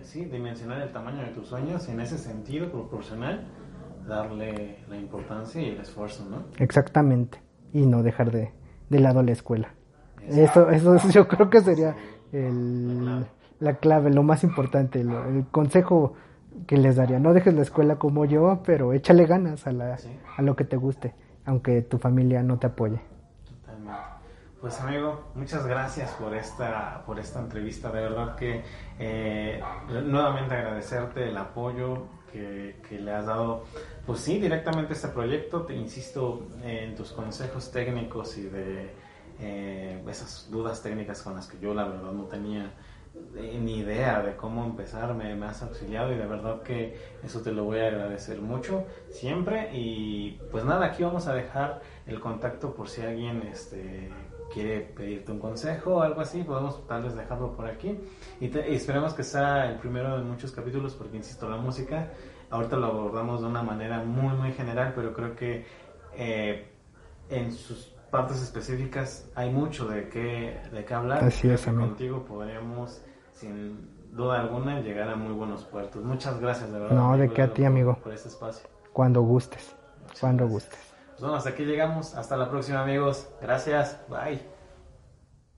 Sí, 0.03 0.25
dimensionar 0.25 0.81
el 0.81 0.91
tamaño 0.91 1.21
de 1.21 1.29
tus 1.29 1.47
sueños 1.47 1.87
y 1.87 1.91
en 1.91 2.01
ese 2.01 2.17
sentido 2.17 2.69
proporcional 2.69 3.47
darle 4.07 4.77
la 4.89 4.97
importancia 4.97 5.61
y 5.61 5.69
el 5.69 5.79
esfuerzo, 5.79 6.25
¿no? 6.29 6.43
Exactamente. 6.59 7.41
Y 7.71 7.85
no 7.85 8.03
dejar 8.03 8.31
de, 8.31 8.51
de 8.89 8.99
lado 8.99 9.23
la 9.23 9.31
escuela. 9.31 9.73
Eso, 10.27 10.69
eso 10.69 10.97
yo 11.09 11.27
creo 11.27 11.49
que 11.49 11.61
sería 11.61 11.95
el, 12.31 13.25
la 13.59 13.75
clave, 13.75 14.11
lo 14.11 14.23
más 14.23 14.43
importante, 14.43 15.01
el 15.01 15.45
consejo 15.51 16.13
que 16.67 16.77
les 16.77 16.95
daría. 16.95 17.19
No 17.19 17.33
dejes 17.33 17.53
la 17.53 17.61
escuela 17.61 17.95
como 17.95 18.25
yo, 18.25 18.61
pero 18.65 18.93
échale 18.93 19.25
ganas 19.25 19.65
a, 19.67 19.71
la, 19.71 19.97
a 20.37 20.41
lo 20.41 20.55
que 20.55 20.63
te 20.65 20.77
guste, 20.77 21.15
aunque 21.45 21.81
tu 21.81 21.97
familia 21.97 22.43
no 22.43 22.59
te 22.59 22.67
apoye. 22.67 23.01
Pues 24.64 24.80
amigo, 24.80 25.26
muchas 25.36 25.68
gracias 25.68 26.11
por 26.11 26.34
esta, 26.34 27.03
por 27.05 27.20
esta 27.20 27.41
entrevista. 27.41 27.91
De 27.91 27.99
verdad 27.99 28.38
que 28.38 28.64
eh, 28.97 29.61
nuevamente 30.05 30.55
agradecerte 30.55 31.28
el 31.28 31.36
apoyo 31.36 32.07
que, 32.32 32.78
que, 32.88 32.97
le 32.97 33.11
has 33.11 33.26
dado, 33.26 33.66
pues 34.05 34.22
sí, 34.22 34.39
directamente 34.39 34.93
a 34.93 34.95
este 34.95 35.09
proyecto. 35.09 35.64
Te 35.64 35.76
insisto 35.76 36.47
en 36.64 36.95
tus 36.95 37.11
consejos 37.11 37.72
técnicos 37.74 38.38
y 38.38 38.43
de 38.43 38.89
eh, 39.41 40.01
esas 40.07 40.49
dudas 40.49 40.82
técnicas 40.82 41.22
con 41.22 41.36
las 41.36 41.45
que 41.47 41.59
yo 41.59 41.74
la 41.74 41.84
verdad 41.84 42.14
no 42.14 42.24
tenía 42.28 42.72
eh, 43.36 43.59
ni 43.61 43.80
idea 43.80 44.22
de 44.24 44.36
cómo 44.36 44.64
empezar, 44.64 45.14
me, 45.14 45.36
me, 45.36 45.45
has 45.45 45.61
auxiliado 45.61 46.11
y 46.14 46.16
de 46.16 46.26
verdad 46.26 46.64
que 46.64 46.97
eso 47.24 47.41
te 47.41 47.51
lo 47.51 47.66
voy 47.66 47.80
a 47.80 47.88
agradecer 47.88 48.41
mucho 48.41 48.86
siempre 49.11 49.70
y 49.72 50.39
pues 50.51 50.66
nada, 50.66 50.88
aquí 50.88 51.03
vamos 51.03 51.28
a 51.28 51.34
dejar 51.34 51.82
el 52.07 52.20
contacto 52.20 52.74
por 52.74 52.89
si 52.89 53.01
alguien 53.01 53.43
este, 53.43 54.09
quiere 54.53 54.81
pedirte 54.81 55.31
un 55.31 55.39
consejo 55.39 55.95
o 55.95 56.01
algo 56.01 56.21
así, 56.21 56.43
podemos 56.43 56.85
tal 56.87 57.03
vez 57.03 57.15
dejarlo 57.15 57.55
por 57.55 57.65
aquí 57.65 57.97
y, 58.39 58.49
te, 58.49 58.71
y 58.71 58.75
esperemos 58.75 59.13
que 59.13 59.23
sea 59.23 59.71
el 59.71 59.79
primero 59.79 60.17
de 60.17 60.23
muchos 60.23 60.51
capítulos 60.51 60.93
porque 60.93 61.17
insisto, 61.17 61.49
la 61.49 61.57
música 61.57 62.11
ahorita 62.49 62.75
lo 62.75 62.87
abordamos 62.87 63.41
de 63.41 63.47
una 63.47 63.63
manera 63.63 64.03
muy 64.03 64.35
muy 64.35 64.51
general, 64.51 64.93
pero 64.95 65.13
creo 65.13 65.35
que 65.35 65.65
eh, 66.15 66.67
en 67.29 67.51
sus 67.51 67.93
partes 68.11 68.41
específicas 68.43 69.27
hay 69.33 69.49
mucho 69.49 69.87
de 69.87 70.07
qué, 70.07 70.61
de 70.71 70.85
qué 70.85 70.93
hablar. 70.93 71.23
Así 71.23 71.49
es, 71.49 71.67
amigo. 71.67 71.87
Contigo 71.87 72.23
podríamos, 72.23 73.01
sin 73.33 73.89
duda 74.11 74.39
alguna, 74.39 74.81
llegar 74.81 75.09
a 75.09 75.15
muy 75.15 75.33
buenos 75.33 75.63
puertos. 75.63 76.03
Muchas 76.03 76.39
gracias, 76.39 76.71
de 76.71 76.79
verdad. 76.79 76.95
No, 76.95 77.17
de 77.17 77.29
qué 77.29 77.41
a 77.41 77.51
ti, 77.51 77.65
amigo. 77.65 77.97
Por 78.03 78.13
este 78.13 78.29
espacio. 78.29 78.69
Cuando 78.93 79.23
gustes. 79.23 79.75
Muchas 80.03 80.19
cuando 80.19 80.43
gracias. 80.47 80.69
gustes. 80.69 80.82
Bueno, 81.24 81.38
hasta 81.38 81.51
aquí 81.51 81.63
llegamos. 81.63 82.15
Hasta 82.15 82.36
la 82.36 82.49
próxima, 82.49 82.82
amigos. 82.82 83.30
Gracias. 83.41 83.97
Bye. 84.09 84.52